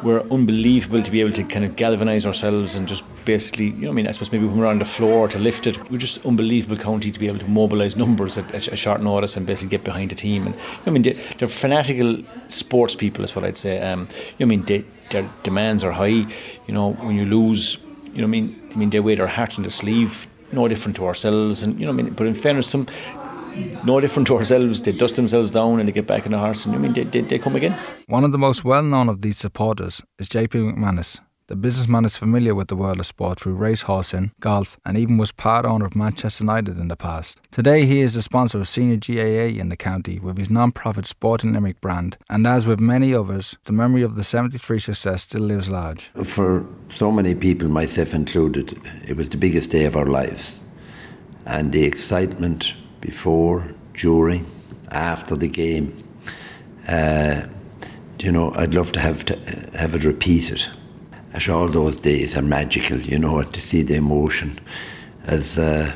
we're 0.03 0.21
unbelievable 0.29 1.01
to 1.01 1.11
be 1.11 1.21
able 1.21 1.33
to 1.33 1.43
kind 1.43 1.65
of 1.65 1.75
galvanise 1.75 2.27
ourselves 2.27 2.75
and 2.75 2.87
just 2.87 3.03
basically, 3.27 3.65
you 3.65 3.83
know, 3.83 3.89
I 3.89 3.93
mean, 3.93 4.07
I 4.07 4.11
suppose 4.11 4.31
maybe 4.31 4.47
when 4.47 4.57
we're 4.57 4.65
on 4.65 4.79
the 4.79 4.85
floor 4.85 5.27
to 5.27 5.37
lift 5.37 5.67
it, 5.67 5.91
we're 5.91 5.97
just 5.97 6.25
unbelievable 6.25 6.77
county 6.77 7.11
to 7.11 7.19
be 7.19 7.27
able 7.27 7.39
to 7.39 7.47
mobilise 7.47 7.95
numbers 7.95 8.37
at, 8.37 8.51
at, 8.55 8.67
a 8.69 8.75
short 8.75 9.01
notice 9.01 9.37
and 9.37 9.45
basically 9.45 9.69
get 9.69 9.83
behind 9.83 10.11
a 10.11 10.15
team. 10.15 10.47
And 10.47 10.55
I 10.85 10.89
mean, 10.89 11.03
they're, 11.03 11.19
they're 11.37 11.47
fanatical 11.47 12.23
sports 12.47 12.95
people, 12.95 13.23
is 13.23 13.35
what 13.35 13.45
I'd 13.45 13.57
say. 13.57 13.79
Um, 13.81 14.07
you 14.39 14.45
know, 14.45 14.47
I 14.47 14.55
mean, 14.55 14.63
they, 14.63 14.85
their 15.11 15.29
demands 15.43 15.83
are 15.83 15.91
high. 15.91 16.25
You 16.67 16.73
know, 16.73 16.93
when 16.93 17.15
you 17.15 17.25
lose 17.25 17.77
you 18.17 18.21
know, 18.21 18.27
I 18.27 18.31
mean, 18.31 18.69
I 18.73 18.75
mean, 18.75 18.89
they 18.89 18.99
wear 18.99 19.15
their 19.15 19.27
heart 19.27 19.57
on 19.57 19.63
the 19.63 19.69
sleeve, 19.69 20.27
no 20.51 20.67
different 20.67 20.95
to 20.95 21.05
ourselves, 21.05 21.61
and 21.61 21.79
you 21.79 21.85
know, 21.85 21.91
I 21.91 21.95
mean, 21.95 22.09
but 22.13 22.25
in 22.25 22.33
fairness, 22.33 22.67
some 22.67 22.87
no 23.83 23.99
different 23.99 24.27
to 24.27 24.35
ourselves. 24.35 24.81
They 24.81 24.91
dust 24.91 25.15
themselves 25.15 25.51
down 25.51 25.79
and 25.79 25.87
they 25.87 25.93
get 25.93 26.07
back 26.07 26.25
in 26.25 26.31
the 26.31 26.39
horse, 26.39 26.65
and 26.65 26.73
I 26.75 26.79
mean, 26.79 26.93
they, 26.93 27.03
they, 27.03 27.21
they 27.21 27.39
come 27.39 27.55
again. 27.55 27.77
One 28.07 28.23
of 28.23 28.31
the 28.31 28.37
most 28.37 28.63
well 28.63 28.83
known 28.83 29.09
of 29.09 29.21
these 29.21 29.37
supporters 29.37 30.01
is 30.17 30.27
JP 30.29 30.73
McManus, 30.73 31.19
the 31.47 31.55
businessman 31.55 32.03
is 32.03 32.17
familiar 32.17 32.53
with 32.53 32.67
the 32.67 32.75
world 32.75 32.99
of 32.99 33.05
sport 33.05 33.39
through 33.39 33.57
racehorsing, 33.57 34.31
golf, 34.41 34.77
and 34.85 34.97
even 34.97 35.17
was 35.17 35.31
part 35.31 35.65
owner 35.65 35.85
of 35.85 35.95
Manchester 35.95 36.43
United 36.43 36.77
in 36.77 36.89
the 36.89 36.97
past. 36.97 37.39
Today, 37.51 37.85
he 37.85 38.01
is 38.01 38.15
the 38.15 38.21
sponsor 38.21 38.57
of 38.57 38.67
senior 38.67 38.97
GAA 38.97 39.57
in 39.57 39.69
the 39.69 39.77
county 39.77 40.19
with 40.19 40.37
his 40.37 40.49
non 40.49 40.73
profit 40.73 41.05
Sporting 41.05 41.53
Limerick 41.53 41.79
brand, 41.79 42.17
and 42.29 42.45
as 42.45 42.67
with 42.67 42.81
many 42.81 43.13
others, 43.13 43.57
the 43.63 43.71
memory 43.71 44.01
of 44.01 44.17
the 44.17 44.23
73 44.23 44.77
success 44.79 45.23
still 45.23 45.41
lives 45.41 45.69
large. 45.69 46.09
For 46.25 46.65
so 46.89 47.11
many 47.13 47.33
people, 47.33 47.69
myself 47.69 48.13
included, 48.13 48.77
it 49.07 49.15
was 49.15 49.29
the 49.29 49.37
biggest 49.37 49.69
day 49.69 49.85
of 49.85 49.95
our 49.95 50.05
lives. 50.05 50.59
And 51.45 51.71
the 51.71 51.85
excitement 51.85 52.73
before, 52.99 53.73
during, 53.93 54.45
after 54.91 55.37
the 55.37 55.47
game, 55.47 56.03
uh, 56.89 57.47
you 58.19 58.33
know, 58.33 58.51
I'd 58.53 58.73
love 58.73 58.91
to 58.93 58.99
have 58.99 59.23
to 59.25 59.37
have 59.73 59.95
it 59.95 60.03
repeated 60.03 60.67
as 61.33 61.49
all 61.49 61.67
those 61.67 61.97
days 61.97 62.37
are 62.37 62.41
magical, 62.41 62.99
you 62.99 63.19
know, 63.19 63.43
to 63.43 63.61
see 63.61 63.81
the 63.81 63.95
emotion. 63.95 64.59
As 65.25 65.59
uh, 65.59 65.93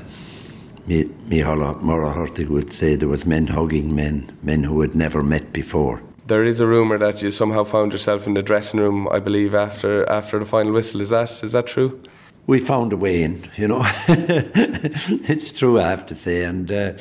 Mícheál 0.87 1.61
Ó 1.63 1.81
Muircheartaigh 1.81 2.49
would 2.49 2.71
say, 2.71 2.95
there 2.95 3.09
was 3.09 3.25
men 3.25 3.47
hugging 3.47 3.95
men, 3.95 4.37
men 4.43 4.63
who 4.63 4.81
had 4.81 4.95
never 4.95 5.23
met 5.23 5.53
before. 5.53 6.01
There 6.27 6.43
is 6.43 6.59
a 6.59 6.67
rumour 6.67 6.97
that 6.97 7.21
you 7.21 7.31
somehow 7.31 7.63
found 7.63 7.91
yourself 7.91 8.27
in 8.27 8.33
the 8.33 8.41
dressing 8.41 8.79
room, 8.79 9.07
I 9.07 9.19
believe, 9.19 9.53
after 9.53 10.09
after 10.09 10.39
the 10.39 10.45
final 10.45 10.71
whistle. 10.71 11.01
Is 11.01 11.09
that 11.09 11.43
is 11.43 11.51
that 11.51 11.67
true? 11.67 12.01
We 12.47 12.59
found 12.59 12.93
a 12.93 12.97
way 12.97 13.23
in, 13.23 13.49
you 13.55 13.67
know. 13.67 13.81
it's 14.07 15.51
true, 15.51 15.79
I 15.79 15.89
have 15.89 16.05
to 16.07 16.15
say, 16.15 16.43
and 16.43 16.71
uh, 16.71 16.93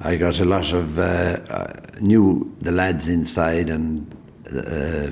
I 0.00 0.16
got 0.16 0.40
a 0.40 0.44
lot 0.44 0.72
of 0.72 0.98
uh, 0.98 1.02
uh 1.02 1.72
knew 2.00 2.54
the 2.60 2.72
lads 2.72 3.08
inside 3.08 3.70
and 3.70 4.06
uh, 4.52 5.10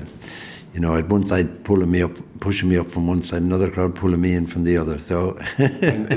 you 0.73 0.79
know, 0.79 0.95
at 0.95 1.07
one 1.09 1.25
side 1.25 1.63
pulling 1.63 1.89
me 1.89 2.01
up, 2.01 2.11
pushing 2.39 2.69
me 2.69 2.77
up 2.77 2.91
from 2.91 3.07
one 3.07 3.21
side, 3.21 3.41
another 3.41 3.69
crowd 3.71 3.95
pulling 3.95 4.21
me 4.21 4.33
in 4.33 4.45
from 4.45 4.63
the 4.63 4.77
other. 4.77 4.99
So, 4.99 5.37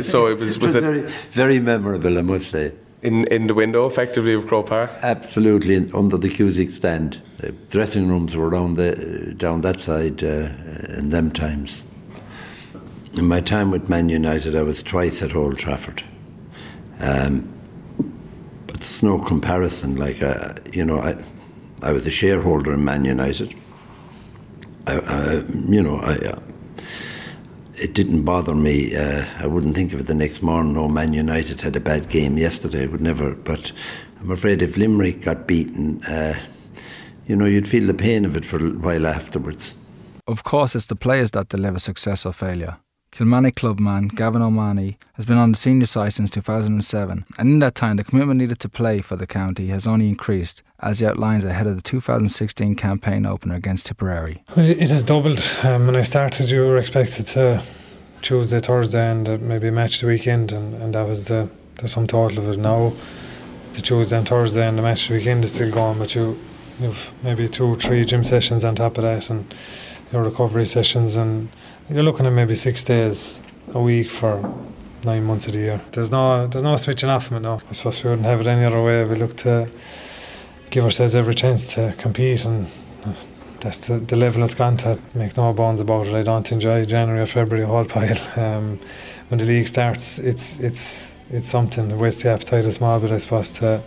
so 0.03 0.27
it 0.27 0.39
was, 0.39 0.57
it 0.57 0.63
was, 0.63 0.75
it 0.75 0.83
very, 0.83 1.03
very 1.33 1.61
memorable, 1.61 2.19
I 2.19 2.23
must 2.23 2.51
say. 2.51 2.73
In 3.03 3.25
in 3.29 3.47
the 3.47 3.55
window, 3.55 3.87
effectively, 3.87 4.35
of 4.35 4.47
Croke 4.47 4.67
Park. 4.67 4.91
Absolutely, 5.03 5.91
under 5.95 6.19
the 6.19 6.29
Cusack 6.29 6.71
stand. 6.71 7.23
The 7.39 7.53
dressing 7.71 8.09
rooms 8.09 8.37
were 8.37 8.51
around 8.51 8.75
the 8.75 9.35
down 9.39 9.63
that 9.63 9.81
side 9.81 10.23
uh, 10.23 10.51
in 10.99 11.09
them 11.09 11.31
times. 11.31 11.85
In 13.15 13.27
my 13.27 13.41
time 13.41 13.71
with 13.71 13.89
Man 13.89 14.11
United, 14.11 14.55
I 14.55 14.63
was 14.63 14.83
twice 14.83 15.23
at 15.23 15.35
Old 15.35 15.59
Trafford. 15.59 16.05
Um, 17.01 17.49
but 18.67 18.81
there's 18.81 19.03
no 19.03 19.19
comparison. 19.19 19.97
Like, 19.97 20.23
uh, 20.23 20.55
you 20.71 20.85
know, 20.85 21.01
I, 21.01 21.17
I 21.83 21.93
was 21.93 22.07
a 22.07 22.11
shareholder 22.11 22.75
in 22.75 22.85
Man 22.85 23.05
United. 23.05 23.55
I, 24.87 24.99
I, 24.99 25.33
you 25.69 25.83
know, 25.83 25.97
I, 25.97 26.15
uh, 26.17 26.39
it 27.77 27.95
didn't 27.95 28.23
bother 28.23 28.55
me. 28.55 28.95
Uh, 28.95 29.27
I 29.39 29.47
wouldn't 29.47 29.75
think 29.75 29.93
of 29.93 30.01
it 30.01 30.07
the 30.07 30.15
next 30.15 30.43
morning. 30.43 30.75
No, 30.75 30.89
Man 30.89 31.13
United 31.13 31.61
had 31.61 31.77
a 31.77 31.81
bad 31.81 32.09
game 32.09 32.39
yesterday. 32.39 32.85
I 32.85 32.87
would 32.87 33.01
never. 33.01 33.35
But 33.35 33.73
I'm 34.21 34.31
afraid 34.31 34.63
if 34.63 34.77
Limerick 34.77 35.23
got 35.23 35.47
beaten, 35.47 36.03
uh, 36.05 36.39
you 37.27 37.37
know, 37.37 37.47
you'd 37.47 37.69
feel 37.69 37.87
the 37.87 37.95
pain 37.95 38.25
of 38.25 38.37
it 38.37 38.45
for 38.45 38.65
a 38.65 38.71
while 38.71 39.07
afterwards. 39.07 39.75
Of 40.27 40.45
course, 40.45 40.75
it's 40.75 40.87
the 40.87 40.97
players 40.97 41.31
that 41.33 41.49
deliver 41.49 41.79
success 41.79 42.27
or 42.27 42.33
failure. 42.33 42.77
Kilmallock 43.21 43.55
clubman 43.55 44.09
Gavin 44.09 44.41
O'Mahony 44.41 44.97
has 45.13 45.27
been 45.27 45.37
on 45.37 45.53
the 45.53 45.59
senior 45.59 45.85
side 45.85 46.15
since 46.15 46.31
2007, 46.31 47.27
and 47.39 47.49
in 47.51 47.59
that 47.59 47.75
time, 47.75 47.97
the 47.99 48.05
commitment 48.05 48.41
needed 48.41 48.59
to 48.61 48.69
play 48.71 49.03
for 49.03 49.15
the 49.15 49.27
county 49.27 49.67
has 49.67 49.87
only 49.87 50.09
increased, 50.09 50.63
as 50.79 51.01
he 51.01 51.07
outlines 51.07 51.45
ahead 51.45 51.67
of 51.67 51.77
the 51.77 51.83
2016 51.83 52.77
campaign 52.77 53.27
opener 53.27 53.57
against 53.57 53.85
Tipperary. 53.85 54.43
It 54.57 54.89
has 54.89 55.05
doubled. 55.05 55.39
Um, 55.63 55.85
when 55.85 55.97
I 55.97 56.01
started, 56.01 56.49
you 56.49 56.63
were 56.63 56.79
expected 56.79 57.27
to 57.27 57.63
Tuesday, 58.23 58.59
Thursday, 58.59 59.11
and 59.11 59.29
uh, 59.29 59.37
maybe 59.39 59.69
a 59.69 59.73
match 59.73 60.01
the 60.01 60.07
weekend, 60.07 60.51
and, 60.51 60.73
and 60.81 60.95
that 60.95 61.07
was 61.07 61.27
the, 61.27 61.51
the 61.75 61.89
sum 61.89 62.07
total 62.07 62.39
of 62.39 62.49
it. 62.49 62.59
Now, 62.59 62.95
the 63.75 63.83
Tuesday 63.83 64.17
and 64.17 64.27
Thursday 64.27 64.67
and 64.67 64.79
the 64.79 64.83
match 64.83 65.09
the 65.09 65.15
weekend 65.17 65.45
is 65.45 65.53
still 65.53 65.71
going, 65.71 65.99
but 65.99 66.15
you, 66.15 66.41
you've 66.81 67.13
maybe 67.23 67.51
two 67.51 67.67
or 67.67 67.77
three 67.77 68.03
gym 68.03 68.25
sessions 68.25 68.65
on 68.65 68.77
top 68.77 68.97
of 68.97 69.03
that, 69.03 69.29
and 69.29 69.55
your 70.11 70.25
recovery 70.25 70.65
sessions 70.65 71.17
and 71.17 71.51
you're 71.91 72.03
looking 72.03 72.27
at 72.27 72.33
maybe 72.33 72.55
six 72.55 72.83
days 72.85 73.43
a 73.75 73.81
week 73.81 74.11
for 74.11 74.41
nine 75.05 75.25
months 75.25 75.47
of 75.47 75.55
the 75.55 75.59
year. 75.59 75.81
There's 75.93 76.11
no 76.11 76.47
there's 76.47 76.63
no 76.63 76.77
switching 76.77 77.11
off 77.11 77.27
from 77.27 77.39
it 77.39 77.41
now. 77.41 77.61
I 77.69 77.73
suppose 77.73 78.03
we 78.05 78.11
wouldn't 78.11 78.27
have 78.27 78.41
it 78.41 78.47
any 78.47 78.65
other 78.65 78.83
way. 78.83 79.05
We 79.05 79.17
look 79.17 79.37
to 79.39 79.69
give 80.71 80.85
ourselves 80.85 81.15
every 81.17 81.35
chance 81.35 81.75
to 81.75 81.95
compete 81.99 82.45
and 82.45 82.69
that's 83.61 83.79
the, 83.79 83.99
the 83.99 84.17
level 84.17 84.43
it's 84.45 84.55
gone 84.55 84.77
to. 84.79 84.99
Make 85.15 85.37
no 85.37 85.53
bones 85.53 85.81
about 85.81 86.07
it. 86.07 86.15
I 86.15 86.23
don't 86.23 86.51
enjoy 86.51 86.85
January 86.85 87.23
or 87.23 87.27
February 87.27 87.65
a 87.65 87.67
whole 87.67 87.85
pile. 87.85 88.19
Um, 88.37 88.79
when 89.29 89.39
the 89.39 89.45
league 89.45 89.69
starts, 89.69 90.19
it's 90.19 90.59
it's 90.59 91.15
it's 91.31 91.49
something. 91.49 91.91
It 91.91 91.97
wastes 91.97 92.23
the 92.23 92.31
appetite 92.31 92.65
a 92.65 92.73
small 92.73 92.99
bit, 92.99 93.13
I 93.13 93.19
suppose, 93.19 93.53
to 93.53 93.81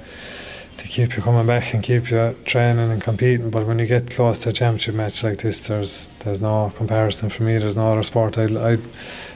to 0.77 0.87
keep 0.87 1.15
you 1.15 1.23
coming 1.23 1.45
back 1.45 1.73
and 1.73 1.83
keep 1.83 2.09
you 2.09 2.35
training 2.45 2.91
and 2.91 3.01
competing. 3.01 3.49
But 3.49 3.65
when 3.65 3.79
you 3.79 3.85
get 3.85 4.11
close 4.11 4.41
to 4.43 4.49
a 4.49 4.51
championship 4.51 4.95
match 4.95 5.23
like 5.23 5.39
this, 5.39 5.67
there's 5.67 6.09
there's 6.19 6.41
no 6.41 6.71
comparison 6.75 7.29
for 7.29 7.43
me. 7.43 7.57
There's 7.57 7.77
no 7.77 7.91
other 7.91 8.03
sport 8.03 8.37
I'd, 8.37 8.55
I'd 8.55 8.81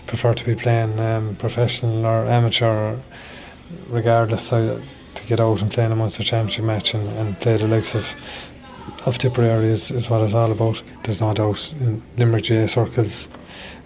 prefer 0.08 0.34
to 0.34 0.46
be 0.46 0.56
playing 0.56 1.00
um, 1.00 1.36
professional 1.36 2.06
or 2.06 2.26
amateur, 2.26 2.98
regardless. 3.90 4.52
I, 4.52 4.80
to 5.16 5.28
get 5.28 5.40
out 5.40 5.62
and 5.62 5.72
play 5.72 5.86
in 5.86 5.92
a 5.92 5.96
Munster 5.96 6.24
Championship 6.24 6.64
match 6.64 6.94
and, 6.94 7.08
and 7.18 7.40
play 7.40 7.58
the 7.58 7.68
likes 7.68 7.96
of 7.96 8.14
of 9.06 9.18
Tipperary 9.18 9.68
is, 9.68 9.92
is 9.92 10.10
what 10.10 10.22
it's 10.22 10.34
all 10.34 10.52
about. 10.52 10.82
There's 11.04 11.22
no 11.22 11.34
doubt 11.34 11.74
in 11.80 12.02
Limerick 12.18 12.48
GAA 12.48 12.66
circles, 12.66 13.28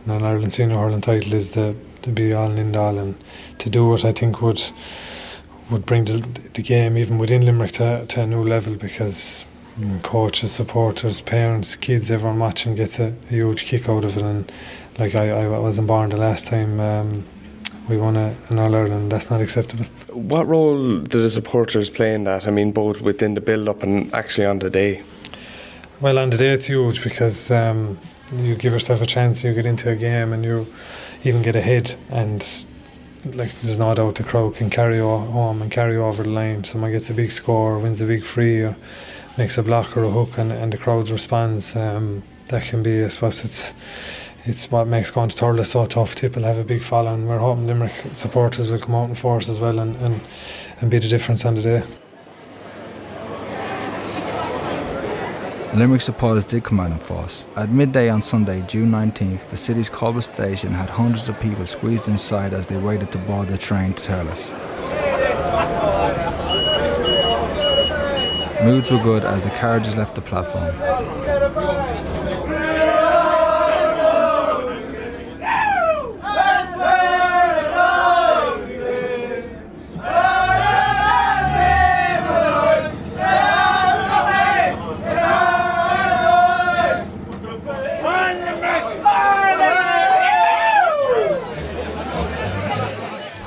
and 0.06 0.16
an 0.16 0.24
Ireland 0.24 0.52
senior 0.52 0.78
hurling 0.78 1.02
title 1.02 1.34
is 1.34 1.52
the 1.52 1.76
the 2.02 2.12
be 2.12 2.34
all 2.34 2.50
and 2.50 2.60
end 2.60 2.76
all, 2.76 2.98
and 2.98 3.16
to 3.60 3.70
do 3.70 3.94
it, 3.94 4.06
I 4.06 4.12
think 4.12 4.42
would 4.42 4.62
would 5.72 5.86
bring 5.86 6.06
the, 6.06 6.20
the 6.54 6.62
game 6.62 6.98
even 6.98 7.18
within 7.18 7.46
Limerick 7.46 7.72
to, 7.74 8.06
to 8.06 8.22
a 8.22 8.28
new 8.28 8.44
level 8.44 8.76
because 8.76 9.46
mm, 9.80 10.04
coaches, 10.04 10.52
supporters, 10.52 11.22
parents, 11.22 11.76
kids, 11.78 12.12
everyone 12.12 12.40
watching 12.40 12.76
gets 12.76 13.00
a, 13.00 13.16
a, 13.30 13.34
huge 13.34 13.64
kick 13.64 13.88
out 13.88 14.04
of 14.04 14.18
it. 14.18 14.24
And 14.24 14.52
like 15.00 15.16
I, 15.16 15.30
I 15.30 15.48
wasn't 15.48 15.88
born 15.88 16.10
the 16.10 16.18
last 16.18 16.48
time 16.48 16.80
um, 16.80 17.26
we 17.88 17.98
won 17.98 18.18
a, 18.18 18.36
an 18.50 18.60
All 18.60 18.76
Ireland, 18.76 19.12
that's 19.12 19.32
not 19.32 19.42
acceptable. 19.42 19.86
What 20.12 20.48
role 20.48 21.00
do 21.00 21.22
the 21.22 21.30
supporters 21.30 21.90
play 21.90 22.14
in 22.14 22.26
that? 22.26 22.48
I 22.48 22.52
mean, 22.52 22.74
both 22.74 23.02
within 23.02 23.34
the 23.34 23.42
build 23.42 23.70
up 23.70 23.82
and 23.82 24.14
actually 24.14 24.46
on 24.46 24.60
the 24.60 24.70
day? 24.70 25.04
Well, 26.02 26.20
on 26.20 26.32
the 26.32 26.38
day 26.38 26.50
it's 26.50 26.66
huge 26.66 27.02
because 27.04 27.50
um, 27.50 27.98
you 28.36 28.56
give 28.56 28.74
yourself 28.74 29.02
a 29.02 29.06
chance, 29.06 29.44
you 29.44 29.54
get 29.54 29.66
into 29.66 29.90
a 29.90 29.96
game 29.96 30.34
and 30.34 30.44
you 30.44 30.68
even 31.24 31.42
get 31.42 31.56
ahead 31.56 31.96
and 32.10 32.66
like 33.26 33.52
there's 33.62 33.80
no 33.80 33.94
doubt 33.94 34.16
the 34.16 34.24
crowd 34.24 34.56
can 34.56 34.70
carry 34.70 34.96
you 34.96 35.04
home 35.04 35.62
and 35.62 35.72
carry 35.72 35.94
you 35.94 36.04
over 36.04 36.24
the 36.24 36.30
line. 36.30 36.64
Someone 36.64 36.92
gets 36.92 37.10
a 37.10 37.14
big 37.14 37.32
score, 37.32 37.80
wins 37.80 38.02
a 38.02 38.06
big 38.06 38.26
free, 38.26 38.62
or 38.62 38.76
makes 39.38 39.58
a 39.58 39.64
block 39.64 39.96
or 39.96 40.04
a 40.04 40.10
hook, 40.10 40.38
and, 40.38 40.52
and 40.52 40.74
the 40.74 40.78
crowd 40.78 41.10
responds. 41.10 41.76
Um, 41.76 42.24
that 42.48 42.64
can 42.64 42.84
be, 42.84 43.04
I 43.04 43.08
suppose, 43.08 43.46
it's 43.46 43.74
it's 44.44 44.72
what 44.72 44.88
makes 44.88 45.12
going 45.12 45.30
to 45.30 45.36
Thurles 45.36 45.68
so 45.68 45.86
tough. 45.86 46.16
People 46.16 46.44
have 46.44 46.58
a 46.58 46.64
big 46.64 46.84
following. 46.84 47.28
We're 47.28 47.38
hoping 47.38 47.68
Limerick 47.68 47.94
supporters 48.16 48.72
will 48.72 48.80
come 48.80 48.96
out 48.96 49.10
in 49.10 49.16
force 49.16 49.50
as 49.50 49.60
well 49.60 49.80
and, 49.80 49.96
and, 49.98 50.20
and 50.80 50.90
be 50.90 50.98
the 50.98 51.08
difference 51.08 51.46
on 51.46 51.56
the 51.56 51.62
day. 51.62 52.01
Limerick 55.74 56.02
supporters 56.02 56.44
did 56.44 56.66
come 56.66 56.82
out 56.82 56.92
in 56.92 57.00
force. 57.00 57.46
At 57.56 57.70
midday 57.70 58.10
on 58.10 58.20
Sunday, 58.20 58.62
June 58.68 58.92
19th, 58.92 59.48
the 59.48 59.56
city's 59.56 59.90
Colbert 59.90 60.22
station 60.22 60.74
had 60.74 60.90
hundreds 60.90 61.30
of 61.30 61.40
people 61.40 61.66
squeezed 61.66 62.10
inside 62.10 62.54
as 62.54 62.68
they 62.68 62.78
waited 62.78 63.10
to 63.14 63.18
board 63.20 63.48
the 63.48 63.58
train 63.58 63.94
to 63.94 64.12
Thurles. 64.12 64.54
Moods 68.66 68.92
were 68.92 69.00
good 69.00 69.24
as 69.24 69.46
the 69.46 69.50
carriages 69.52 69.96
left 69.96 70.16
the 70.16 70.22
platform. 70.22 70.76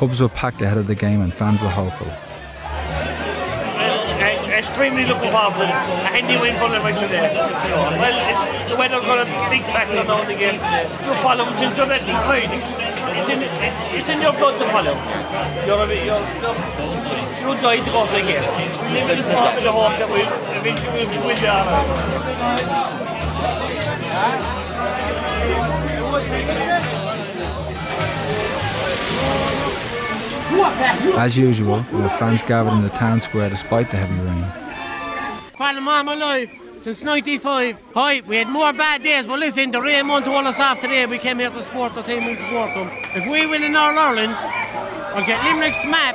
Pubs 0.05 0.20
were 0.20 0.28
packed 0.28 0.61
ahead 0.61 0.76
of 0.76 0.86
the 0.86 0.94
game 0.94 1.22
and 1.22 1.32
fans 1.32 1.59
were 1.62 1.70
hopeful. 1.70 2.07
extremely 4.52 5.07
looking 5.07 5.30
forward 5.32 5.57
to. 5.57 5.64
A 5.64 6.12
handy 6.12 6.36
win 6.36 6.52
for 6.61 6.68
Limerick 6.68 7.00
today. 7.00 7.32
well, 7.32 8.68
the 8.68 8.76
weather's 8.76 9.02
got 9.05 9.24
a 9.24 9.48
big 9.48 9.62
factor 9.62 10.05
now 10.05 10.20
in 10.20 10.28
the 10.28 10.34
game 10.34 10.61
today. 10.61 10.84
You 10.84 11.14
follow 11.24 11.46
them 11.46 11.57
since 11.57 11.78
you're 11.78 11.90
at 11.90 12.05
It's 12.05 13.30
in, 13.30 13.40
it's, 13.48 13.80
it's 13.96 14.09
in 14.11 14.20
your 14.20 14.34
blood 14.34 14.61
to 14.61 14.68
follow. 14.68 14.92
You're, 15.64 15.88
you're, 15.88 16.05
you're, 16.05 16.20
you 17.40 17.57
die 17.64 17.80
to 17.80 17.90
go 17.90 18.05
to 18.05 18.12
the 18.12 18.20
game. 18.28 18.44
We 18.84 19.00
live 19.09 19.09
in 19.09 19.24
the 19.24 19.32
hope, 19.40 19.57
the 19.57 19.72
hope 19.72 19.96
that 19.96 20.11
we 20.12 20.20
eventually 20.61 21.09
will 21.16 21.24
win 21.24 21.40
the 21.40 21.48
uh, 27.09 27.13
As 31.16 31.38
usual, 31.38 31.80
there 31.80 32.03
were 32.03 32.09
fans 32.09 32.42
gathered 32.42 32.72
in 32.72 32.82
the 32.82 32.90
town 32.90 33.18
square 33.20 33.49
despite 33.49 33.90
the 33.90 33.97
heavy 33.97 34.20
rain. 34.20 34.45
Following 35.57 35.88
all 35.88 36.05
my 36.05 36.14
life 36.14 36.53
since 36.78 37.03
95. 37.03 37.78
Hi, 37.95 38.20
we 38.26 38.36
had 38.36 38.49
more 38.49 38.72
bad 38.72 39.03
days, 39.03 39.26
but 39.26 39.38
listen, 39.38 39.70
the 39.70 39.80
rain 39.80 40.07
won't 40.07 40.26
hold 40.26 40.47
us 40.47 40.61
off 40.61 40.80
today. 40.80 41.07
We 41.07 41.18
came 41.18 41.38
here 41.38 41.51
to 41.51 41.62
support 41.62 41.95
the 41.95 42.03
team 42.03 42.24
and 42.24 42.38
support 42.38 42.74
them. 42.74 42.90
If 43.14 43.24
we 43.30 43.47
win 43.47 43.62
in 43.62 43.74
All 43.74 43.99
Ireland, 43.99 44.34
I'll 44.34 45.24
get 45.26 45.42
Limerick's 45.45 45.84
map 45.86 46.14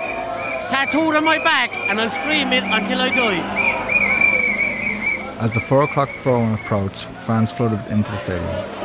tattooed 0.70 1.16
on 1.16 1.24
my 1.24 1.40
back 1.40 1.74
and 1.74 2.00
I'll 2.00 2.12
scream 2.12 2.54
it 2.54 2.64
until 2.64 3.02
I 3.02 3.10
die. 3.10 3.42
As 5.40 5.52
the 5.54 5.60
4 5.60 5.84
o'clock 5.84 6.10
throw-in 6.22 6.54
approached, 6.54 7.06
fans 7.06 7.52
flooded 7.52 7.80
into 7.90 8.12
the 8.12 8.18
stadium. 8.18 8.79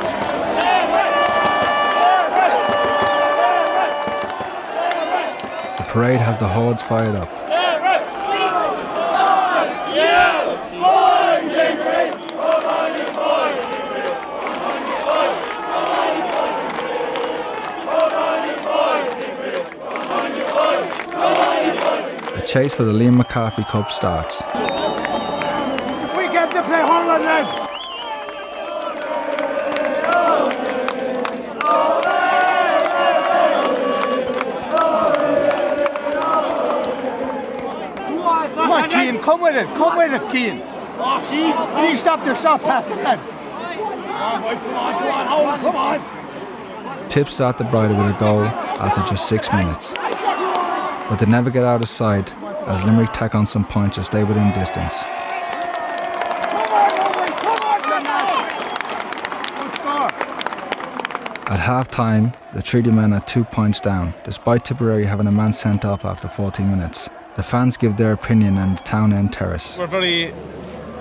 Parade 5.95 6.19
has 6.19 6.37
the 6.39 6.45
hordes 6.45 6.83
fired 6.83 7.15
up. 7.15 7.29
The 22.35 22.45
chase 22.45 22.73
for 22.73 22.83
the 22.83 22.91
Liam 22.91 23.15
McCarthy 23.15 23.63
Cup 23.63 23.89
starts. 23.89 24.43
Come 39.35 39.43
with 39.43 39.55
it. 39.57 39.67
Come 39.75 39.97
with 39.97 40.13
it, 40.13 40.31
Keane. 40.31 40.61
Oh, 40.63 41.89
You 41.91 41.97
stop 41.97 42.25
your 42.25 42.37
soft 42.37 42.63
pass, 42.63 42.89
lads. 42.89 43.21
Come 43.27 44.09
on, 44.15 44.41
boys. 44.41 44.59
Come 44.61 44.75
on. 44.75 44.93
Come 44.93 45.11
on. 45.11 45.27
Hold 45.27 45.47
on. 45.49 45.59
Come 45.59 45.75
on. 45.75 47.09
Tip 47.09 47.27
start 47.27 47.57
the 47.57 47.65
Bridal 47.65 47.97
with 47.97 48.15
a 48.15 48.17
goal 48.17 48.45
after 48.45 49.01
just 49.01 49.27
six 49.27 49.51
minutes. 49.51 49.93
But 49.93 51.17
they 51.17 51.25
never 51.25 51.49
get 51.49 51.65
out 51.65 51.81
of 51.81 51.89
sight 51.89 52.33
as 52.65 52.85
Limerick 52.85 53.11
tack 53.11 53.35
on 53.35 53.45
some 53.45 53.65
points 53.65 53.97
to 53.97 54.05
stay 54.05 54.23
within 54.23 54.53
distance. 54.53 55.03
At 61.47 61.59
half 61.59 61.89
time, 61.89 62.31
the 62.53 62.61
Treaty 62.61 62.89
men 62.89 63.11
are 63.11 63.19
two 63.19 63.43
points 63.43 63.81
down, 63.81 64.13
despite 64.23 64.63
Tipperary 64.63 65.03
having 65.03 65.27
a 65.27 65.31
man 65.31 65.51
sent 65.51 65.83
off 65.83 66.05
after 66.05 66.29
14 66.29 66.69
minutes. 66.69 67.09
The 67.35 67.43
fans 67.43 67.75
give 67.75 67.97
their 67.97 68.13
opinion 68.13 68.57
and 68.57 68.77
the 68.77 68.83
town 68.83 69.13
end 69.13 69.33
terrace. 69.33 69.77
We're 69.77 69.87
very 69.87 70.33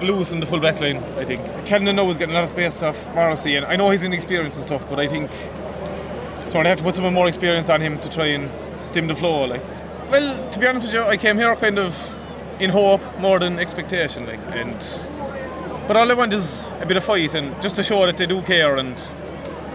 loose 0.03 0.33
in 0.33 0.41
the 0.41 0.47
full 0.47 0.59
back 0.59 0.81
line, 0.81 0.97
I 1.17 1.25
think. 1.25 1.41
Kennan 1.65 1.95
knows 1.95 2.17
getting 2.17 2.35
a 2.35 2.39
lot 2.39 2.45
of 2.45 2.51
space 2.51 2.83
off 2.83 2.99
Morrissey, 3.15 3.55
and 3.55 3.65
I 3.67 3.77
know 3.77 3.89
he's 3.91 4.03
inexperienced 4.03 4.57
and 4.57 4.67
stuff, 4.67 4.89
but 4.91 4.99
I 4.99 5.07
think 5.07 5.31
so 6.51 6.61
they 6.63 6.69
have 6.69 6.79
to 6.79 6.85
put 6.85 6.97
some 6.97 7.15
more 7.15 7.29
experience 7.29 7.71
on 7.71 7.81
him 7.81 8.01
to 8.01 8.11
try 8.11 8.27
and 8.27 8.51
stem 8.85 9.07
the 9.07 9.15
flow. 9.15 9.45
Like, 9.45 9.63
well, 10.11 10.51
to 10.51 10.59
be 10.59 10.67
honest 10.67 10.87
with 10.87 10.95
you, 10.95 11.03
I 11.03 11.17
came 11.17 11.39
here 11.39 11.55
kind 11.55 11.79
of 11.79 11.97
in 12.59 12.71
hope 12.71 13.01
more 13.19 13.39
than 13.39 13.61
expectation, 13.61 14.27
like, 14.27 14.41
and 14.49 14.77
but 15.87 15.97
all 15.97 16.11
I 16.11 16.15
want 16.15 16.33
is 16.33 16.65
a 16.81 16.87
bit 16.87 16.97
of 16.97 17.05
fight 17.05 17.35
and 17.35 17.61
just 17.63 17.77
to 17.77 17.85
show 17.85 18.07
that 18.07 18.17
they 18.17 18.27
do 18.27 18.43
care 18.43 18.77
and 18.77 18.97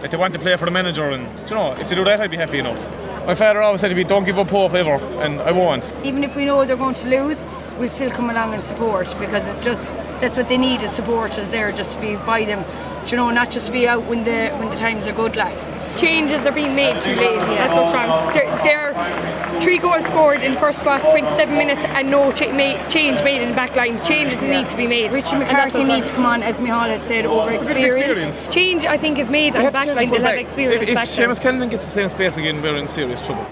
that 0.02 0.10
they 0.10 0.16
want 0.18 0.34
to 0.34 0.40
play 0.40 0.56
for 0.56 0.66
the 0.66 0.70
manager, 0.70 1.08
and 1.08 1.26
you 1.48 1.54
know, 1.54 1.72
if 1.72 1.88
they 1.88 1.94
do 1.94 2.04
that, 2.04 2.20
I'd 2.20 2.30
be 2.30 2.36
happy 2.36 2.58
enough. 2.58 2.99
My 3.26 3.34
father 3.34 3.62
always 3.62 3.80
said 3.80 3.88
to 3.88 3.94
me, 3.94 4.02
don't 4.02 4.24
give 4.24 4.38
up 4.38 4.48
hope 4.48 4.72
ever, 4.74 4.94
and 5.20 5.40
I 5.40 5.52
won't. 5.52 5.92
Even 6.04 6.24
if 6.24 6.34
we 6.34 6.44
know 6.46 6.64
they're 6.64 6.76
going 6.76 6.94
to 6.96 7.08
lose, 7.08 7.38
we'll 7.78 7.90
still 7.90 8.10
come 8.10 8.30
along 8.30 8.54
and 8.54 8.64
support 8.64 9.14
because 9.18 9.46
it's 9.46 9.64
just 9.64 9.92
that's 10.20 10.36
what 10.36 10.48
they 10.48 10.58
need 10.58 10.82
is 10.82 10.90
supporters 10.92 11.46
there 11.48 11.70
just 11.70 11.92
to 11.92 12.00
be 12.00 12.16
by 12.16 12.44
them. 12.44 12.64
you 13.08 13.16
know, 13.16 13.30
not 13.30 13.50
just 13.50 13.66
to 13.66 13.72
be 13.72 13.86
out 13.86 14.04
when 14.04 14.24
the 14.24 14.50
when 14.56 14.68
the 14.68 14.76
times 14.76 15.06
are 15.06 15.12
good 15.12 15.36
like 15.36 15.56
changes 15.96 16.46
are 16.46 16.52
being 16.52 16.74
made 16.74 17.00
too 17.00 17.14
late. 17.14 17.38
That's 17.40 17.76
what's 17.76 17.92
wrong. 17.94 18.32
They're, 18.34 18.56
they're 18.62 19.60
three 19.60 19.78
goals 19.78 20.04
scored 20.06 20.42
in 20.42 20.56
first 20.56 20.80
spot, 20.80 21.02
27 21.02 21.56
minutes, 21.56 21.80
and 21.82 22.10
no 22.10 22.32
ch- 22.32 22.52
made, 22.52 22.88
change 22.88 23.22
made 23.22 23.42
in 23.42 23.50
the 23.50 23.54
back 23.54 23.76
line. 23.76 24.02
Changes 24.04 24.40
need 24.42 24.68
to 24.70 24.76
be 24.76 24.86
made. 24.86 25.12
Richie 25.12 25.36
McCarthy 25.36 25.84
needs 25.84 26.08
to 26.08 26.14
come 26.14 26.26
on, 26.26 26.42
as 26.42 26.56
Mihal 26.56 26.88
had 26.88 27.02
said, 27.04 27.26
over 27.26 27.50
experience. 27.50 27.94
experience. 27.94 28.46
Change, 28.48 28.84
I 28.84 28.96
think, 28.96 29.18
is 29.18 29.28
made 29.30 29.56
on 29.56 29.64
the 29.64 29.70
back 29.70 29.86
line. 29.86 30.10
They'll 30.10 30.22
have 30.22 30.38
experience. 30.38 30.82
If, 30.82 30.88
if 30.90 30.98
Seamus 30.98 31.40
Kennan 31.40 31.68
gets 31.68 31.84
the 31.84 31.90
same 31.90 32.08
space 32.08 32.36
again, 32.36 32.62
we're 32.62 32.76
in 32.76 32.88
serious 32.88 33.20
trouble. 33.20 33.46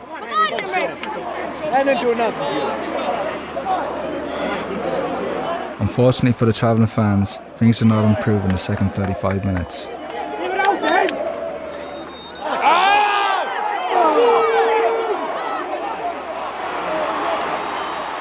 And 1.71 1.89
then 1.89 2.03
do 2.03 2.15
nothing. 2.15 2.99
Unfortunately 5.81 6.33
for 6.33 6.45
the 6.47 6.53
travelling 6.53 6.89
fans, 6.89 7.39
things 7.55 7.79
did 7.79 7.89
not 7.89 8.05
improve 8.05 8.43
in 8.45 8.51
the 8.51 8.59
second 8.59 8.93
35 8.93 9.45
minutes. 9.45 9.89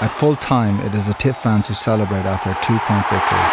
At 0.07 0.17
full 0.17 0.37
time, 0.37 0.79
it 0.79 0.95
is 0.95 1.07
the 1.07 1.13
Tip 1.15 1.35
fans 1.35 1.67
who 1.67 1.73
celebrate 1.73 2.25
after 2.25 2.51
a 2.51 2.57
two 2.63 2.79
point 2.87 3.03
victory. 3.09 3.45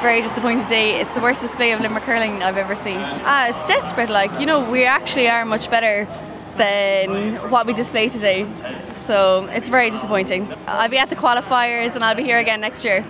Very 0.00 0.22
disappointed 0.22 0.68
day. 0.68 1.00
It's 1.00 1.12
the 1.14 1.20
worst 1.20 1.40
display 1.40 1.72
of 1.72 1.80
Limerick 1.80 2.04
hurling 2.04 2.44
I've 2.44 2.56
ever 2.56 2.76
seen. 2.76 2.98
Ah, 3.24 3.48
it's 3.48 3.66
desperate. 3.66 4.08
Like 4.08 4.30
you 4.38 4.46
know, 4.46 4.70
we 4.70 4.84
actually 4.84 5.28
are 5.28 5.44
much 5.44 5.68
better 5.68 6.06
than 6.58 7.50
what 7.50 7.66
we 7.66 7.72
displayed 7.72 8.12
today. 8.12 8.46
So 8.94 9.46
it's 9.46 9.68
very 9.68 9.90
disappointing. 9.90 10.54
I'll 10.68 10.88
be 10.88 10.98
at 10.98 11.10
the 11.10 11.16
qualifiers 11.16 11.96
and 11.96 12.04
I'll 12.04 12.14
be 12.14 12.22
here 12.22 12.38
again 12.38 12.60
next 12.60 12.84
year. 12.84 13.04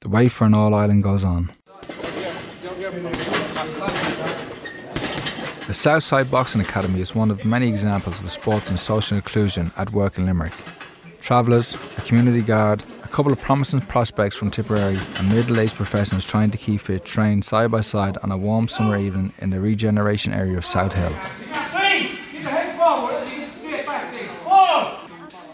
The 0.00 0.08
wait 0.08 0.30
for 0.30 0.46
an 0.46 0.54
All 0.54 0.72
Ireland 0.72 1.02
goes 1.02 1.24
on. 1.26 1.52
The 5.72 5.78
Southside 5.78 6.30
Boxing 6.30 6.60
Academy 6.60 7.00
is 7.00 7.14
one 7.14 7.30
of 7.30 7.46
many 7.46 7.66
examples 7.66 8.20
of 8.20 8.30
sports 8.30 8.68
and 8.68 8.78
social 8.78 9.16
inclusion 9.16 9.72
at 9.78 9.90
work 9.90 10.18
in 10.18 10.26
Limerick. 10.26 10.52
Travellers, 11.22 11.76
a 11.96 12.02
community 12.02 12.42
guard, 12.42 12.82
a 13.02 13.08
couple 13.08 13.32
of 13.32 13.40
promising 13.40 13.80
prospects 13.80 14.36
from 14.36 14.50
Tipperary, 14.50 14.98
and 15.16 15.28
middle 15.30 15.58
aged 15.58 15.76
professionals 15.76 16.26
trying 16.26 16.50
to 16.50 16.58
keep 16.58 16.82
fit 16.82 17.06
train 17.06 17.40
side 17.40 17.70
by 17.70 17.80
side 17.80 18.18
on 18.18 18.30
a 18.30 18.36
warm 18.36 18.68
summer 18.68 18.98
evening 18.98 19.32
in 19.38 19.48
the 19.48 19.62
regeneration 19.62 20.34
area 20.34 20.58
of 20.58 20.64
Southill. 20.64 21.18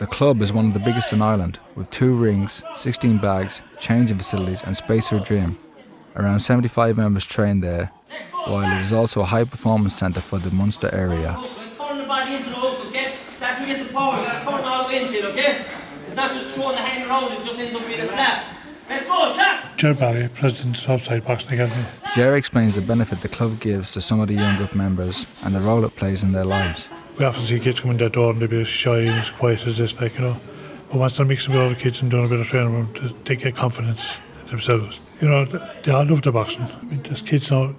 The 0.01 0.07
club 0.09 0.43
is 0.43 0.53
one 0.53 0.66
of 0.66 0.75
the 0.75 0.81
biggest 0.81 1.12
in 1.12 1.23
Ireland, 1.23 1.61
with 1.77 1.91
two 1.91 2.12
rings, 2.12 2.64
16 2.75 3.19
bags, 3.19 3.62
changing 3.79 4.19
facilities, 4.19 4.64
and 4.64 4.77
space 4.77 5.11
for 5.11 5.19
a 5.19 5.21
gym. 5.21 5.57
Around 6.16 6.41
75 6.41 6.97
members 6.97 7.25
train 7.25 7.61
there, 7.61 7.93
while 8.46 8.76
it 8.76 8.80
is 8.80 8.92
also 8.92 9.20
a 9.20 9.24
high 9.24 9.44
performance 9.44 9.94
centre 9.94 10.20
for 10.20 10.38
the 10.38 10.50
Munster 10.50 10.90
area. 10.92 11.34
Turn 11.78 11.98
the 11.98 12.04
body 12.04 12.34
into 12.34 12.50
the 12.50 12.56
hook, 12.56 12.86
okay? 12.86 13.14
That's 13.40 13.61
where 13.61 13.68
you 13.68 13.76
get 13.76 13.86
the 13.86 13.92
power. 13.92 14.18
You 14.18 14.26
gotta 14.26 14.44
turn 14.44 14.64
all 14.64 14.82
the 14.84 14.88
way 14.88 15.04
into 15.04 15.18
it, 15.18 15.24
okay? 15.26 15.64
It's 16.06 16.16
not 16.16 16.32
just 16.32 16.54
throwing 16.54 16.76
the 16.76 16.82
hand 16.82 17.09
around, 17.09 17.32
it 17.32 17.44
just 17.44 17.59
ends 17.59 17.74
up 17.76 17.86
being 17.86 18.00
a 18.00 18.06
slap. 18.06 18.44
Let's 18.88 19.06
go, 19.06 19.32
shots! 19.34 19.76
Ger 19.76 19.94
Barry, 19.94 20.28
President 20.34 20.76
of 20.76 20.82
Southside 20.82 21.24
Boxing 21.24 21.52
Academy. 21.52 21.84
Jerry 22.14 22.38
explains 22.38 22.74
the 22.74 22.80
benefit 22.80 23.20
the 23.20 23.28
club 23.28 23.61
gives 23.61 23.92
to 23.92 24.00
some 24.00 24.18
of 24.20 24.28
the 24.28 24.34
younger 24.34 24.68
members 24.74 25.26
and 25.42 25.54
the 25.54 25.61
role 25.61 25.84
it 25.84 25.94
plays 25.94 26.24
in 26.24 26.32
their 26.32 26.44
lives. 26.44 26.88
We 27.18 27.24
often 27.24 27.42
see 27.42 27.61
kids 27.61 27.80
come 27.80 27.90
in 27.90 27.96
that 27.98 28.12
door 28.12 28.32
and 28.32 28.40
they 28.40 28.46
be 28.46 28.62
as 28.62 28.68
shy 28.68 29.00
and 29.00 29.20
as 29.20 29.28
quiet 29.30 29.66
as 29.66 29.76
this, 29.76 30.00
like, 30.00 30.14
you 30.14 30.20
know. 30.20 30.40
But 30.90 30.98
once 30.98 31.16
they're 31.16 31.26
mixing 31.26 31.52
with 31.52 31.62
other 31.62 31.74
kids 31.74 32.00
and 32.00 32.11
doing 32.11 32.24
a 32.24 32.28
bit 32.28 32.40
of 32.40 32.46
training, 32.46 32.78
with 32.78 32.94
them, 32.94 33.14
they 33.24 33.36
get 33.36 33.54
confidence 33.56 34.14
in 34.44 34.50
themselves. 34.52 35.00
You 35.20 35.28
know, 35.28 35.44
they 35.44 35.92
all 35.92 36.06
love 36.06 36.22
the 36.22 36.32
boxing. 36.32 36.62
I 36.62 36.84
mean, 36.84 37.02
there's 37.02 37.20
kids 37.20 37.50
now, 37.50 37.74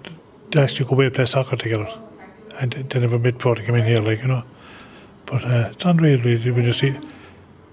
they 0.52 0.62
actually 0.62 0.88
go 0.88 0.95
away 0.95 1.06
and 1.06 1.16
play 1.16 1.26
soccer 1.26 1.56
together. 1.56 1.88
And 2.60 2.74
they 2.74 3.00
never 3.00 3.20
met 3.20 3.36
before 3.36 3.56
they 3.56 3.66
come 3.66 3.76
in 3.76 3.86
here, 3.86 4.02
like, 4.02 4.22
you 4.22 4.28
know. 4.28 4.43
But 5.26 5.45
uh, 5.45 5.70
it's 5.72 5.86
unreal, 5.86 6.22
really, 6.22 6.52
when 6.52 6.66
you 6.66 6.74
see, 6.74 6.91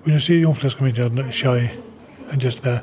when 0.03 0.15
you 0.15 0.21
see 0.21 0.39
young 0.39 0.55
players 0.55 0.75
come 0.75 0.87
in 0.87 0.95
here 0.95 1.33
shy 1.33 1.73
and 2.31 2.41
just 2.41 2.65
uh, 2.67 2.83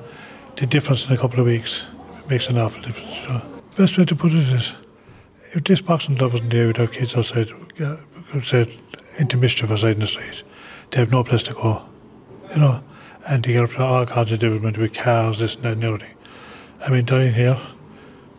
the 0.56 0.66
difference 0.66 1.06
in 1.06 1.14
a 1.14 1.18
couple 1.18 1.40
of 1.40 1.46
weeks 1.46 1.86
makes 2.30 2.48
an 2.48 2.58
awful 2.58 2.82
difference, 2.82 3.20
you 3.22 3.30
know. 3.30 3.42
Best 3.78 3.98
way 3.98 4.06
to 4.06 4.16
put 4.16 4.32
it 4.32 4.52
is, 4.52 4.74
if 5.52 5.64
this 5.64 5.82
boxing 5.82 6.18
club 6.18 6.34
wasn't 6.34 6.50
there, 6.50 6.68
we'd 6.68 6.78
have 6.78 6.92
kids 6.92 7.16
outside, 7.16 7.52
uh, 7.80 7.98
say, 8.42 8.78
into 9.18 9.38
mischief 9.38 9.72
outside 9.72 9.94
in 9.94 10.00
the 10.00 10.08
street. 10.08 10.44
They 10.90 11.00
have 11.00 11.12
no 11.12 11.24
place 11.24 11.44
to 11.44 11.54
go, 11.54 11.86
you 12.52 12.58
know, 12.58 12.84
and 13.28 13.44
they 13.44 13.54
get 13.54 13.64
up 13.64 13.72
to 13.72 13.84
all 13.84 14.06
kinds 14.06 14.32
of 14.32 14.40
development 14.40 14.78
with 14.78 14.94
cars, 14.94 15.40
this 15.40 15.56
and 15.56 15.64
that 15.64 15.74
and 15.74 15.84
everything. 15.84 16.16
I 16.86 16.90
mean, 16.90 17.06
they're 17.06 17.32
here 17.32 17.60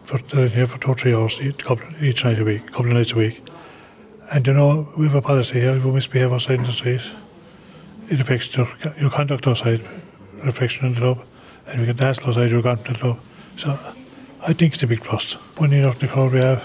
for, 0.05 0.19
they're 0.19 0.49
here 0.49 0.67
for 0.67 0.79
two 0.79 0.89
or 0.91 0.95
three 0.95 1.15
hours 1.15 1.41
each, 1.41 1.59
couple, 1.59 1.87
each 2.01 2.25
night 2.25 2.39
a 2.39 2.45
week, 2.45 2.67
couple 2.67 2.87
of 2.87 2.93
nights 2.93 3.13
a 3.13 3.17
week. 3.17 3.43
And 4.31 4.47
you 4.47 4.55
know, 4.55 4.89
we 4.97 5.07
have 5.07 5.15
a 5.15 5.23
policy 5.23 5.61
here, 5.61 5.79
we 5.79 5.91
misbehave 5.91 6.33
outside 6.33 6.59
in 6.59 6.65
the 6.65 6.73
street, 6.73 7.03
it 8.09 8.21
affects 8.21 8.57
your, 8.57 8.69
your 9.01 9.11
conduct 9.11 9.47
outside, 9.47 9.87
reflection 10.43 10.87
in 10.87 10.93
the 10.93 11.01
club, 11.01 11.25
and 11.67 11.81
we 11.81 11.87
get 11.87 11.97
the 11.97 12.05
hassle 12.05 12.29
outside, 12.29 12.51
you're 12.51 12.63
gone 12.63 12.79
from 12.79 12.95
the 12.95 13.01
club. 13.01 13.21
So 13.57 13.79
I 14.43 14.53
think 14.53 14.75
it's 14.75 14.83
a 14.83 14.87
big 14.87 15.03
plus. 15.03 15.35
When 15.59 15.73
you 15.73 15.83
know 15.83 15.93
the 15.93 16.09
crowd 16.09 16.33
we 16.33 16.41
have, 16.41 16.63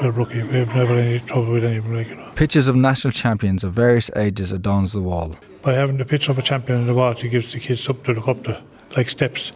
we're 0.00 0.12
lucky. 0.12 0.42
We 0.42 0.58
have 0.58 0.74
never 0.74 0.94
any 0.94 1.20
trouble 1.20 1.52
with 1.52 1.64
anyone, 1.64 1.96
like, 1.96 2.08
you 2.08 2.14
know. 2.14 2.30
Pictures 2.36 2.68
of 2.68 2.76
national 2.76 3.12
champions 3.12 3.64
of 3.64 3.72
various 3.72 4.10
ages 4.16 4.52
adorns 4.52 4.92
the 4.92 5.02
wall. 5.02 5.36
By 5.62 5.74
having 5.74 5.96
the 5.96 6.04
picture 6.04 6.30
of 6.30 6.38
a 6.38 6.42
champion 6.42 6.80
on 6.80 6.86
the 6.86 6.94
wall, 6.94 7.12
it 7.12 7.28
gives 7.28 7.52
the 7.52 7.58
kids 7.58 7.82
something 7.82 8.14
to 8.14 8.20
look 8.20 8.28
up 8.28 8.44
to, 8.44 8.62
like 8.96 9.10
steps. 9.10 9.52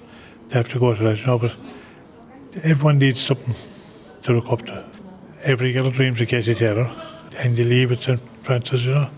They 0.49 0.57
have 0.57 0.69
to 0.71 0.81
go 0.81 0.95
to 0.95 1.03
that, 1.05 1.21
you 1.21 1.27
know, 1.27 1.39
but 1.39 1.55
everyone 2.63 2.99
needs 2.99 3.21
something 3.21 3.55
to 4.23 4.33
look 4.33 4.51
up 4.51 4.67
to. 4.67 4.85
Every 5.43 5.73
girl 5.73 5.91
dreams 5.91 6.21
of 6.21 6.29
Katie 6.29 6.55
Taylor, 6.55 6.91
Andy 7.37 7.65
Lee 7.65 7.85
at 7.85 7.99
St. 7.99 8.21
Francis, 8.43 8.85
you 8.85 8.95
know. 8.95 9.11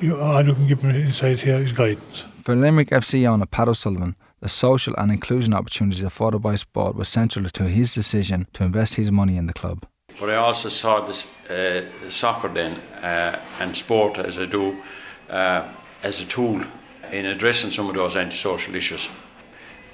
You, 0.00 0.20
all 0.20 0.46
you 0.46 0.54
can 0.54 0.66
give 0.66 0.82
them 0.82 0.90
inside 0.90 1.40
here 1.40 1.56
is 1.56 1.72
guidance. 1.72 2.26
For 2.42 2.54
Limerick 2.54 2.90
FC 2.90 3.26
owner 3.26 3.46
Pat 3.46 3.68
O'Sullivan, 3.68 4.14
the 4.40 4.48
social 4.48 4.94
and 4.98 5.10
inclusion 5.10 5.54
opportunities 5.54 6.02
afforded 6.02 6.42
by 6.42 6.54
sport 6.56 6.94
was 6.94 7.08
central 7.08 7.48
to 7.48 7.64
his 7.64 7.94
decision 7.94 8.46
to 8.52 8.64
invest 8.64 8.96
his 8.96 9.10
money 9.10 9.38
in 9.38 9.46
the 9.46 9.54
club. 9.54 9.86
But 10.20 10.30
I 10.30 10.36
also 10.36 10.68
saw 10.68 11.06
this 11.06 11.26
uh, 11.48 11.82
soccer 12.10 12.48
then 12.48 12.76
uh, 13.02 13.40
and 13.60 13.74
sport 13.74 14.18
as 14.18 14.38
I 14.38 14.44
do 14.44 14.76
uh, 15.30 15.66
as 16.02 16.20
a 16.20 16.26
tool 16.26 16.62
in 17.10 17.26
addressing 17.26 17.70
some 17.70 17.88
of 17.88 17.94
those 17.94 18.16
antisocial 18.16 18.74
issues. 18.74 19.08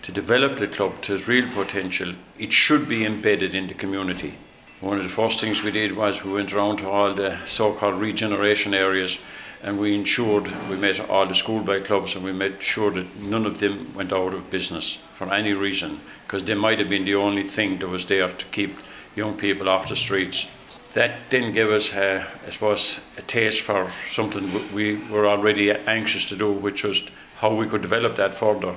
To 0.02 0.10
develop 0.10 0.58
the 0.58 0.66
club 0.66 1.00
to 1.02 1.14
its 1.14 1.28
real 1.28 1.48
potential, 1.52 2.14
it 2.36 2.52
should 2.52 2.88
be 2.88 3.04
embedded 3.04 3.54
in 3.54 3.68
the 3.68 3.74
community. 3.74 4.34
One 4.80 4.98
of 4.98 5.04
the 5.04 5.08
first 5.08 5.38
things 5.38 5.62
we 5.62 5.70
did 5.70 5.92
was 5.96 6.24
we 6.24 6.32
went 6.32 6.52
around 6.52 6.78
to 6.78 6.90
all 6.90 7.14
the 7.14 7.38
so-called 7.46 8.00
regeneration 8.00 8.74
areas 8.74 9.18
and 9.62 9.78
we 9.78 9.94
ensured 9.94 10.50
we 10.68 10.74
met 10.74 10.98
all 11.08 11.24
the 11.24 11.36
schoolboy 11.36 11.84
clubs 11.84 12.16
and 12.16 12.24
we 12.24 12.32
made 12.32 12.60
sure 12.60 12.90
that 12.90 13.16
none 13.20 13.46
of 13.46 13.60
them 13.60 13.94
went 13.94 14.12
out 14.12 14.34
of 14.34 14.50
business 14.50 14.98
for 15.14 15.32
any 15.32 15.52
reason 15.52 16.00
because 16.26 16.42
they 16.42 16.54
might 16.54 16.80
have 16.80 16.90
been 16.90 17.04
the 17.04 17.14
only 17.14 17.44
thing 17.44 17.78
that 17.78 17.86
was 17.86 18.06
there 18.06 18.28
to 18.28 18.46
keep 18.46 18.76
young 19.14 19.36
people 19.36 19.68
off 19.68 19.88
the 19.88 19.94
streets. 19.94 20.46
That 20.94 21.12
then 21.30 21.52
gave 21.52 21.70
us, 21.70 21.94
I 21.94 22.26
suppose, 22.50 22.98
a 23.16 23.22
taste 23.22 23.60
for 23.60 23.88
something 24.10 24.50
we 24.74 24.96
were 24.96 25.28
already 25.28 25.70
anxious 25.70 26.24
to 26.30 26.36
do, 26.36 26.50
which 26.50 26.82
was 26.82 27.04
how 27.36 27.54
we 27.54 27.68
could 27.68 27.82
develop 27.82 28.16
that 28.16 28.34
further 28.34 28.74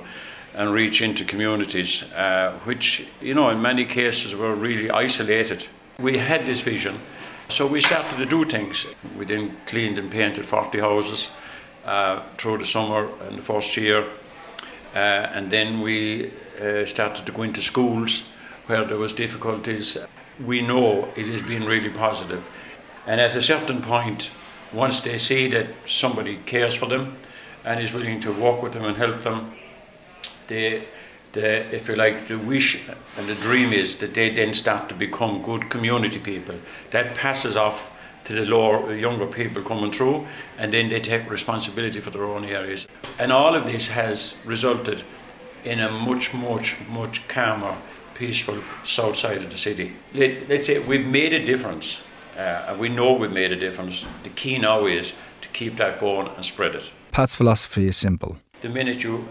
and 0.56 0.72
reach 0.72 1.02
into 1.02 1.24
communities, 1.24 2.02
uh, 2.14 2.58
which, 2.64 3.06
you 3.20 3.34
know, 3.34 3.50
in 3.50 3.60
many 3.60 3.84
cases 3.84 4.34
were 4.34 4.54
really 4.54 4.90
isolated. 4.90 5.66
We 5.98 6.18
had 6.18 6.46
this 6.46 6.62
vision, 6.62 6.98
so 7.48 7.66
we 7.66 7.80
started 7.80 8.16
to 8.16 8.26
do 8.26 8.44
things. 8.44 8.86
We 9.18 9.24
then 9.26 9.56
cleaned 9.66 9.98
and 9.98 10.10
painted 10.10 10.46
40 10.46 10.80
houses 10.80 11.30
uh, 11.84 12.22
through 12.38 12.58
the 12.58 12.66
summer 12.66 13.08
and 13.28 13.38
the 13.38 13.42
first 13.42 13.76
year, 13.76 14.04
uh, 14.94 14.98
and 14.98 15.50
then 15.50 15.80
we 15.80 16.32
uh, 16.60 16.86
started 16.86 17.26
to 17.26 17.32
go 17.32 17.42
into 17.42 17.62
schools 17.62 18.24
where 18.66 18.84
there 18.84 18.98
was 18.98 19.12
difficulties 19.12 19.96
we 20.44 20.60
know 20.60 21.08
it 21.16 21.26
has 21.26 21.42
been 21.42 21.64
really 21.64 21.90
positive. 21.90 22.46
And 23.06 23.20
at 23.20 23.34
a 23.34 23.42
certain 23.42 23.80
point, 23.82 24.30
once 24.72 25.00
they 25.00 25.18
see 25.18 25.48
that 25.48 25.68
somebody 25.86 26.38
cares 26.44 26.74
for 26.74 26.86
them 26.86 27.16
and 27.64 27.80
is 27.80 27.92
willing 27.92 28.20
to 28.20 28.32
work 28.32 28.62
with 28.62 28.72
them 28.72 28.84
and 28.84 28.96
help 28.96 29.22
them, 29.22 29.52
they, 30.48 30.84
the, 31.32 31.74
if 31.74 31.88
you 31.88 31.96
like, 31.96 32.26
the 32.26 32.38
wish 32.38 32.88
and 33.16 33.28
the 33.28 33.34
dream 33.36 33.72
is 33.72 33.96
that 33.96 34.14
they 34.14 34.30
then 34.30 34.54
start 34.54 34.88
to 34.88 34.94
become 34.94 35.42
good 35.42 35.68
community 35.70 36.18
people. 36.18 36.54
That 36.90 37.14
passes 37.14 37.56
off 37.56 37.90
to 38.24 38.32
the 38.32 38.44
lower, 38.44 38.94
younger 38.94 39.26
people 39.26 39.62
coming 39.62 39.92
through, 39.92 40.26
and 40.58 40.72
then 40.72 40.88
they 40.88 41.00
take 41.00 41.30
responsibility 41.30 42.00
for 42.00 42.10
their 42.10 42.24
own 42.24 42.44
areas. 42.44 42.86
And 43.18 43.32
all 43.32 43.54
of 43.54 43.64
this 43.64 43.88
has 43.88 44.36
resulted 44.44 45.02
in 45.64 45.80
a 45.80 45.90
much, 45.90 46.34
much, 46.34 46.76
much 46.88 47.26
calmer 47.28 47.76
peaceful 48.14 48.62
south 48.84 49.16
side 49.16 49.38
of 49.38 49.50
the 49.50 49.58
city. 49.58 49.94
Let, 50.14 50.50
us 50.50 50.66
say 50.66 50.78
we've 50.78 51.06
made 51.06 51.34
a 51.34 51.44
difference, 51.44 51.98
uh, 52.36 52.66
and 52.68 52.80
we 52.80 52.88
know 52.88 53.12
we've 53.12 53.32
made 53.32 53.52
a 53.52 53.56
difference. 53.56 54.04
The 54.22 54.30
key 54.30 54.58
now 54.58 54.86
is 54.86 55.14
to 55.42 55.48
keep 55.48 55.76
that 55.76 56.00
going 56.00 56.28
and 56.28 56.44
spread 56.44 56.74
it. 56.74 56.90
Pat's 57.12 57.34
philosophy 57.34 57.86
is 57.86 57.96
simple. 57.96 58.38
The 58.62 58.68
minute 58.68 59.04
you 59.04 59.28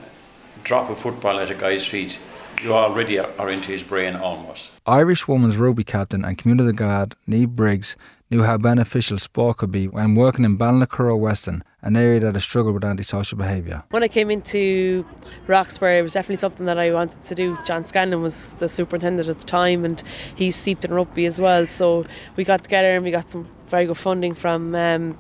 drop 0.66 0.90
a 0.90 0.96
football 0.96 1.40
at 1.40 1.50
a 1.50 1.56
guy's 1.56 1.88
feet, 1.88 2.20
you 2.62 2.74
already 2.74 3.20
are 3.20 3.50
into 3.50 3.72
his 3.72 3.84
brain 3.84 4.16
almost. 4.16 4.72
Irish 4.86 5.28
women's 5.28 5.58
rugby 5.58 5.84
captain 5.84 6.26
and 6.26 6.38
community 6.38 6.74
guard 6.74 7.14
Niamh 7.30 7.50
Briggs 7.50 7.96
knew 8.32 8.42
how 8.42 8.58
beneficial 8.58 9.20
sport 9.20 9.58
could 9.58 9.72
be 9.72 9.88
when 9.88 10.16
working 10.16 10.44
in 10.44 10.58
Ballinacurra 10.58 11.18
Weston, 11.18 11.64
an 11.84 11.96
area 11.96 12.20
that 12.20 12.34
has 12.34 12.44
struggled 12.44 12.74
with 12.74 12.84
antisocial 12.84 13.38
behaviour. 13.38 13.84
When 13.92 14.02
I 14.02 14.08
came 14.08 14.32
into 14.32 15.06
Roxboro, 15.46 16.00
it 16.00 16.02
was 16.02 16.14
definitely 16.14 16.38
something 16.38 16.66
that 16.66 16.80
I 16.80 16.92
wanted 16.92 17.22
to 17.22 17.36
do. 17.36 17.56
John 17.66 17.86
Scanlon 17.86 18.24
was 18.24 18.56
the 18.56 18.68
superintendent 18.68 19.30
at 19.30 19.38
the 19.38 19.46
time, 19.46 19.86
and 19.86 20.02
he's 20.36 20.56
steeped 20.56 20.84
in 20.84 20.92
rugby 20.92 21.28
as 21.28 21.40
well. 21.40 21.68
So 21.68 22.06
we 22.36 22.44
got 22.44 22.64
together 22.64 22.96
and 22.96 23.06
we 23.06 23.12
got 23.12 23.30
some 23.30 23.48
very 23.68 23.86
good 23.86 23.98
funding 23.98 24.34
from 24.34 24.74
um, 24.74 25.16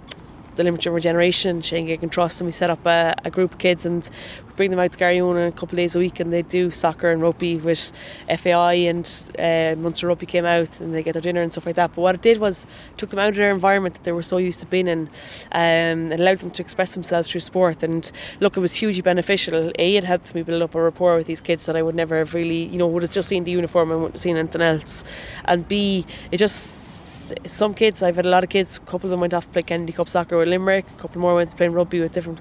the 0.55 0.63
Limerick 0.63 0.85
Regeneration, 0.85 1.61
Shane 1.61 1.87
Gagan 1.87 2.11
Trust, 2.11 2.39
and 2.39 2.45
we 2.45 2.51
set 2.51 2.69
up 2.69 2.85
a, 2.85 3.15
a, 3.23 3.29
group 3.29 3.53
of 3.53 3.57
kids 3.57 3.85
and 3.85 4.09
we 4.47 4.53
bring 4.55 4.71
them 4.71 4.79
out 4.79 4.91
to 4.93 4.97
Garryowen 4.97 5.47
a 5.47 5.51
couple 5.51 5.71
of 5.71 5.77
days 5.77 5.95
a 5.95 5.99
week 5.99 6.19
and 6.19 6.31
they 6.31 6.41
do 6.41 6.71
soccer 6.71 7.11
and 7.11 7.21
rugby 7.21 7.57
with 7.57 7.91
FAI 8.37 8.73
and 8.73 9.05
uh, 9.37 9.75
Munster 9.79 10.07
Rugby 10.07 10.25
came 10.25 10.45
out 10.45 10.79
and 10.79 10.93
they 10.93 11.03
get 11.03 11.13
their 11.13 11.21
dinner 11.21 11.41
and 11.41 11.51
stuff 11.51 11.65
like 11.65 11.75
that. 11.75 11.93
But 11.93 12.01
what 12.01 12.15
it 12.15 12.21
did 12.21 12.37
was 12.37 12.65
took 12.97 13.09
them 13.09 13.19
out 13.19 13.29
of 13.29 13.35
their 13.35 13.51
environment 13.51 13.95
that 13.95 14.03
they 14.03 14.11
were 14.13 14.23
so 14.23 14.37
used 14.37 14.61
to 14.61 14.65
being 14.65 14.87
in 14.87 14.99
um, 14.99 15.09
and 15.51 16.13
allowed 16.13 16.39
them 16.39 16.51
to 16.51 16.61
express 16.61 16.93
themselves 16.93 17.29
through 17.29 17.41
sport. 17.41 17.83
And 17.83 18.09
look, 18.39 18.55
it 18.55 18.61
was 18.61 18.75
hugely 18.75 19.01
beneficial. 19.01 19.71
A, 19.77 19.95
it 19.95 20.03
helped 20.03 20.33
me 20.33 20.43
build 20.43 20.61
up 20.61 20.75
a 20.75 20.81
rapport 20.81 21.17
with 21.17 21.27
these 21.27 21.41
kids 21.41 21.65
that 21.65 21.75
I 21.75 21.81
would 21.81 21.95
never 21.95 22.17
have 22.17 22.33
really, 22.33 22.63
you 22.63 22.77
know, 22.77 22.87
would 22.87 23.01
have 23.03 23.11
just 23.11 23.27
seen 23.27 23.43
the 23.43 23.51
uniform 23.51 23.91
and 23.91 23.99
wouldn't 23.99 24.15
have 24.15 24.21
seen 24.21 24.37
anything 24.37 24.61
else. 24.61 25.03
And 25.43 25.67
B, 25.67 26.05
it 26.31 26.37
just 26.37 27.04
some 27.45 27.73
kids, 27.73 28.01
I've 28.03 28.15
had 28.15 28.25
a 28.25 28.29
lot 28.29 28.43
of 28.43 28.49
kids, 28.49 28.77
a 28.77 28.79
couple 28.81 29.07
of 29.07 29.11
them 29.11 29.19
went 29.19 29.33
off 29.33 29.45
to 29.45 29.51
play 29.51 29.63
Kennedy 29.63 29.93
Cup 29.93 30.09
soccer 30.09 30.37
with 30.37 30.47
Limerick, 30.47 30.85
a 30.87 31.01
couple 31.01 31.21
more 31.21 31.35
went 31.35 31.49
to 31.51 31.55
play 31.55 31.67
rugby 31.67 31.99
with 31.99 32.13
different, 32.13 32.39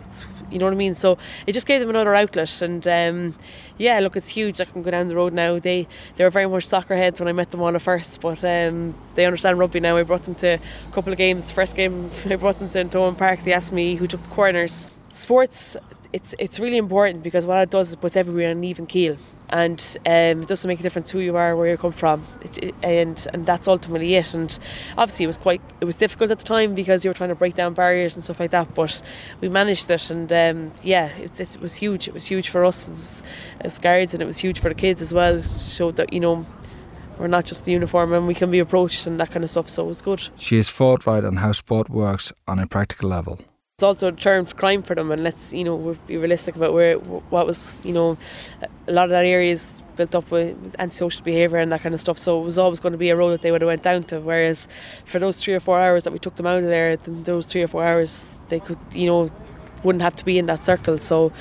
you 0.51 0.59
know 0.59 0.67
what 0.67 0.73
I 0.73 0.77
mean? 0.77 0.95
So 0.95 1.19
it 1.47 1.53
just 1.53 1.67
gave 1.67 1.81
them 1.81 1.91
another 1.91 2.15
outlet. 2.15 2.63
And 2.63 2.87
um, 2.89 3.35
yeah, 3.79 3.99
look, 4.01 4.17
it's 4.17 4.29
huge. 4.29 4.61
I 4.61 4.65
can 4.65 4.83
go 4.83 4.91
down 4.91 5.09
the 5.09 5.17
road 5.17 5.33
now. 5.33 5.59
They 5.59 5.87
they 6.17 6.25
were 6.25 6.31
very 6.31 6.47
much 6.47 6.65
soccer 6.65 6.97
heads 6.97 7.21
when 7.21 7.29
I 7.29 7.33
met 7.33 7.51
them 7.51 7.63
on 7.63 7.75
at 7.75 7.83
first, 7.83 8.21
but 8.21 8.43
um, 8.45 8.95
they 9.15 9.27
understand 9.27 9.59
rugby 9.59 9.81
now. 9.81 9.97
I 9.97 10.03
brought 10.03 10.23
them 10.25 10.35
to 10.37 10.55
a 10.55 10.93
couple 10.93 11.13
of 11.13 11.19
games. 11.19 11.47
The 11.47 11.53
first 11.53 11.77
game, 11.77 12.11
I 12.31 12.37
brought 12.37 12.59
them 12.59 12.69
to 12.71 12.85
Thomond 12.85 13.19
Park. 13.19 13.45
They 13.45 13.53
asked 13.53 13.73
me 13.73 13.97
who 13.97 14.07
took 14.07 14.23
the 14.23 14.31
corners. 14.31 14.89
Sports, 15.13 15.77
it's 16.13 16.35
it's 16.39 16.59
really 16.61 16.77
important 16.77 17.23
because 17.23 17.47
what 17.47 17.59
it 17.59 17.71
does 17.71 17.89
is 17.89 17.95
it 17.95 18.01
puts 18.01 18.17
everybody 18.17 18.47
on 18.47 18.53
an 18.53 18.65
even 18.65 18.87
keel 18.87 19.17
and 19.55 19.97
um, 20.05 20.43
it 20.43 20.49
doesn't 20.49 20.67
make 20.67 20.81
a 20.81 20.83
difference 20.83 21.13
who 21.13 21.21
you 21.21 21.37
are, 21.37 21.55
where 21.55 21.69
you 21.69 21.77
come 21.77 21.93
from, 21.93 22.27
it, 22.43 22.75
and 22.83 23.25
and 23.33 23.47
that's 23.47 23.69
ultimately 23.69 24.17
it. 24.17 24.35
And 24.35 24.59
obviously, 24.99 25.23
it 25.25 25.27
was 25.29 25.37
quite 25.37 25.63
it 25.81 25.85
was 25.85 25.95
difficult 25.95 26.33
at 26.33 26.41
the 26.41 26.45
time 26.45 26.75
because 26.75 27.05
you 27.05 27.11
were 27.11 27.15
trying 27.15 27.29
to 27.29 27.37
break 27.37 27.55
down 27.55 27.73
barriers 27.73 28.17
and 28.17 28.25
stuff 28.25 28.41
like 28.41 28.51
that. 28.51 28.75
But 28.75 29.01
we 29.41 29.49
managed 29.49 29.89
it, 29.89 30.11
and 30.11 30.33
um, 30.33 30.73
yeah, 30.83 31.07
it, 31.19 31.39
it, 31.39 31.61
was 31.61 31.77
huge. 31.77 32.09
It 32.09 32.15
was 32.15 32.27
huge 32.27 32.49
for 32.49 32.65
us 32.65 32.89
as, 32.89 33.23
as 33.61 33.79
guards, 33.79 34.13
and 34.13 34.21
it 34.21 34.27
was 34.27 34.39
huge 34.39 34.59
for 34.59 34.69
the 34.69 34.75
kids 34.75 35.01
as 35.01 35.15
well. 35.15 35.37
It 35.37 35.45
showed 35.45 35.95
that 35.97 36.13
you 36.13 36.19
know 36.19 36.45
we're 37.17 37.29
not 37.29 37.45
just 37.45 37.65
the 37.65 37.71
uniform 37.71 38.13
and 38.13 38.27
we 38.27 38.35
can 38.35 38.51
be 38.51 38.59
approached 38.59 39.07
and 39.07 39.21
that 39.21 39.31
kind 39.31 39.45
of 39.45 39.51
stuff. 39.51 39.69
So 39.69 39.85
it 39.85 39.89
was 39.89 40.03
good. 40.03 40.31
She 40.37 40.59
is 40.59 40.69
forthright 40.69 41.25
on 41.25 41.37
how 41.37 41.53
sport 41.53 41.89
works 41.89 42.33
on 42.49 42.59
a 42.59 42.67
practical 42.67 43.09
level. 43.09 43.39
It's 43.77 43.83
also 43.83 44.07
a 44.07 44.13
term 44.13 44.45
for 44.45 44.55
crime 44.55 44.85
for 44.85 44.95
them, 44.95 45.11
and 45.11 45.25
let's 45.25 45.53
you 45.53 45.65
know 45.65 45.97
be 46.07 46.17
realistic 46.17 46.55
about 46.55 46.75
where 46.75 46.97
what 46.97 47.45
was 47.45 47.81
you 47.83 47.93
know 47.93 48.17
a 48.87 48.93
lot 48.93 49.07
of 49.07 49.11
that 49.11 49.25
area 49.25 49.51
is 49.51 49.83
built 49.97 50.15
up 50.15 50.31
with 50.31 50.77
antisocial 50.79 51.25
behaviour 51.25 51.59
and 51.59 51.73
that 51.73 51.81
kind 51.81 51.93
of 51.93 52.01
stuff. 52.01 52.17
So 52.17 52.41
it 52.41 52.45
was 52.45 52.57
always 52.57 52.79
going 52.79 52.93
to 52.93 52.99
be 52.99 53.11
a 53.11 53.17
road 53.17 53.33
that 53.33 53.43
they 53.43 53.51
would 53.51 53.63
have 53.63 53.67
went 53.67 53.83
down 53.83 54.05
to. 54.05 54.21
Whereas 54.21 54.69
for 55.05 55.19
those 55.19 55.43
three 55.43 55.55
or 55.55 55.59
four 55.59 55.81
hours 55.81 56.05
that 56.05 56.13
we 56.13 56.21
took 56.21 56.37
them 56.37 56.47
out 56.47 56.63
of 56.63 56.69
there, 56.69 56.97
those 56.99 57.47
three 57.47 57.65
or 57.65 57.67
four 57.67 57.85
hours 57.85 58.39
they 58.49 58.61
could 58.61 58.79
you 58.93 59.07
know 59.07 59.29
wouldn't 59.83 60.03
have 60.03 60.15
to 60.15 60.25
be 60.25 60.39
in 60.39 60.47
that 60.47 60.63
circle. 60.63 60.99
So 60.99 61.33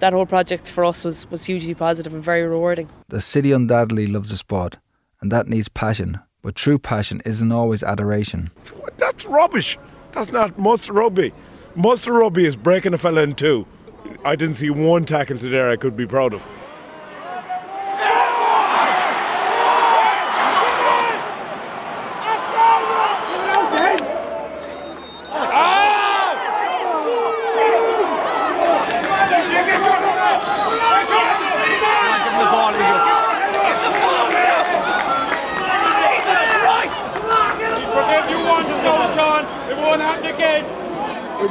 that 0.00 0.12
whole 0.12 0.26
project 0.26 0.68
for 0.68 0.84
us 0.84 1.04
was 1.04 1.30
was 1.30 1.44
hugely 1.44 1.74
positive 1.74 2.12
and 2.12 2.20
very 2.20 2.42
rewarding. 2.42 2.88
The 3.10 3.20
city 3.20 3.52
undoubtedly 3.52 4.08
loves 4.08 4.30
the 4.30 4.36
sport, 4.36 4.78
and 5.20 5.30
that 5.30 5.46
needs 5.46 5.68
passion. 5.68 6.18
But 6.42 6.56
true 6.56 6.80
passion 6.80 7.22
isn't 7.24 7.52
always 7.52 7.84
adoration. 7.84 8.50
That's 8.96 9.24
rubbish. 9.26 9.78
That's 10.10 10.32
not 10.32 10.58
Munster 10.58 10.92
rugby. 10.92 11.32
Munster 11.76 12.14
rugby 12.14 12.46
is 12.46 12.56
breaking 12.56 12.94
a 12.94 12.98
fella 12.98 13.20
in 13.20 13.34
two. 13.34 13.66
I 14.24 14.34
didn't 14.34 14.54
see 14.54 14.70
one 14.70 15.04
tackle 15.04 15.36
today 15.36 15.70
I 15.70 15.76
could 15.76 15.94
be 15.94 16.06
proud 16.06 16.32
of. 16.32 16.48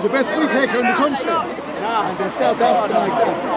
the 0.05 0.13
best 0.13 0.29
free 0.29 0.47
taker 0.47 0.79
in 0.79 0.85
the 0.85 0.93
country. 0.93 1.29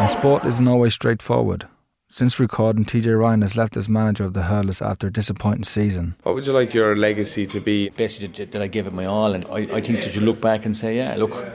And 0.00 0.07
sport 0.18 0.44
isn't 0.44 0.66
always 0.66 0.94
straightforward. 0.94 1.68
Since 2.08 2.40
recording, 2.40 2.84
TJ 2.84 3.16
Ryan 3.16 3.42
has 3.42 3.56
left 3.56 3.76
as 3.76 3.88
manager 3.88 4.24
of 4.24 4.32
the 4.32 4.42
Hurlers 4.42 4.82
after 4.82 5.06
a 5.06 5.12
disappointing 5.12 5.62
season. 5.62 6.16
What 6.24 6.34
would 6.34 6.44
you 6.44 6.52
like 6.52 6.74
your 6.74 6.96
legacy 6.96 7.46
to 7.46 7.60
be? 7.60 7.90
Basically, 7.90 8.44
that 8.46 8.60
I 8.60 8.66
gave 8.66 8.88
it 8.88 8.92
my 8.92 9.04
all, 9.04 9.32
and 9.32 9.44
I, 9.44 9.76
I 9.76 9.80
think 9.80 10.02
that 10.02 10.16
you 10.16 10.22
look 10.22 10.40
back 10.40 10.64
and 10.64 10.76
say, 10.76 10.96
yeah, 10.96 11.14
look, 11.16 11.46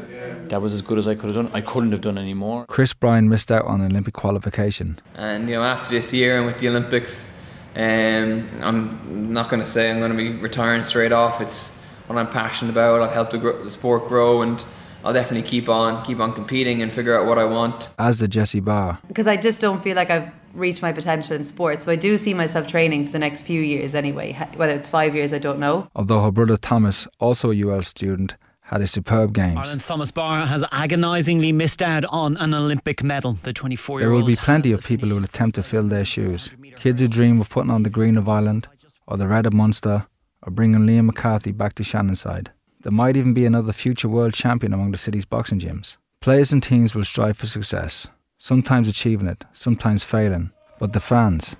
that 0.47 0.61
was 0.61 0.73
as 0.73 0.81
good 0.81 0.97
as 0.97 1.09
I 1.09 1.15
could 1.15 1.25
have 1.25 1.35
done. 1.35 1.51
I 1.53 1.59
couldn't 1.59 1.91
have 1.91 1.99
done 1.99 2.17
any 2.17 2.33
more. 2.33 2.65
Chris 2.67 2.93
Bryan 2.93 3.27
missed 3.27 3.51
out 3.51 3.65
on 3.65 3.81
Olympic 3.81 4.13
qualification. 4.13 4.97
And 5.15 5.49
you 5.49 5.55
know, 5.55 5.63
after 5.63 5.89
this 5.89 6.13
year 6.13 6.37
and 6.37 6.45
with 6.45 6.59
the 6.59 6.69
Olympics, 6.69 7.27
um, 7.75 8.47
I'm 8.61 9.33
not 9.33 9.49
going 9.49 9.61
to 9.61 9.67
say 9.67 9.91
I'm 9.91 9.99
going 9.99 10.11
to 10.11 10.17
be 10.17 10.29
retiring 10.29 10.83
straight 10.83 11.11
off. 11.11 11.41
It's 11.41 11.71
what 12.07 12.17
I'm 12.17 12.29
passionate 12.29 12.71
about. 12.71 13.01
I've 13.01 13.11
helped 13.11 13.31
the, 13.31 13.39
the 13.39 13.71
sport 13.71 14.07
grow, 14.07 14.41
and 14.41 14.63
I'll 15.03 15.13
definitely 15.13 15.47
keep 15.47 15.67
on, 15.67 16.03
keep 16.05 16.19
on 16.19 16.33
competing 16.33 16.81
and 16.81 16.91
figure 16.91 17.17
out 17.19 17.25
what 17.27 17.37
I 17.37 17.45
want. 17.45 17.89
As 17.99 18.19
did 18.19 18.31
Jessie 18.31 18.59
Barr. 18.61 18.99
Because 19.07 19.27
I 19.27 19.35
just 19.35 19.59
don't 19.59 19.83
feel 19.83 19.95
like 19.95 20.09
I've 20.09 20.31
reached 20.53 20.81
my 20.81 20.93
potential 20.93 21.35
in 21.35 21.43
sport, 21.43 21.83
so 21.83 21.91
I 21.91 21.95
do 21.95 22.17
see 22.17 22.33
myself 22.33 22.67
training 22.67 23.05
for 23.07 23.11
the 23.11 23.19
next 23.19 23.41
few 23.41 23.59
years 23.61 23.95
anyway. 23.95 24.33
Whether 24.55 24.73
it's 24.73 24.87
five 24.87 25.15
years, 25.15 25.33
I 25.33 25.39
don't 25.39 25.59
know. 25.59 25.89
Although 25.95 26.21
her 26.21 26.31
brother 26.31 26.57
Thomas, 26.57 27.07
also 27.19 27.51
a 27.51 27.55
UL 27.55 27.81
student, 27.81 28.35
had 28.61 28.81
a 28.81 28.87
superb 28.87 29.33
game. 29.33 29.57
Ireland's 29.57 29.85
Thomas 29.85 30.09
Barr 30.11 30.45
has 30.45 30.63
agonisingly 30.71 31.51
missed 31.51 31.81
out 31.81 32.05
on 32.05 32.37
an 32.37 32.53
Olympic 32.53 33.03
medal. 33.03 33.37
The 33.43 33.51
24 33.51 33.99
year 33.99 34.07
old. 34.07 34.11
There 34.11 34.19
will 34.19 34.27
be 34.27 34.35
plenty 34.35 34.71
of 34.71 34.83
people 34.83 35.09
who 35.09 35.15
will 35.15 35.23
attempt 35.23 35.55
to 35.55 35.63
fill 35.63 35.83
their 35.83 36.05
shoes. 36.05 36.53
Kids 36.77 37.01
who 37.01 37.07
dream 37.07 37.41
of 37.41 37.49
putting 37.49 37.71
on 37.71 37.83
the 37.83 37.89
green 37.89 38.15
of 38.15 38.29
Ireland, 38.29 38.67
or 39.05 39.17
the 39.17 39.27
red 39.27 39.45
of 39.45 39.53
Munster, 39.53 40.07
or 40.41 40.51
bringing 40.51 40.81
Liam 40.81 41.05
McCarthy 41.05 41.51
back 41.51 41.73
to 41.75 41.83
Shannonside. 41.83 42.47
There 42.83 42.91
might 42.91 43.15
even 43.15 43.33
be 43.33 43.45
another 43.45 43.71
future 43.71 44.09
world 44.09 44.33
champion 44.33 44.73
among 44.73 44.91
the 44.91 44.97
city's 44.97 45.23
boxing 45.23 45.57
gyms. 45.57 45.95
Players 46.19 46.51
and 46.51 46.61
teams 46.61 46.93
will 46.93 47.05
strive 47.05 47.37
for 47.37 47.45
success, 47.45 48.09
sometimes 48.37 48.89
achieving 48.89 49.27
it, 49.27 49.45
sometimes 49.53 50.03
failing. 50.03 50.51
But 50.79 50.91
the 50.91 50.99
fans, 50.99 51.55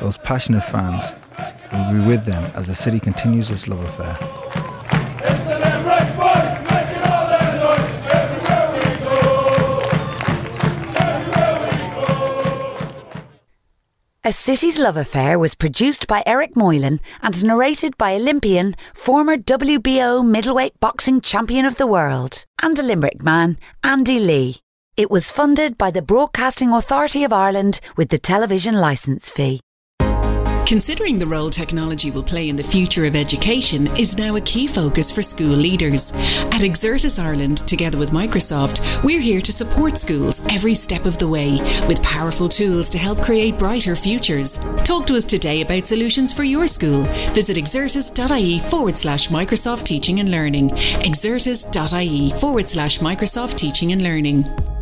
those 0.00 0.18
passionate 0.18 0.64
fans, 0.64 1.14
will 1.72 1.92
be 1.92 2.04
with 2.08 2.24
them 2.24 2.50
as 2.56 2.66
the 2.66 2.74
city 2.74 2.98
continues 2.98 3.48
its 3.52 3.68
love 3.68 3.84
affair. 3.84 5.55
A 14.26 14.32
City's 14.32 14.76
Love 14.76 14.96
Affair 14.96 15.38
was 15.38 15.54
produced 15.54 16.08
by 16.08 16.24
Eric 16.26 16.56
Moylan 16.56 16.98
and 17.22 17.44
narrated 17.44 17.96
by 17.96 18.16
Olympian, 18.16 18.74
former 18.92 19.36
WBO 19.36 20.26
middleweight 20.26 20.80
boxing 20.80 21.20
champion 21.20 21.64
of 21.64 21.76
the 21.76 21.86
world, 21.86 22.44
and 22.60 22.76
a 22.76 22.82
Limerick 22.82 23.22
man, 23.22 23.56
Andy 23.84 24.18
Lee. 24.18 24.56
It 24.96 25.12
was 25.12 25.30
funded 25.30 25.78
by 25.78 25.92
the 25.92 26.02
Broadcasting 26.02 26.72
Authority 26.72 27.22
of 27.22 27.32
Ireland 27.32 27.78
with 27.96 28.08
the 28.08 28.18
television 28.18 28.74
licence 28.74 29.30
fee. 29.30 29.60
Considering 30.66 31.16
the 31.20 31.26
role 31.26 31.48
technology 31.48 32.10
will 32.10 32.24
play 32.24 32.48
in 32.48 32.56
the 32.56 32.62
future 32.62 33.04
of 33.04 33.14
education 33.14 33.86
is 33.96 34.18
now 34.18 34.34
a 34.34 34.40
key 34.40 34.66
focus 34.66 35.12
for 35.12 35.22
school 35.22 35.54
leaders. 35.56 36.10
At 36.50 36.62
Exertis 36.62 37.22
Ireland, 37.22 37.58
together 37.68 37.96
with 37.96 38.10
Microsoft, 38.10 39.04
we're 39.04 39.20
here 39.20 39.40
to 39.40 39.52
support 39.52 39.96
schools 39.96 40.40
every 40.50 40.74
step 40.74 41.06
of 41.06 41.18
the 41.18 41.28
way 41.28 41.60
with 41.86 42.02
powerful 42.02 42.48
tools 42.48 42.90
to 42.90 42.98
help 42.98 43.22
create 43.22 43.60
brighter 43.60 43.94
futures. 43.94 44.58
Talk 44.82 45.06
to 45.06 45.14
us 45.14 45.24
today 45.24 45.60
about 45.60 45.86
solutions 45.86 46.32
for 46.32 46.42
your 46.42 46.66
school. 46.66 47.04
Visit 47.32 47.56
exertis.ie 47.56 48.58
forward 48.58 48.98
slash 48.98 49.28
Microsoft 49.28 49.84
Teaching 49.84 50.18
and 50.18 50.32
Learning. 50.32 50.70
Exertis.ie 50.70 52.32
forward 52.40 52.68
slash 52.68 52.98
Microsoft 52.98 53.56
Teaching 53.56 53.92
and 53.92 54.02
Learning. 54.02 54.75